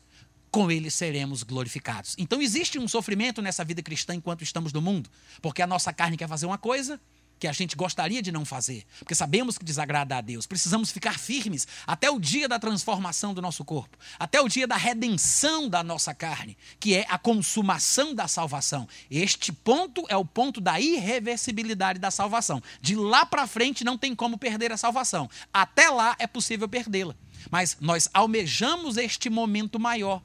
com 0.51 0.71
ele 0.71 0.91
seremos 0.91 1.43
glorificados. 1.43 2.15
Então 2.19 2.41
existe 2.43 2.79
um 2.79 2.87
sofrimento 2.87 3.41
nessa 3.41 3.65
vida 3.65 3.83
cristã 3.83 4.15
enquanto 4.15 4.43
estamos 4.43 4.73
no 4.73 4.83
mundo, 4.83 5.11
porque 5.41 5.63
a 5.63 5.67
nossa 5.67 5.93
carne 5.93 6.17
quer 6.17 6.29
fazer 6.29 6.47
uma 6.47 6.59
coisa 6.59 7.01
que 7.39 7.47
a 7.47 7.53
gente 7.53 7.77
gostaria 7.77 8.21
de 8.21 8.33
não 8.33 8.45
fazer, 8.45 8.85
porque 8.99 9.15
sabemos 9.15 9.57
que 9.57 9.65
desagrada 9.65 10.17
a 10.17 10.21
Deus. 10.21 10.47
Precisamos 10.47 10.91
ficar 10.91 11.19
firmes 11.19 11.67
até 11.87 12.11
o 12.11 12.19
dia 12.19 12.49
da 12.49 12.59
transformação 12.59 13.33
do 13.33 13.41
nosso 13.41 13.65
corpo, 13.65 13.97
até 14.19 14.41
o 14.41 14.49
dia 14.49 14.67
da 14.67 14.77
redenção 14.77 15.69
da 15.69 15.83
nossa 15.83 16.15
carne, 16.15 16.57
que 16.81 16.95
é 16.95 17.07
a 17.09 17.19
consumação 17.19 18.15
da 18.15 18.27
salvação. 18.27 18.89
Este 19.11 19.53
ponto 19.53 20.05
é 20.09 20.17
o 20.17 20.25
ponto 20.25 20.61
da 20.61 20.81
irreversibilidade 20.81 21.99
da 21.99 22.11
salvação. 22.11 22.63
De 22.81 22.95
lá 22.95 23.25
para 23.25 23.47
frente 23.47 23.85
não 23.85 23.97
tem 23.97 24.15
como 24.15 24.39
perder 24.39 24.73
a 24.73 24.77
salvação. 24.77 25.31
Até 25.53 25.89
lá 25.91 26.17
é 26.19 26.27
possível 26.27 26.69
perdê-la. 26.69 27.15
Mas 27.51 27.77
nós 27.81 28.09
almejamos 28.13 28.97
este 28.97 29.31
momento 29.31 29.79
maior 29.79 30.23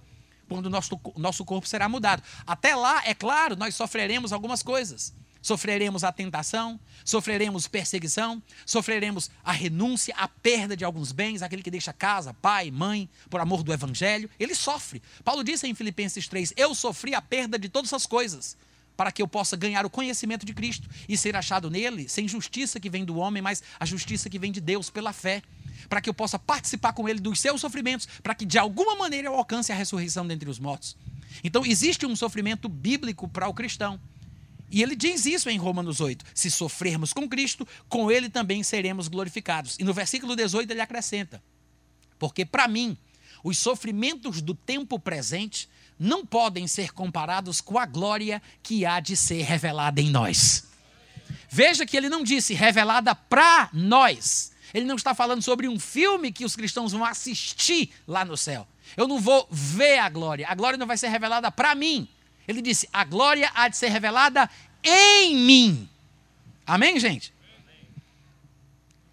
quando 0.47 0.69
nosso, 0.69 0.99
nosso 1.15 1.45
corpo 1.45 1.67
será 1.67 1.87
mudado. 1.89 2.21
Até 2.45 2.75
lá, 2.75 3.01
é 3.05 3.13
claro, 3.13 3.55
nós 3.55 3.75
sofreremos 3.75 4.31
algumas 4.31 4.61
coisas. 4.61 5.13
Sofreremos 5.43 6.05
a 6.05 6.11
tentação, 6.11 6.79
sofreremos 7.03 7.67
perseguição, 7.67 8.41
sofreremos 8.65 9.29
a 9.43 9.51
renúncia, 9.51 10.15
a 10.17 10.25
perda 10.25 10.75
de 10.75 10.85
alguns 10.85 11.11
bens, 11.11 11.41
aquele 11.41 11.61
que 11.61 11.69
deixa 11.69 11.91
casa, 11.91 12.33
pai, 12.33 12.71
mãe, 12.71 13.09
por 13.29 13.41
amor 13.41 13.61
do 13.61 13.73
evangelho, 13.73 14.29
ele 14.39 14.55
sofre. 14.55 15.03
Paulo 15.21 15.43
disse 15.43 15.67
em 15.67 15.75
Filipenses 15.75 16.29
3: 16.29 16.53
Eu 16.55 16.73
sofri 16.73 17.13
a 17.13 17.21
perda 17.21 17.59
de 17.59 17.67
todas 17.67 17.91
as 17.91 18.05
coisas, 18.05 18.55
para 18.95 19.11
que 19.11 19.21
eu 19.21 19.27
possa 19.27 19.57
ganhar 19.57 19.85
o 19.85 19.89
conhecimento 19.89 20.45
de 20.45 20.53
Cristo 20.53 20.89
e 21.09 21.17
ser 21.17 21.35
achado 21.35 21.69
nele, 21.69 22.07
sem 22.07 22.25
justiça 22.25 22.79
que 22.79 22.89
vem 22.89 23.03
do 23.03 23.17
homem, 23.17 23.43
mas 23.43 23.61
a 23.77 23.85
justiça 23.85 24.29
que 24.29 24.39
vem 24.39 24.51
de 24.51 24.61
Deus 24.61 24.89
pela 24.89 25.11
fé 25.11 25.43
para 25.89 25.99
que 25.99 26.09
eu 26.09 26.13
possa 26.13 26.39
participar 26.39 26.93
com 26.93 27.09
ele 27.09 27.19
dos 27.19 27.41
seus 27.41 27.59
sofrimentos, 27.59 28.07
para 28.21 28.33
que 28.33 28.45
de 28.45 28.57
alguma 28.57 28.95
maneira 28.95 29.27
eu 29.27 29.35
alcance 29.35 29.71
a 29.71 29.75
ressurreição 29.75 30.25
dentre 30.25 30.49
os 30.49 30.57
mortos. 30.57 30.95
Então, 31.43 31.65
existe 31.65 32.05
um 32.05 32.15
sofrimento 32.15 32.69
bíblico 32.69 33.27
para 33.27 33.47
o 33.47 33.53
cristão. 33.53 33.99
E 34.73 34.81
ele 34.81 34.95
diz 34.95 35.27
isso 35.27 35.51
em 35.51 35.57
Romanos 35.59 36.01
8: 36.01 36.25
se 36.33 36.49
sofrermos 36.49 37.13
com 37.13 37.29
Cristo, 37.29 37.65
com 37.87 38.09
ele 38.09 38.27
também 38.27 38.63
seremos 38.63 39.07
glorificados. 39.07 39.77
E 39.79 39.83
no 39.83 39.93
versículo 39.93 40.35
18 40.35 40.71
ele 40.71 40.81
acrescenta: 40.81 41.41
porque 42.17 42.43
para 42.43 42.67
mim, 42.67 42.97
os 43.43 43.59
sofrimentos 43.59 44.41
do 44.41 44.55
tempo 44.55 44.97
presente 44.97 45.69
não 45.99 46.25
podem 46.25 46.67
ser 46.67 46.91
comparados 46.91 47.61
com 47.61 47.77
a 47.77 47.85
glória 47.85 48.41
que 48.63 48.83
há 48.83 48.99
de 48.99 49.15
ser 49.15 49.43
revelada 49.43 50.01
em 50.01 50.09
nós. 50.09 50.65
Veja 51.47 51.85
que 51.85 51.95
ele 51.95 52.09
não 52.09 52.23
disse 52.23 52.55
revelada 52.55 53.13
para 53.13 53.69
nós, 53.71 54.51
ele 54.73 54.85
não 54.85 54.95
está 54.95 55.13
falando 55.13 55.43
sobre 55.43 55.67
um 55.67 55.79
filme 55.79 56.31
que 56.31 56.45
os 56.45 56.55
cristãos 56.55 56.93
vão 56.93 57.05
assistir 57.05 57.91
lá 58.07 58.25
no 58.25 58.35
céu. 58.35 58.67
Eu 58.97 59.07
não 59.07 59.19
vou 59.19 59.47
ver 59.51 59.99
a 59.99 60.09
glória. 60.09 60.47
A 60.49 60.55
glória 60.55 60.77
não 60.77 60.87
vai 60.87 60.97
ser 60.97 61.09
revelada 61.09 61.51
para 61.51 61.75
mim. 61.75 62.07
Ele 62.47 62.61
disse: 62.61 62.87
a 62.91 63.03
glória 63.03 63.51
há 63.53 63.67
de 63.67 63.77
ser 63.77 63.89
revelada 63.89 64.49
em 64.83 65.35
mim. 65.35 65.89
Amém, 66.65 66.99
gente? 66.99 67.33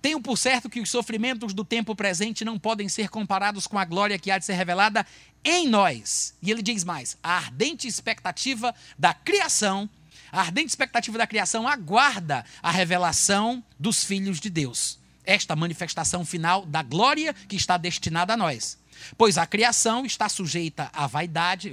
Tenho 0.03 0.21
por 0.21 0.39
certo 0.39 0.71
que 0.71 0.81
os 0.81 0.89
sofrimentos 0.89 1.53
do 1.53 1.65
tempo 1.65 1.95
presente 1.95 2.45
não 2.45 2.59
podem 2.59 2.89
ser 2.89 3.11
comparados 3.11 3.67
com 3.67 3.79
a 3.79 3.85
glória 3.85 4.19
que 4.19 4.31
há 4.31 4.39
de 4.39 4.47
ser 4.47 4.55
revelada 4.55 5.07
em 5.45 5.69
nós. 5.69 6.35
E 6.41 6.51
ele 6.51 6.63
diz 6.63 6.85
mais: 6.85 7.19
a 7.23 7.37
ardente 7.37 7.87
expectativa 7.87 8.75
da 8.99 9.13
criação, 9.13 9.89
a 10.33 10.41
ardente 10.41 10.69
expectativa 10.69 11.19
da 11.19 11.27
criação 11.27 11.69
aguarda 11.69 12.45
a 12.63 12.71
revelação 12.71 13.63
dos 13.79 14.03
filhos 14.05 14.41
de 14.41 14.49
Deus 14.49 15.01
esta 15.31 15.55
manifestação 15.55 16.25
final 16.25 16.67
da 16.67 16.83
glória 16.83 17.35
que 17.49 17.55
está 17.55 17.77
destinada 17.77 18.35
a 18.35 18.37
nós. 18.37 18.77
Pois 19.17 19.39
a 19.39 19.47
criação 19.47 20.05
está 20.05 20.29
sujeita 20.29 20.91
à 20.93 21.07
vaidade, 21.07 21.73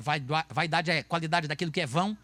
vaidade 0.49 0.91
é 0.91 1.03
qualidade 1.03 1.47
daquilo 1.47 1.71
que 1.71 1.81
é 1.81 1.85
vão, 1.85 2.17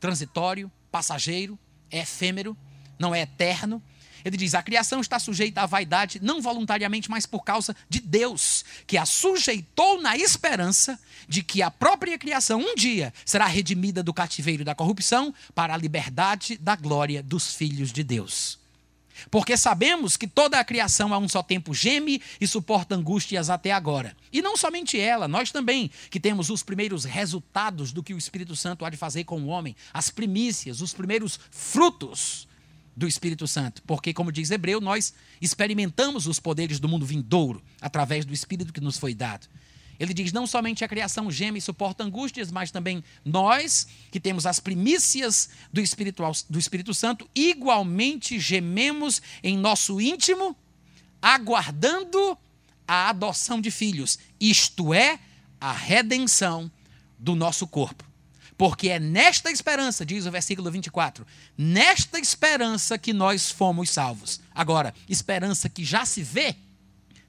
transitório, 0.00 0.70
passageiro, 0.90 1.58
é 1.90 2.00
efêmero, 2.00 2.56
não 2.98 3.14
é 3.14 3.22
eterno. 3.22 3.82
Ele 4.24 4.36
diz: 4.36 4.54
a 4.54 4.62
criação 4.62 5.00
está 5.00 5.18
sujeita 5.18 5.62
à 5.62 5.66
vaidade, 5.66 6.20
não 6.22 6.40
voluntariamente, 6.40 7.10
mas 7.10 7.26
por 7.26 7.42
causa 7.42 7.74
de 7.88 8.00
Deus, 8.00 8.64
que 8.86 8.96
a 8.96 9.04
sujeitou 9.04 10.00
na 10.00 10.16
esperança 10.16 10.98
de 11.28 11.42
que 11.42 11.62
a 11.62 11.70
própria 11.70 12.18
criação 12.18 12.60
um 12.60 12.74
dia 12.74 13.12
será 13.24 13.46
redimida 13.46 14.02
do 14.02 14.14
cativeiro 14.14 14.64
da 14.64 14.74
corrupção 14.74 15.34
para 15.54 15.74
a 15.74 15.76
liberdade 15.76 16.56
da 16.56 16.76
glória 16.76 17.22
dos 17.22 17.54
filhos 17.54 17.92
de 17.92 18.04
Deus. 18.04 18.61
Porque 19.30 19.56
sabemos 19.56 20.16
que 20.16 20.26
toda 20.26 20.58
a 20.58 20.64
criação 20.64 21.12
a 21.12 21.18
um 21.18 21.28
só 21.28 21.42
tempo 21.42 21.74
geme 21.74 22.20
e 22.40 22.46
suporta 22.46 22.94
angústias 22.94 23.50
até 23.50 23.72
agora. 23.72 24.16
E 24.32 24.40
não 24.42 24.56
somente 24.56 24.98
ela, 24.98 25.28
nós 25.28 25.50
também, 25.50 25.90
que 26.10 26.20
temos 26.20 26.50
os 26.50 26.62
primeiros 26.62 27.04
resultados 27.04 27.92
do 27.92 28.02
que 28.02 28.14
o 28.14 28.18
Espírito 28.18 28.56
Santo 28.56 28.84
há 28.84 28.90
de 28.90 28.96
fazer 28.96 29.24
com 29.24 29.40
o 29.40 29.46
homem, 29.46 29.76
as 29.92 30.10
primícias, 30.10 30.80
os 30.80 30.92
primeiros 30.92 31.38
frutos 31.50 32.48
do 32.96 33.06
Espírito 33.06 33.46
Santo. 33.46 33.82
Porque, 33.82 34.12
como 34.12 34.32
diz 34.32 34.50
Hebreu, 34.50 34.80
nós 34.80 35.14
experimentamos 35.40 36.26
os 36.26 36.38
poderes 36.38 36.78
do 36.78 36.88
mundo 36.88 37.06
vindouro 37.06 37.62
através 37.80 38.24
do 38.24 38.32
Espírito 38.32 38.72
que 38.72 38.80
nos 38.80 38.98
foi 38.98 39.14
dado. 39.14 39.46
Ele 39.98 40.14
diz: 40.14 40.32
não 40.32 40.46
somente 40.46 40.84
a 40.84 40.88
criação 40.88 41.30
geme 41.30 41.58
e 41.58 41.62
suporta 41.62 42.04
angústias, 42.04 42.50
mas 42.50 42.70
também 42.70 43.02
nós, 43.24 43.86
que 44.10 44.20
temos 44.20 44.46
as 44.46 44.58
primícias 44.58 45.50
do 45.72 45.80
Espírito, 45.80 46.22
do 46.48 46.58
Espírito 46.58 46.92
Santo, 46.94 47.28
igualmente 47.34 48.38
gememos 48.38 49.22
em 49.42 49.56
nosso 49.56 50.00
íntimo, 50.00 50.56
aguardando 51.20 52.36
a 52.86 53.08
adoção 53.08 53.60
de 53.60 53.70
filhos, 53.70 54.18
isto 54.40 54.92
é, 54.92 55.18
a 55.60 55.72
redenção 55.72 56.70
do 57.18 57.34
nosso 57.34 57.66
corpo. 57.66 58.04
Porque 58.58 58.90
é 58.90 58.98
nesta 59.00 59.50
esperança, 59.50 60.04
diz 60.04 60.26
o 60.26 60.30
versículo 60.30 60.70
24, 60.70 61.26
nesta 61.56 62.18
esperança 62.18 62.98
que 62.98 63.12
nós 63.12 63.50
fomos 63.50 63.90
salvos. 63.90 64.40
Agora, 64.54 64.94
esperança 65.08 65.68
que 65.68 65.84
já 65.84 66.04
se 66.04 66.22
vê, 66.22 66.56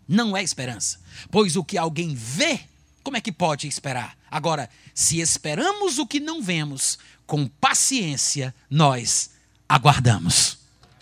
não 0.08 0.36
é 0.36 0.43
esperança. 0.43 0.99
Pois 1.32 1.56
o 1.56 1.64
que 1.64 1.78
alguém 1.78 2.14
vê, 2.14 2.62
como 3.04 3.18
é 3.18 3.22
que 3.22 3.32
pode 3.32 3.68
esperar? 3.68 4.18
Agora, 4.30 4.70
se 4.93 5.20
esperamos 5.20 5.97
o 5.97 6.08
que 6.08 6.20
não 6.20 6.41
vemos, 6.41 6.97
com 7.26 7.47
paciência 7.47 8.54
nós 8.70 9.32
aguardamos. 9.68 10.58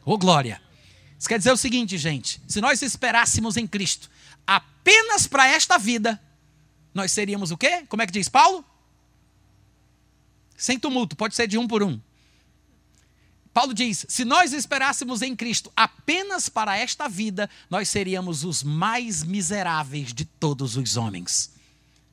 Ô 0.05 0.13
oh, 0.13 0.17
glória! 0.17 0.61
Isso 1.17 1.29
quer 1.29 1.37
dizer 1.37 1.51
o 1.51 1.57
seguinte, 1.57 1.97
gente: 1.97 2.41
se 2.47 2.59
nós 2.59 2.81
esperássemos 2.81 3.57
em 3.57 3.67
Cristo 3.67 4.09
apenas 4.45 5.27
para 5.27 5.47
esta 5.47 5.77
vida, 5.77 6.19
nós 6.93 7.11
seríamos 7.11 7.51
o 7.51 7.57
quê? 7.57 7.83
Como 7.87 8.01
é 8.01 8.05
que 8.05 8.11
diz 8.11 8.27
Paulo? 8.27 8.65
Sem 10.57 10.79
tumulto, 10.79 11.15
pode 11.15 11.35
ser 11.35 11.47
de 11.47 11.57
um 11.57 11.67
por 11.67 11.83
um. 11.83 11.99
Paulo 13.53 13.73
diz: 13.73 14.05
se 14.07 14.23
nós 14.23 14.53
esperássemos 14.53 15.21
em 15.21 15.35
Cristo 15.35 15.71
apenas 15.75 16.47
para 16.47 16.77
esta 16.77 17.09
vida, 17.09 17.49
nós 17.69 17.89
seríamos 17.89 18.43
os 18.43 18.63
mais 18.63 19.23
miseráveis 19.23 20.13
de 20.13 20.25
todos 20.25 20.77
os 20.77 20.95
homens. 20.97 21.51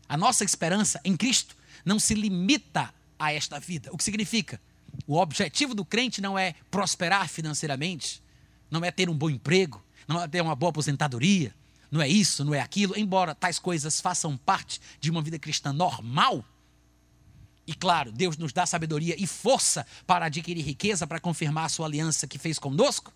A 0.08 0.16
nossa 0.16 0.44
esperança 0.44 1.00
em 1.04 1.16
Cristo 1.16 1.56
não 1.84 1.98
se 1.98 2.14
limita 2.14 2.92
a 3.18 3.32
esta 3.32 3.60
vida. 3.60 3.90
O 3.92 3.96
que 3.96 4.04
significa? 4.04 4.60
O 5.06 5.16
objetivo 5.16 5.74
do 5.74 5.84
crente 5.84 6.20
não 6.20 6.38
é 6.38 6.54
prosperar 6.70 7.28
financeiramente, 7.28 8.22
não 8.70 8.84
é 8.84 8.90
ter 8.90 9.08
um 9.08 9.14
bom 9.14 9.30
emprego, 9.30 9.82
não 10.06 10.20
é 10.20 10.26
ter 10.26 10.40
uma 10.40 10.56
boa 10.56 10.70
aposentadoria, 10.70 11.54
não 11.90 12.02
é 12.02 12.08
isso, 12.08 12.44
não 12.44 12.54
é 12.54 12.60
aquilo, 12.60 12.98
embora 12.98 13.34
tais 13.34 13.58
coisas 13.58 14.00
façam 14.00 14.36
parte 14.36 14.80
de 15.00 15.10
uma 15.10 15.22
vida 15.22 15.38
cristã 15.38 15.72
normal 15.72 16.44
e 17.68 17.74
claro, 17.74 18.10
Deus 18.10 18.38
nos 18.38 18.50
dá 18.50 18.64
sabedoria 18.64 19.14
e 19.18 19.26
força 19.26 19.86
para 20.06 20.24
adquirir 20.24 20.64
riqueza, 20.64 21.06
para 21.06 21.20
confirmar 21.20 21.66
a 21.66 21.68
sua 21.68 21.84
aliança 21.84 22.26
que 22.26 22.38
fez 22.38 22.58
conosco. 22.58 23.12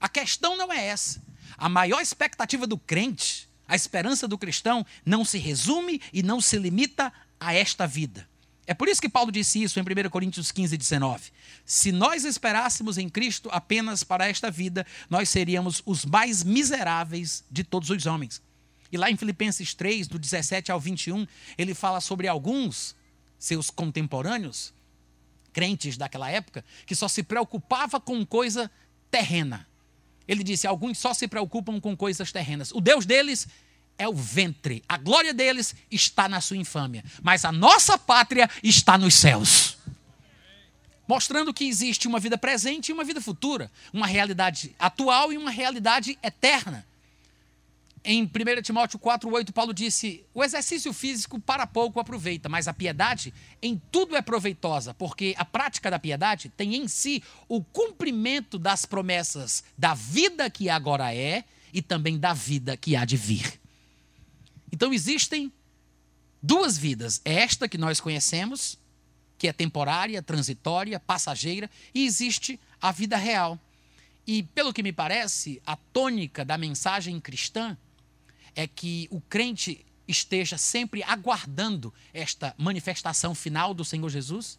A 0.00 0.08
questão 0.08 0.56
não 0.56 0.72
é 0.72 0.86
essa. 0.86 1.22
A 1.58 1.68
maior 1.68 2.00
expectativa 2.00 2.66
do 2.66 2.78
crente, 2.78 3.46
a 3.68 3.76
esperança 3.76 4.26
do 4.26 4.38
cristão, 4.38 4.84
não 5.04 5.26
se 5.26 5.36
resume 5.36 6.00
e 6.10 6.22
não 6.22 6.40
se 6.40 6.58
limita 6.58 7.12
a 7.38 7.52
esta 7.52 7.86
vida. 7.86 8.26
É 8.66 8.72
por 8.72 8.88
isso 8.88 9.00
que 9.00 9.10
Paulo 9.10 9.30
disse 9.30 9.62
isso 9.62 9.78
em 9.78 9.82
1 9.82 10.08
Coríntios 10.08 10.50
15, 10.50 10.74
19. 10.74 11.24
Se 11.66 11.92
nós 11.92 12.24
esperássemos 12.24 12.96
em 12.96 13.10
Cristo 13.10 13.50
apenas 13.52 14.02
para 14.02 14.26
esta 14.26 14.50
vida, 14.50 14.86
nós 15.10 15.28
seríamos 15.28 15.82
os 15.84 16.06
mais 16.06 16.42
miseráveis 16.42 17.44
de 17.50 17.62
todos 17.62 17.90
os 17.90 18.06
homens. 18.06 18.40
E 18.90 18.96
lá 18.96 19.10
em 19.10 19.18
Filipenses 19.18 19.74
3, 19.74 20.08
do 20.08 20.18
17 20.18 20.72
ao 20.72 20.80
21, 20.80 21.26
ele 21.58 21.74
fala 21.74 22.00
sobre 22.00 22.26
alguns 22.26 22.96
seus 23.38 23.70
contemporâneos, 23.70 24.72
crentes 25.52 25.96
daquela 25.96 26.30
época, 26.30 26.64
que 26.84 26.94
só 26.94 27.08
se 27.08 27.22
preocupava 27.22 28.00
com 28.00 28.24
coisa 28.24 28.70
terrena. 29.10 29.66
Ele 30.28 30.42
disse: 30.42 30.66
alguns 30.66 30.98
só 30.98 31.14
se 31.14 31.28
preocupam 31.28 31.80
com 31.80 31.96
coisas 31.96 32.32
terrenas. 32.32 32.72
O 32.72 32.80
Deus 32.80 33.06
deles 33.06 33.48
é 33.98 34.08
o 34.08 34.14
ventre. 34.14 34.82
A 34.88 34.96
glória 34.96 35.32
deles 35.32 35.74
está 35.90 36.28
na 36.28 36.40
sua 36.40 36.56
infâmia. 36.56 37.04
Mas 37.22 37.44
a 37.44 37.52
nossa 37.52 37.96
pátria 37.96 38.48
está 38.62 38.98
nos 38.98 39.14
céus. 39.14 39.78
Mostrando 41.08 41.54
que 41.54 41.64
existe 41.64 42.08
uma 42.08 42.18
vida 42.18 42.36
presente 42.36 42.88
e 42.88 42.92
uma 42.92 43.04
vida 43.04 43.20
futura. 43.20 43.70
Uma 43.92 44.06
realidade 44.06 44.74
atual 44.78 45.32
e 45.32 45.38
uma 45.38 45.50
realidade 45.50 46.18
eterna. 46.22 46.84
Em 48.08 48.22
1 48.22 48.62
Timóteo 48.62 49.00
4,8, 49.00 49.50
Paulo 49.50 49.74
disse: 49.74 50.24
O 50.32 50.44
exercício 50.44 50.92
físico 50.92 51.40
para 51.40 51.66
pouco 51.66 51.98
aproveita, 51.98 52.48
mas 52.48 52.68
a 52.68 52.72
piedade 52.72 53.34
em 53.60 53.82
tudo 53.90 54.14
é 54.14 54.22
proveitosa, 54.22 54.94
porque 54.94 55.34
a 55.36 55.44
prática 55.44 55.90
da 55.90 55.98
piedade 55.98 56.48
tem 56.48 56.76
em 56.76 56.86
si 56.86 57.20
o 57.48 57.64
cumprimento 57.64 58.60
das 58.60 58.86
promessas 58.86 59.64
da 59.76 59.92
vida 59.92 60.48
que 60.48 60.70
agora 60.70 61.12
é 61.12 61.42
e 61.72 61.82
também 61.82 62.16
da 62.16 62.32
vida 62.32 62.76
que 62.76 62.94
há 62.94 63.04
de 63.04 63.16
vir. 63.16 63.60
Então 64.70 64.94
existem 64.94 65.52
duas 66.40 66.78
vidas: 66.78 67.20
é 67.24 67.34
esta 67.40 67.68
que 67.68 67.76
nós 67.76 67.98
conhecemos, 67.98 68.78
que 69.36 69.48
é 69.48 69.52
temporária, 69.52 70.22
transitória, 70.22 71.00
passageira, 71.00 71.68
e 71.92 72.06
existe 72.06 72.60
a 72.80 72.92
vida 72.92 73.16
real. 73.16 73.58
E, 74.24 74.44
pelo 74.44 74.72
que 74.72 74.82
me 74.82 74.92
parece, 74.92 75.60
a 75.66 75.74
tônica 75.74 76.44
da 76.44 76.56
mensagem 76.56 77.20
cristã 77.20 77.76
é 78.56 78.66
que 78.66 79.06
o 79.10 79.20
crente 79.20 79.84
esteja 80.08 80.56
sempre 80.56 81.02
aguardando 81.02 81.92
esta 82.12 82.54
manifestação 82.56 83.34
final 83.34 83.74
do 83.74 83.84
Senhor 83.84 84.08
Jesus, 84.08 84.58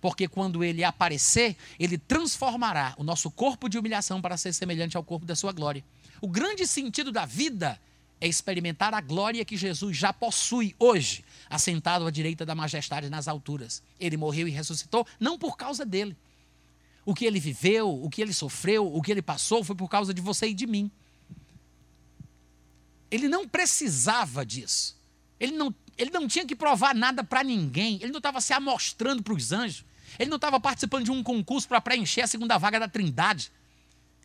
porque 0.00 0.28
quando 0.28 0.62
ele 0.62 0.84
aparecer, 0.84 1.56
ele 1.78 1.98
transformará 1.98 2.94
o 2.96 3.04
nosso 3.04 3.30
corpo 3.30 3.68
de 3.68 3.78
humilhação 3.78 4.22
para 4.22 4.36
ser 4.36 4.52
semelhante 4.52 4.96
ao 4.96 5.04
corpo 5.04 5.26
da 5.26 5.36
sua 5.36 5.52
glória. 5.52 5.84
O 6.20 6.28
grande 6.28 6.66
sentido 6.66 7.10
da 7.10 7.26
vida 7.26 7.80
é 8.20 8.28
experimentar 8.28 8.94
a 8.94 9.00
glória 9.00 9.44
que 9.44 9.56
Jesus 9.56 9.96
já 9.96 10.12
possui 10.12 10.76
hoje, 10.78 11.24
assentado 11.50 12.06
à 12.06 12.10
direita 12.10 12.46
da 12.46 12.54
majestade 12.54 13.10
nas 13.10 13.26
alturas. 13.26 13.82
Ele 13.98 14.16
morreu 14.16 14.46
e 14.46 14.50
ressuscitou 14.50 15.04
não 15.18 15.36
por 15.36 15.56
causa 15.56 15.84
dele. 15.84 16.16
O 17.04 17.14
que 17.14 17.24
ele 17.24 17.40
viveu, 17.40 17.90
o 17.90 18.08
que 18.08 18.22
ele 18.22 18.32
sofreu, 18.32 18.86
o 18.94 19.02
que 19.02 19.10
ele 19.10 19.22
passou 19.22 19.64
foi 19.64 19.74
por 19.74 19.88
causa 19.88 20.14
de 20.14 20.20
você 20.20 20.46
e 20.46 20.54
de 20.54 20.68
mim. 20.68 20.88
Ele 23.12 23.28
não 23.28 23.46
precisava 23.46 24.44
disso. 24.44 24.96
Ele 25.38 25.52
não, 25.52 25.72
ele 25.98 26.10
não 26.10 26.26
tinha 26.26 26.46
que 26.46 26.56
provar 26.56 26.94
nada 26.94 27.22
para 27.22 27.44
ninguém. 27.44 27.98
Ele 28.00 28.10
não 28.10 28.16
estava 28.16 28.40
se 28.40 28.54
amostrando 28.54 29.22
para 29.22 29.34
os 29.34 29.52
anjos. 29.52 29.84
Ele 30.18 30.30
não 30.30 30.36
estava 30.36 30.58
participando 30.58 31.04
de 31.04 31.10
um 31.10 31.22
concurso 31.22 31.68
para 31.68 31.78
preencher 31.78 32.22
a 32.22 32.26
segunda 32.26 32.56
vaga 32.56 32.80
da 32.80 32.88
Trindade. 32.88 33.52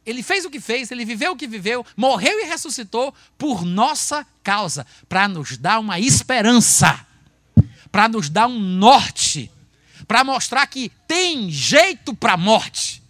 Ele 0.05 0.23
fez 0.23 0.45
o 0.45 0.49
que 0.49 0.61
fez, 0.61 0.89
ele 0.89 1.03
viveu 1.03 1.33
o 1.33 1.35
que 1.35 1.47
viveu, 1.47 1.85
morreu 1.97 2.39
e 2.39 2.45
ressuscitou 2.45 3.13
por 3.37 3.65
nossa 3.65 4.25
causa, 4.41 4.87
para 5.09 5.27
nos 5.27 5.57
dar 5.57 5.79
uma 5.79 5.99
esperança, 5.99 7.05
para 7.91 8.07
nos 8.07 8.29
dar 8.29 8.47
um 8.47 8.57
norte, 8.57 9.51
para 10.07 10.23
mostrar 10.23 10.65
que 10.67 10.93
tem 11.05 11.51
jeito 11.51 12.15
para 12.15 12.33
a 12.33 12.37
morte. 12.37 13.03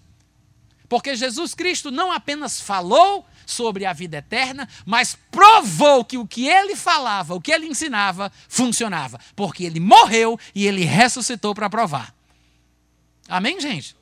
Porque 0.89 1.15
Jesus 1.15 1.53
Cristo 1.53 1.91
não 1.91 2.11
apenas 2.11 2.59
falou, 2.59 3.27
sobre 3.47 3.85
a 3.85 3.93
vida 3.93 4.17
eterna, 4.17 4.67
mas 4.85 5.17
provou 5.31 6.03
que 6.03 6.17
o 6.17 6.27
que 6.27 6.47
ele 6.47 6.75
falava, 6.75 7.33
o 7.33 7.41
que 7.41 7.51
ele 7.51 7.65
ensinava, 7.65 8.31
funcionava. 8.47 9.19
Porque 9.35 9.63
ele 9.63 9.79
morreu 9.79 10.37
e 10.53 10.67
ele 10.67 10.83
ressuscitou 10.83 11.55
para 11.55 11.69
provar. 11.69 12.13
Amém, 13.27 13.59
gente? 13.59 13.95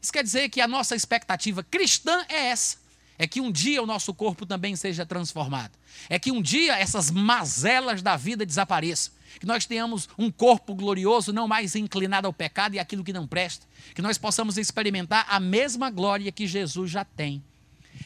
Isso 0.00 0.12
quer 0.12 0.24
dizer 0.24 0.48
que 0.48 0.60
a 0.60 0.66
nossa 0.66 0.96
expectativa 0.96 1.62
cristã 1.62 2.24
é 2.28 2.48
essa. 2.48 2.82
É 3.16 3.26
que 3.26 3.40
um 3.40 3.52
dia 3.52 3.80
o 3.80 3.86
nosso 3.86 4.12
corpo 4.12 4.44
também 4.44 4.74
seja 4.74 5.06
transformado. 5.06 5.78
É 6.08 6.18
que 6.18 6.32
um 6.32 6.42
dia 6.42 6.76
essas 6.76 7.08
mazelas 7.08 8.02
da 8.02 8.16
vida 8.16 8.44
desapareçam. 8.44 9.12
Que 9.38 9.46
nós 9.46 9.64
tenhamos 9.64 10.08
um 10.18 10.30
corpo 10.30 10.74
glorioso, 10.74 11.32
não 11.32 11.46
mais 11.46 11.76
inclinado 11.76 12.26
ao 12.26 12.32
pecado 12.32 12.74
e 12.74 12.80
aquilo 12.80 13.04
que 13.04 13.12
não 13.12 13.28
presta. 13.28 13.64
Que 13.94 14.02
nós 14.02 14.18
possamos 14.18 14.58
experimentar 14.58 15.24
a 15.28 15.38
mesma 15.38 15.88
glória 15.88 16.32
que 16.32 16.48
Jesus 16.48 16.90
já 16.90 17.04
tem. 17.04 17.42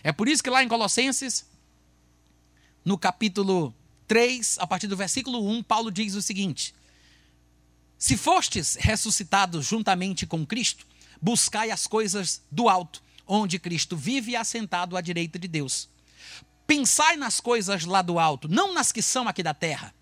É 0.06 0.12
por 0.12 0.28
isso 0.28 0.40
que 0.40 0.48
lá 0.48 0.62
em 0.62 0.68
Colossenses, 0.68 1.44
no 2.84 2.96
capítulo 2.96 3.74
3, 4.06 4.56
a 4.60 4.64
partir 4.64 4.86
do 4.86 4.96
versículo 4.96 5.44
1, 5.50 5.64
Paulo 5.64 5.90
diz 5.90 6.14
o 6.14 6.22
seguinte: 6.22 6.72
Se 7.98 8.16
fostes 8.16 8.76
ressuscitados 8.78 9.66
juntamente 9.66 10.24
com 10.24 10.46
Cristo, 10.46 10.86
buscai 11.20 11.72
as 11.72 11.88
coisas 11.88 12.40
do 12.52 12.68
alto, 12.68 13.02
onde 13.26 13.58
Cristo 13.58 13.96
vive 13.96 14.36
assentado 14.36 14.96
à 14.96 15.00
direita 15.00 15.40
de 15.40 15.48
Deus. 15.48 15.88
Pensai 16.68 17.16
nas 17.16 17.40
coisas 17.40 17.84
lá 17.84 18.00
do 18.00 18.20
alto, 18.20 18.46
não 18.46 18.72
nas 18.72 18.92
que 18.92 19.02
são 19.02 19.26
aqui 19.26 19.42
da 19.42 19.54
terra, 19.54 19.92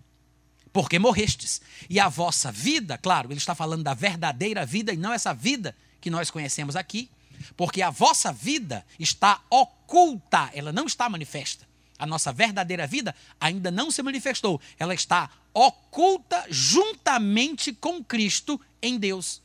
porque 0.71 0.99
morrestes. 0.99 1.59
E 1.89 1.99
a 1.99 2.09
vossa 2.09 2.51
vida, 2.51 2.95
claro, 2.95 3.31
ele 3.31 3.39
está 3.39 3.55
falando 3.55 3.81
da 3.81 3.95
verdadeira 3.95 4.67
vida 4.67 4.93
e 4.93 4.97
não 4.97 5.11
essa 5.11 5.33
vida 5.33 5.75
que 5.99 6.11
nós 6.11 6.29
conhecemos 6.29 6.75
aqui, 6.75 7.09
porque 7.55 7.81
a 7.81 7.89
vossa 7.89 8.31
vida 8.31 8.85
está 8.99 9.41
oculta, 9.49 10.49
ela 10.53 10.71
não 10.71 10.85
está 10.85 11.09
manifesta. 11.09 11.67
A 11.97 12.05
nossa 12.05 12.33
verdadeira 12.33 12.85
vida 12.85 13.15
ainda 13.39 13.71
não 13.71 13.89
se 13.89 14.03
manifestou, 14.03 14.59
ela 14.77 14.93
está 14.93 15.29
oculta 15.53 16.45
juntamente 16.49 17.71
com 17.71 18.03
Cristo 18.03 18.59
em 18.81 18.97
Deus. 18.97 19.41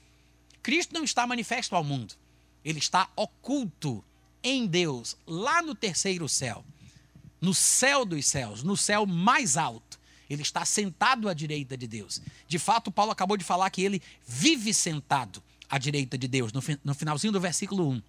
Cristo 0.62 0.92
não 0.92 1.04
está 1.04 1.26
manifesto 1.26 1.76
ao 1.76 1.84
mundo, 1.84 2.14
ele 2.64 2.78
está 2.78 3.08
oculto 3.14 4.04
em 4.42 4.66
Deus, 4.66 5.16
lá 5.26 5.62
no 5.62 5.74
terceiro 5.74 6.28
céu, 6.28 6.64
no 7.40 7.54
céu 7.54 8.04
dos 8.04 8.26
céus, 8.26 8.62
no 8.62 8.76
céu 8.76 9.06
mais 9.06 9.56
alto. 9.56 9.98
Ele 10.28 10.42
está 10.42 10.64
sentado 10.64 11.28
à 11.28 11.34
direita 11.34 11.76
de 11.76 11.88
Deus. 11.88 12.22
De 12.46 12.56
fato, 12.56 12.92
Paulo 12.92 13.10
acabou 13.10 13.36
de 13.36 13.42
falar 13.42 13.68
que 13.70 13.82
ele 13.82 14.00
vive 14.24 14.72
sentado 14.72 15.42
à 15.70 15.78
direita 15.78 16.18
de 16.18 16.26
Deus, 16.26 16.52
no, 16.52 16.62
no 16.84 16.94
finalzinho 16.94 17.32
do 17.32 17.40
versículo 17.40 17.88
1. 17.88 18.02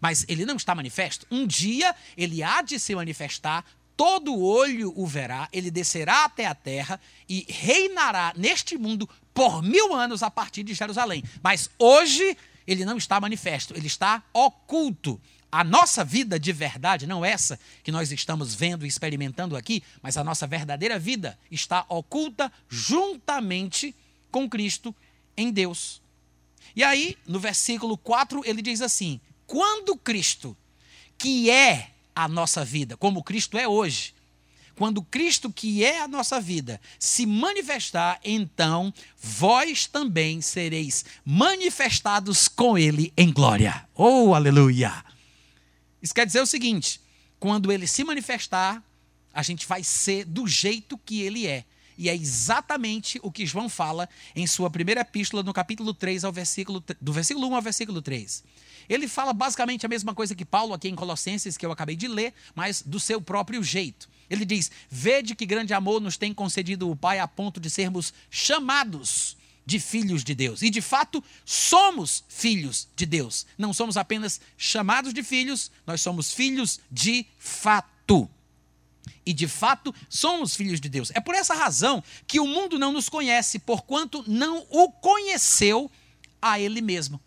Mas 0.00 0.24
ele 0.28 0.44
não 0.44 0.56
está 0.56 0.74
manifesto. 0.74 1.26
Um 1.30 1.46
dia 1.46 1.94
ele 2.16 2.42
há 2.42 2.62
de 2.62 2.78
se 2.78 2.94
manifestar, 2.94 3.64
todo 3.96 4.38
olho 4.38 4.92
o 4.96 5.06
verá, 5.06 5.48
ele 5.52 5.70
descerá 5.70 6.24
até 6.24 6.46
a 6.46 6.54
terra 6.54 7.00
e 7.28 7.46
reinará 7.48 8.32
neste 8.36 8.76
mundo 8.76 9.08
por 9.32 9.62
mil 9.62 9.94
anos 9.94 10.22
a 10.22 10.30
partir 10.30 10.62
de 10.62 10.74
Jerusalém. 10.74 11.22
Mas 11.42 11.70
hoje 11.78 12.36
ele 12.66 12.84
não 12.84 12.96
está 12.96 13.20
manifesto, 13.20 13.76
ele 13.76 13.86
está 13.86 14.22
oculto. 14.32 15.20
A 15.50 15.62
nossa 15.62 16.04
vida 16.04 16.38
de 16.38 16.52
verdade, 16.52 17.06
não 17.06 17.24
essa 17.24 17.60
que 17.84 17.92
nós 17.92 18.10
estamos 18.10 18.54
vendo 18.54 18.84
e 18.84 18.88
experimentando 18.88 19.56
aqui, 19.56 19.84
mas 20.02 20.16
a 20.16 20.24
nossa 20.24 20.46
verdadeira 20.46 20.98
vida 20.98 21.38
está 21.48 21.84
oculta 21.88 22.52
juntamente 22.68 23.94
com 24.32 24.50
Cristo 24.50 24.94
em 25.36 25.52
Deus. 25.52 26.02
E 26.76 26.82
aí, 26.82 27.16
no 27.26 27.38
versículo 27.38 27.96
4, 27.96 28.42
ele 28.44 28.60
diz 28.60 28.80
assim: 28.80 29.20
quando 29.46 29.96
Cristo, 29.96 30.56
que 31.16 31.50
é 31.50 31.90
a 32.14 32.28
nossa 32.28 32.64
vida, 32.64 32.96
como 32.96 33.22
Cristo 33.22 33.58
é 33.58 33.66
hoje, 33.66 34.14
quando 34.76 35.02
Cristo, 35.02 35.52
que 35.52 35.84
é 35.84 36.00
a 36.00 36.08
nossa 36.08 36.40
vida, 36.40 36.80
se 36.98 37.26
manifestar, 37.26 38.18
então 38.24 38.92
vós 39.16 39.86
também 39.86 40.40
sereis 40.40 41.04
manifestados 41.24 42.48
com 42.48 42.76
Ele 42.76 43.12
em 43.16 43.32
glória. 43.32 43.86
Oh, 43.94 44.34
aleluia! 44.34 45.04
Isso 46.02 46.14
quer 46.14 46.26
dizer 46.26 46.40
o 46.40 46.46
seguinte: 46.46 47.00
quando 47.38 47.70
Ele 47.70 47.86
se 47.86 48.02
manifestar, 48.02 48.82
a 49.32 49.42
gente 49.42 49.66
vai 49.66 49.84
ser 49.84 50.24
do 50.24 50.46
jeito 50.46 50.98
que 50.98 51.22
Ele 51.22 51.46
é. 51.46 51.64
E 51.96 52.08
é 52.08 52.14
exatamente 52.14 53.18
o 53.22 53.30
que 53.30 53.46
João 53.46 53.68
fala 53.68 54.08
em 54.34 54.46
sua 54.46 54.70
primeira 54.70 55.00
epístola, 55.00 55.42
no 55.42 55.52
capítulo 55.52 55.94
3, 55.94 56.24
ao 56.24 56.32
versículo, 56.32 56.82
do 57.00 57.12
versículo 57.12 57.48
1 57.48 57.54
ao 57.54 57.62
versículo 57.62 58.02
3. 58.02 58.42
Ele 58.88 59.08
fala 59.08 59.32
basicamente 59.32 59.86
a 59.86 59.88
mesma 59.88 60.14
coisa 60.14 60.34
que 60.34 60.44
Paulo 60.44 60.74
aqui 60.74 60.88
em 60.88 60.94
Colossenses, 60.94 61.56
que 61.56 61.64
eu 61.64 61.72
acabei 61.72 61.96
de 61.96 62.08
ler, 62.08 62.34
mas 62.54 62.82
do 62.82 63.00
seu 63.00 63.20
próprio 63.20 63.62
jeito. 63.62 64.08
Ele 64.28 64.44
diz: 64.44 64.70
Vede 64.90 65.34
que 65.34 65.46
grande 65.46 65.72
amor 65.72 66.00
nos 66.00 66.16
tem 66.16 66.34
concedido 66.34 66.90
o 66.90 66.96
Pai 66.96 67.18
a 67.18 67.28
ponto 67.28 67.60
de 67.60 67.70
sermos 67.70 68.12
chamados 68.30 69.36
de 69.66 69.80
filhos 69.80 70.22
de 70.22 70.34
Deus. 70.34 70.62
E 70.62 70.70
de 70.70 70.80
fato, 70.80 71.22
somos 71.44 72.24
filhos 72.28 72.88
de 72.94 73.06
Deus. 73.06 73.46
Não 73.56 73.72
somos 73.72 73.96
apenas 73.96 74.40
chamados 74.56 75.14
de 75.14 75.22
filhos, 75.22 75.70
nós 75.86 76.00
somos 76.00 76.32
filhos 76.32 76.80
de 76.90 77.26
fato. 77.38 78.28
E 79.26 79.32
de 79.32 79.48
fato 79.48 79.94
somos 80.08 80.54
filhos 80.54 80.80
de 80.80 80.88
Deus. 80.88 81.10
É 81.14 81.20
por 81.20 81.34
essa 81.34 81.54
razão 81.54 82.02
que 82.26 82.40
o 82.40 82.46
mundo 82.46 82.78
não 82.78 82.92
nos 82.92 83.08
conhece, 83.08 83.58
porquanto 83.58 84.24
não 84.26 84.66
o 84.70 84.90
conheceu 84.90 85.90
a 86.40 86.60
Ele 86.60 86.80
mesmo. 86.80 87.20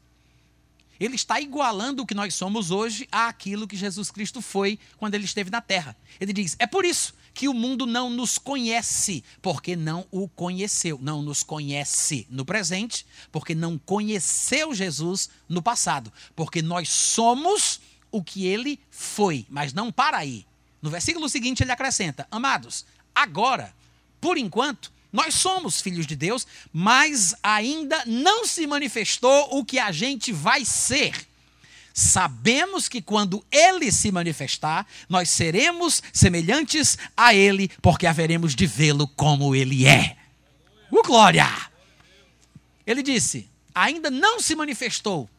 Ele 1.00 1.16
está 1.16 1.40
igualando 1.40 2.02
o 2.02 2.06
que 2.06 2.16
nós 2.16 2.34
somos 2.34 2.72
hoje 2.72 3.08
àquilo 3.12 3.68
que 3.68 3.76
Jesus 3.76 4.10
Cristo 4.10 4.42
foi 4.42 4.80
quando 4.98 5.14
ele 5.14 5.26
esteve 5.26 5.50
na 5.50 5.62
terra. 5.62 5.96
Ele 6.20 6.34
diz: 6.34 6.56
é 6.58 6.66
por 6.66 6.86
isso 6.86 7.14
que 7.34 7.48
o 7.48 7.54
mundo 7.54 7.86
não 7.86 8.10
nos 8.10 8.40
conhece, 8.40 9.24
porque 9.44 9.76
não 9.76 10.08
o 10.10 10.28
conheceu. 10.28 10.98
Não 11.00 11.22
nos 11.22 11.44
conhece 11.44 12.26
no 12.32 12.44
presente, 12.44 13.06
porque 13.32 13.54
não 13.54 13.78
conheceu 13.78 14.74
Jesus 14.74 15.30
no 15.48 15.62
passado. 15.62 16.12
Porque 16.36 16.64
nós 16.64 16.90
somos 16.90 17.80
o 18.12 18.24
que 18.24 18.48
ele 18.48 18.80
foi, 18.90 19.46
mas 19.50 19.74
não 19.74 19.92
para 19.92 20.18
aí. 20.18 20.48
No 20.82 20.90
versículo 20.90 21.28
seguinte 21.30 21.64
ele 21.64 21.72
acrescenta: 21.72 22.28
Amados, 22.30 22.86
agora, 23.14 23.74
por 24.22 24.38
enquanto, 24.38 24.92
nós 25.12 25.36
somos 25.36 25.82
filhos 25.82 26.06
de 26.06 26.16
Deus, 26.16 26.46
mas 26.72 27.36
ainda 27.42 28.04
não 28.06 28.46
se 28.46 28.68
manifestou 28.68 29.58
o 29.58 29.66
que 29.66 29.80
a 29.80 29.92
gente 29.92 30.32
vai 30.32 30.64
ser. 30.66 31.28
Sabemos 31.94 32.88
que 32.88 33.02
quando 33.02 33.44
ele 33.50 33.92
se 33.92 34.12
manifestar, 34.12 34.86
nós 35.10 35.32
seremos 35.32 36.04
semelhantes 36.14 36.98
a 37.16 37.34
ele, 37.34 37.72
porque 37.82 38.06
haveremos 38.06 38.54
de 38.54 38.68
vê-lo 38.68 39.08
como 39.08 39.56
ele 39.56 39.88
é. 39.88 40.16
O 40.92 41.02
glória! 41.02 41.48
Ele 42.86 43.02
disse: 43.02 43.50
ainda 43.74 44.10
não 44.10 44.40
se 44.40 44.56
manifestou. 44.56 45.30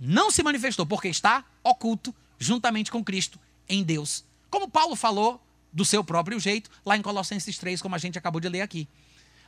Não 0.00 0.30
se 0.30 0.42
manifestou, 0.42 0.84
porque 0.84 1.08
está 1.08 1.44
oculto 1.62 2.14
juntamente 2.38 2.90
com 2.90 3.02
Cristo 3.02 3.38
em 3.68 3.82
Deus. 3.82 4.24
Como 4.54 4.68
Paulo 4.68 4.94
falou 4.94 5.44
do 5.72 5.84
seu 5.84 6.04
próprio 6.04 6.38
jeito, 6.38 6.70
lá 6.86 6.96
em 6.96 7.02
Colossenses 7.02 7.58
3, 7.58 7.82
como 7.82 7.96
a 7.96 7.98
gente 7.98 8.16
acabou 8.16 8.40
de 8.40 8.48
ler 8.48 8.60
aqui. 8.60 8.86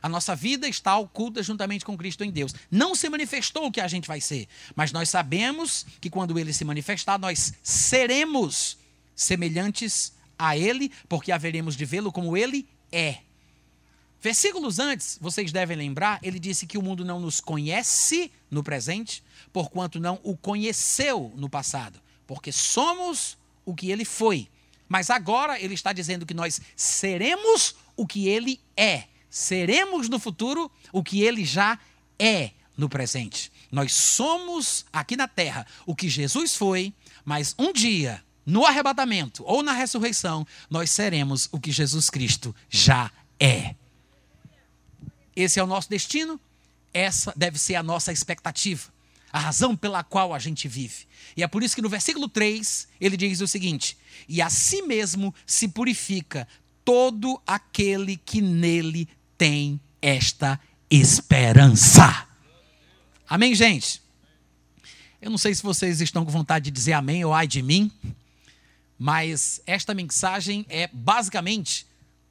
A 0.03 0.09
nossa 0.09 0.35
vida 0.35 0.67
está 0.67 0.97
oculta 0.97 1.41
juntamente 1.41 1.85
com 1.85 1.97
Cristo 1.97 2.25
em 2.25 2.29
Deus. 2.29 2.53
Não 2.69 2.93
se 2.93 3.07
manifestou 3.07 3.67
o 3.67 3.71
que 3.71 3.79
a 3.79 3.87
gente 3.87 4.05
vai 4.05 4.19
ser, 4.19 4.49
mas 4.75 4.91
nós 4.91 5.07
sabemos 5.07 5.85
que 6.01 6.09
quando 6.09 6.37
ele 6.37 6.51
se 6.51 6.65
manifestar, 6.65 7.17
nós 7.17 7.53
seremos 7.63 8.77
semelhantes 9.15 10.11
a 10.37 10.57
ele, 10.57 10.91
porque 11.07 11.31
haveremos 11.31 11.77
de 11.77 11.85
vê-lo 11.85 12.11
como 12.11 12.35
ele 12.35 12.67
é. 12.91 13.19
Versículos 14.21 14.77
antes, 14.77 15.17
vocês 15.21 15.53
devem 15.53 15.77
lembrar, 15.77 16.19
ele 16.21 16.37
disse 16.37 16.67
que 16.67 16.77
o 16.77 16.83
mundo 16.83 17.05
não 17.05 17.21
nos 17.21 17.39
conhece 17.39 18.29
no 18.51 18.61
presente, 18.61 19.23
porquanto 19.53 20.01
não 20.01 20.19
o 20.21 20.35
conheceu 20.35 21.31
no 21.37 21.49
passado, 21.49 21.97
porque 22.27 22.51
somos 22.51 23.37
o 23.63 23.73
que 23.73 23.89
ele 23.89 24.03
foi. 24.03 24.49
Mas 24.87 25.09
agora 25.09 25.59
ele 25.59 25.73
está 25.73 25.91
dizendo 25.91 26.25
que 26.25 26.33
nós 26.33 26.61
seremos 26.75 27.75
o 27.95 28.05
que 28.05 28.27
ele 28.27 28.59
é 28.75 29.05
seremos 29.29 30.09
no 30.09 30.19
futuro 30.19 30.71
o 30.91 31.03
que 31.03 31.21
ele 31.21 31.45
já 31.45 31.77
é 32.17 32.51
no 32.75 32.89
presente. 32.89 33.51
Nós 33.71 33.93
somos 33.93 34.85
aqui 34.91 35.15
na 35.15 35.27
terra 35.27 35.65
o 35.85 35.95
que 35.95 36.09
Jesus 36.09 36.55
foi, 36.55 36.93
mas 37.25 37.53
um 37.57 37.73
dia, 37.73 38.23
no 38.45 38.65
arrebatamento 38.65 39.43
ou 39.45 39.61
na 39.61 39.73
ressurreição, 39.73 40.45
nós 40.69 40.89
seremos 40.89 41.49
o 41.51 41.59
que 41.59 41.71
Jesus 41.71 42.09
Cristo 42.09 42.55
já 42.69 43.11
é. 43.39 43.75
Esse 45.35 45.59
é 45.59 45.63
o 45.63 45.67
nosso 45.67 45.89
destino, 45.89 46.39
essa 46.93 47.33
deve 47.35 47.59
ser 47.59 47.75
a 47.75 47.83
nossa 47.83 48.11
expectativa, 48.11 48.91
a 49.31 49.39
razão 49.39 49.75
pela 49.75 50.03
qual 50.03 50.33
a 50.33 50.39
gente 50.39 50.67
vive. 50.67 51.05
E 51.35 51.43
é 51.43 51.47
por 51.47 51.63
isso 51.63 51.75
que 51.75 51.81
no 51.81 51.89
versículo 51.89 52.27
3 52.27 52.87
ele 52.99 53.17
diz 53.17 53.41
o 53.41 53.47
seguinte: 53.47 53.97
E 54.27 54.41
a 54.41 54.49
si 54.49 54.81
mesmo 54.81 55.33
se 55.45 55.67
purifica 55.67 56.47
todo 56.83 57.41
aquele 57.45 58.17
que 58.17 58.41
nele 58.41 59.07
tem 59.37 59.79
esta 60.01 60.59
esperança. 60.89 62.27
Amém, 63.27 63.53
gente? 63.53 64.01
Eu 65.21 65.29
não 65.29 65.37
sei 65.37 65.53
se 65.53 65.63
vocês 65.63 65.99
estão 65.99 66.23
com 66.23 66.31
vontade 66.31 66.65
de 66.65 66.71
dizer 66.71 66.93
amém 66.93 67.25
ou 67.25 67.33
ai 67.33 67.47
de 67.47 67.61
mim, 67.61 67.91
mas 68.97 69.61
esta 69.65 69.93
mensagem 69.93 70.65
é 70.69 70.87
basicamente 70.87 71.85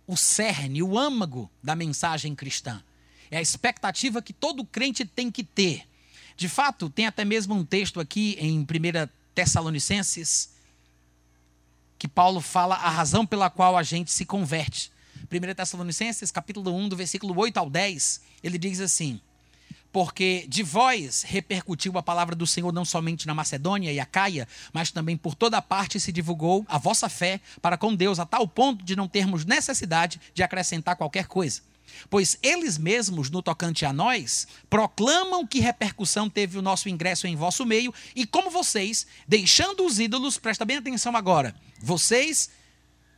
o 0.06 0.16
cerne, 0.16 0.82
o 0.82 0.98
âmago 0.98 1.50
da 1.62 1.74
mensagem 1.74 2.34
cristã. 2.34 2.82
É 3.30 3.38
a 3.38 3.42
expectativa 3.42 4.22
que 4.22 4.32
todo 4.32 4.64
crente 4.64 5.04
tem 5.04 5.30
que 5.30 5.42
ter. 5.42 5.82
De 6.36 6.48
fato, 6.48 6.90
tem 6.90 7.06
até 7.06 7.24
mesmo 7.24 7.54
um 7.54 7.64
texto 7.64 7.98
aqui 7.98 8.36
em 8.38 8.60
1 8.60 8.66
Tessalonicenses 9.34 10.54
que 11.98 12.06
Paulo 12.06 12.42
fala 12.42 12.74
a 12.74 12.90
razão 12.90 13.24
pela 13.24 13.48
qual 13.48 13.74
a 13.74 13.82
gente 13.82 14.12
se 14.12 14.26
converte. 14.26 14.92
1 15.32 15.54
Tessalonicenses, 15.54 16.30
capítulo 16.30 16.74
1, 16.76 16.90
do 16.90 16.96
versículo 16.96 17.34
8 17.38 17.56
ao 17.56 17.70
10, 17.70 18.20
ele 18.42 18.58
diz 18.58 18.80
assim: 18.80 19.18
Porque 19.90 20.46
de 20.46 20.62
vós 20.62 21.22
repercutiu 21.22 21.96
a 21.96 22.02
palavra 22.02 22.36
do 22.36 22.46
Senhor 22.46 22.70
não 22.70 22.84
somente 22.84 23.26
na 23.26 23.34
Macedônia 23.34 23.90
e 23.90 23.98
a 23.98 24.04
Caia, 24.04 24.46
mas 24.74 24.90
também 24.90 25.16
por 25.16 25.34
toda 25.34 25.62
parte 25.62 25.98
se 25.98 26.12
divulgou 26.12 26.66
a 26.68 26.76
vossa 26.76 27.08
fé 27.08 27.40
para 27.62 27.78
com 27.78 27.94
Deus, 27.94 28.18
a 28.18 28.26
tal 28.26 28.46
ponto 28.46 28.84
de 28.84 28.94
não 28.94 29.08
termos 29.08 29.46
necessidade 29.46 30.20
de 30.34 30.42
acrescentar 30.42 30.96
qualquer 30.96 31.26
coisa. 31.26 31.62
Pois 32.08 32.38
eles 32.42 32.78
mesmos, 32.78 33.30
no 33.30 33.42
tocante 33.42 33.84
a 33.84 33.92
nós, 33.92 34.46
proclamam 34.68 35.46
que 35.46 35.60
repercussão 35.60 36.28
teve 36.28 36.58
o 36.58 36.62
nosso 36.62 36.88
ingresso 36.88 37.26
em 37.26 37.36
vosso 37.36 37.64
meio, 37.64 37.92
e 38.14 38.26
como 38.26 38.50
vocês, 38.50 39.06
deixando 39.26 39.84
os 39.84 39.98
ídolos, 39.98 40.38
presta 40.38 40.64
bem 40.64 40.76
atenção 40.76 41.16
agora, 41.16 41.54
vocês 41.80 42.50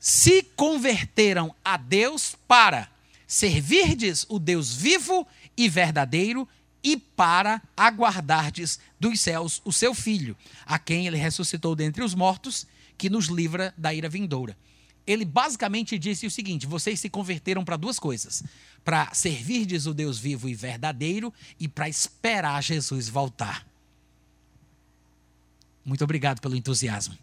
se 0.00 0.42
converteram 0.56 1.54
a 1.64 1.76
Deus 1.76 2.36
para 2.46 2.88
servirdes 3.26 4.24
o 4.28 4.38
Deus 4.38 4.74
vivo 4.74 5.26
e 5.56 5.68
verdadeiro 5.68 6.48
e 6.82 6.96
para 6.96 7.60
aguardardes 7.76 8.78
dos 8.98 9.20
céus 9.20 9.60
o 9.64 9.72
seu 9.72 9.94
filho, 9.94 10.36
a 10.64 10.78
quem 10.78 11.06
ele 11.06 11.18
ressuscitou 11.18 11.74
dentre 11.74 12.02
os 12.02 12.14
mortos, 12.14 12.66
que 12.96 13.10
nos 13.10 13.26
livra 13.26 13.74
da 13.76 13.92
ira 13.92 14.08
vindoura. 14.08 14.56
Ele 15.08 15.24
basicamente 15.24 15.98
disse 15.98 16.26
o 16.26 16.30
seguinte: 16.30 16.66
vocês 16.66 17.00
se 17.00 17.08
converteram 17.08 17.64
para 17.64 17.78
duas 17.78 17.98
coisas: 17.98 18.44
para 18.84 19.12
servirdes 19.14 19.86
o 19.86 19.94
Deus 19.94 20.18
vivo 20.18 20.50
e 20.50 20.54
verdadeiro 20.54 21.32
e 21.58 21.66
para 21.66 21.88
esperar 21.88 22.62
Jesus 22.62 23.08
voltar. 23.08 23.66
Muito 25.82 26.04
obrigado 26.04 26.42
pelo 26.42 26.54
entusiasmo. 26.54 27.16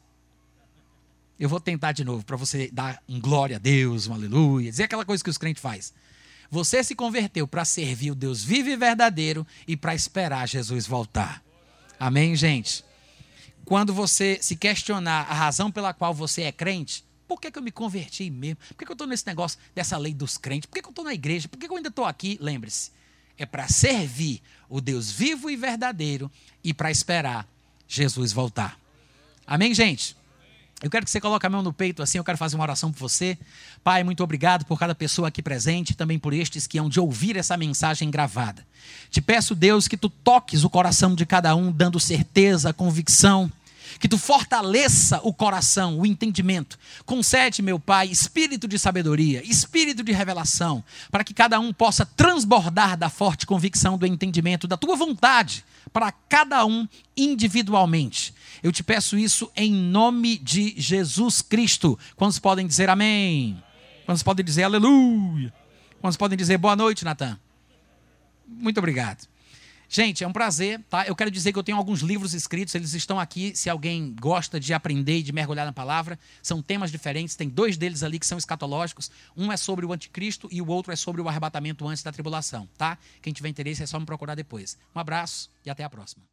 Eu 1.40 1.48
vou 1.48 1.60
tentar 1.60 1.92
de 1.92 2.04
novo 2.04 2.26
para 2.26 2.36
você 2.36 2.72
dar 2.72 3.04
um 3.08 3.20
glória 3.20 3.58
a 3.58 3.60
Deus, 3.60 4.08
um 4.08 4.14
aleluia, 4.16 4.72
dizer 4.72 4.86
aquela 4.86 5.06
coisa 5.06 5.24
que 5.24 5.30
os 5.30 5.38
crentes 5.38 5.62
fazem. 5.62 5.94
Você 6.50 6.84
se 6.84 6.96
converteu 6.96 7.48
para 7.48 7.64
servir 7.66 8.10
o 8.10 8.16
Deus 8.16 8.44
vivo 8.44 8.70
e 8.70 8.76
verdadeiro 8.76 9.46
e 9.68 9.78
para 9.78 9.94
esperar 9.94 10.48
Jesus 10.48 10.88
voltar. 10.88 11.44
Amém, 12.00 12.36
gente? 12.36 12.84
Quando 13.64 13.94
você 13.94 14.40
se 14.42 14.56
questionar 14.56 15.28
a 15.30 15.34
razão 15.36 15.72
pela 15.72 15.94
qual 15.94 16.14
você 16.14 16.44
é 16.44 16.52
crente, 16.52 17.05
por 17.28 17.40
que, 17.40 17.52
que 17.52 17.58
eu 17.58 17.64
me 17.64 17.72
converti 17.72 18.30
mesmo? 18.30 18.58
Por 18.70 18.78
que, 18.78 18.86
que 18.86 18.92
eu 18.92 18.96
estou 18.96 19.08
nesse 19.08 19.26
negócio 19.26 19.60
dessa 19.74 19.98
lei 19.98 20.14
dos 20.14 20.38
crentes? 20.38 20.68
Por 20.68 20.76
que, 20.76 20.82
que 20.82 20.88
eu 20.88 20.92
estou 20.92 21.06
na 21.06 21.14
igreja? 21.14 21.48
Por 21.48 21.58
que, 21.58 21.68
que 21.68 21.72
eu 21.72 21.78
ainda 21.78 21.90
estou 21.90 22.06
aqui? 22.06 22.38
Lembre-se, 22.42 22.92
é 23.38 23.46
para 23.46 23.68
servir 23.68 24.42
o 24.70 24.80
Deus 24.80 25.12
vivo 25.12 25.50
e 25.50 25.56
verdadeiro 25.56 26.32
e 26.64 26.74
para 26.74 26.92
esperar 26.92 27.48
Jesus 27.88 28.32
voltar. 28.32 28.80
Amém, 29.46 29.74
gente? 29.74 30.16
Eu 30.82 30.90
quero 30.90 31.06
que 31.06 31.12
você 31.12 31.22
coloque 31.22 31.46
a 31.46 31.50
mão 31.50 31.64
no 31.64 31.72
peito 31.72 32.04
assim, 32.04 32.18
eu 32.18 32.24
quero 32.24 32.38
fazer 32.38 32.56
uma 32.56 32.64
oração 32.64 32.92
por 32.92 33.00
você. 33.00 33.38
Pai, 33.84 34.04
muito 34.04 34.24
obrigado 34.24 34.66
por 34.66 34.78
cada 34.78 34.94
pessoa 34.94 35.30
aqui 35.30 35.42
presente, 35.42 35.96
também 35.96 36.20
por 36.20 36.34
estes 36.34 36.68
que 36.68 36.78
hão 36.78 36.90
de 36.90 37.00
ouvir 37.00 37.38
essa 37.38 37.56
mensagem 37.56 38.12
gravada. 38.12 38.66
Te 39.10 39.22
peço, 39.22 39.56
Deus, 39.56 39.88
que 39.88 39.96
tu 39.96 40.10
toques 40.10 40.64
o 40.64 40.70
coração 40.70 41.16
de 41.16 41.26
cada 41.26 41.56
um, 41.56 41.72
dando 41.72 42.00
certeza, 42.00 42.74
convicção, 42.74 43.52
que 44.00 44.08
tu 44.08 44.18
fortaleça 44.18 45.20
o 45.24 45.34
coração, 45.34 46.00
o 46.00 46.06
entendimento. 46.06 46.78
Concede, 47.06 47.62
meu 47.62 47.80
Pai, 47.80 48.08
espírito 48.08 48.68
de 48.68 48.78
sabedoria, 48.78 49.42
espírito 49.46 50.04
de 50.04 50.12
revelação, 50.12 50.84
para 51.12 51.24
que 51.24 51.34
cada 51.34 51.60
um 51.60 51.74
possa 51.74 52.06
transbordar 52.06 52.98
da 52.98 53.10
forte 53.10 53.46
convicção 53.46 53.98
do 53.98 54.06
entendimento 54.06 54.68
da 54.68 54.78
tua 54.78 54.96
vontade 54.96 55.64
para 55.94 56.12
cada 56.12 56.66
um 56.66 56.88
individualmente. 57.16 58.34
Eu 58.62 58.72
te 58.72 58.84
peço 58.84 59.18
isso 59.18 59.52
em 59.56 59.72
nome 59.72 60.38
de 60.38 60.74
Jesus 60.78 61.42
Cristo. 61.42 61.98
Quantos 62.16 62.40
podem 62.40 62.68
dizer 62.68 62.90
amém? 62.90 63.62
Quantos 64.06 64.24
podem 64.24 64.46
dizer 64.46 64.64
aleluia? 64.64 65.54
Quantos 66.02 66.18
podem 66.18 66.38
dizer 66.38 66.58
boa 66.58 66.76
noite, 66.76 67.06
Natan? 67.06 67.40
Muito 68.48 68.78
obrigado. 68.78 69.28
Gente, 69.90 70.24
é 70.24 70.28
um 70.28 70.34
prazer, 70.34 70.82
tá? 70.90 71.06
Eu 71.06 71.16
quero 71.16 71.32
dizer 71.32 71.52
que 71.52 71.60
eu 71.60 71.64
tenho 71.64 71.78
alguns 71.78 72.02
livros 72.02 72.34
escritos, 72.34 72.74
eles 72.76 72.94
estão 72.94 73.20
aqui, 73.20 73.56
se 73.56 73.70
alguém 73.70 74.16
gosta 74.20 74.60
de 74.60 74.74
aprender 74.74 75.20
e 75.20 75.24
de 75.24 75.32
mergulhar 75.32 75.66
na 75.66 75.74
palavra. 75.74 76.20
São 76.42 76.62
temas 76.62 76.92
diferentes, 76.92 77.36
tem 77.36 77.50
dois 77.50 77.78
deles 77.78 78.04
ali 78.04 78.20
que 78.20 78.26
são 78.26 78.38
escatológicos. 78.38 79.12
Um 79.36 79.52
é 79.52 79.58
sobre 79.58 79.86
o 79.86 79.94
anticristo 79.94 80.48
e 80.52 80.62
o 80.62 80.68
outro 80.68 80.92
é 80.92 80.96
sobre 80.96 81.22
o 81.22 81.30
arrebatamento 81.30 81.88
antes 81.88 82.04
da 82.04 82.12
tribulação, 82.12 82.68
tá? 82.78 82.98
Quem 83.22 83.34
tiver 83.34 83.50
interesse 83.50 83.84
é 83.84 83.86
só 83.86 84.00
me 84.00 84.06
procurar 84.06 84.36
depois. 84.36 84.78
Um 84.96 85.00
abraço 85.00 85.50
e 85.66 85.70
até 85.70 85.84
a 85.84 85.90
próxima. 85.90 86.24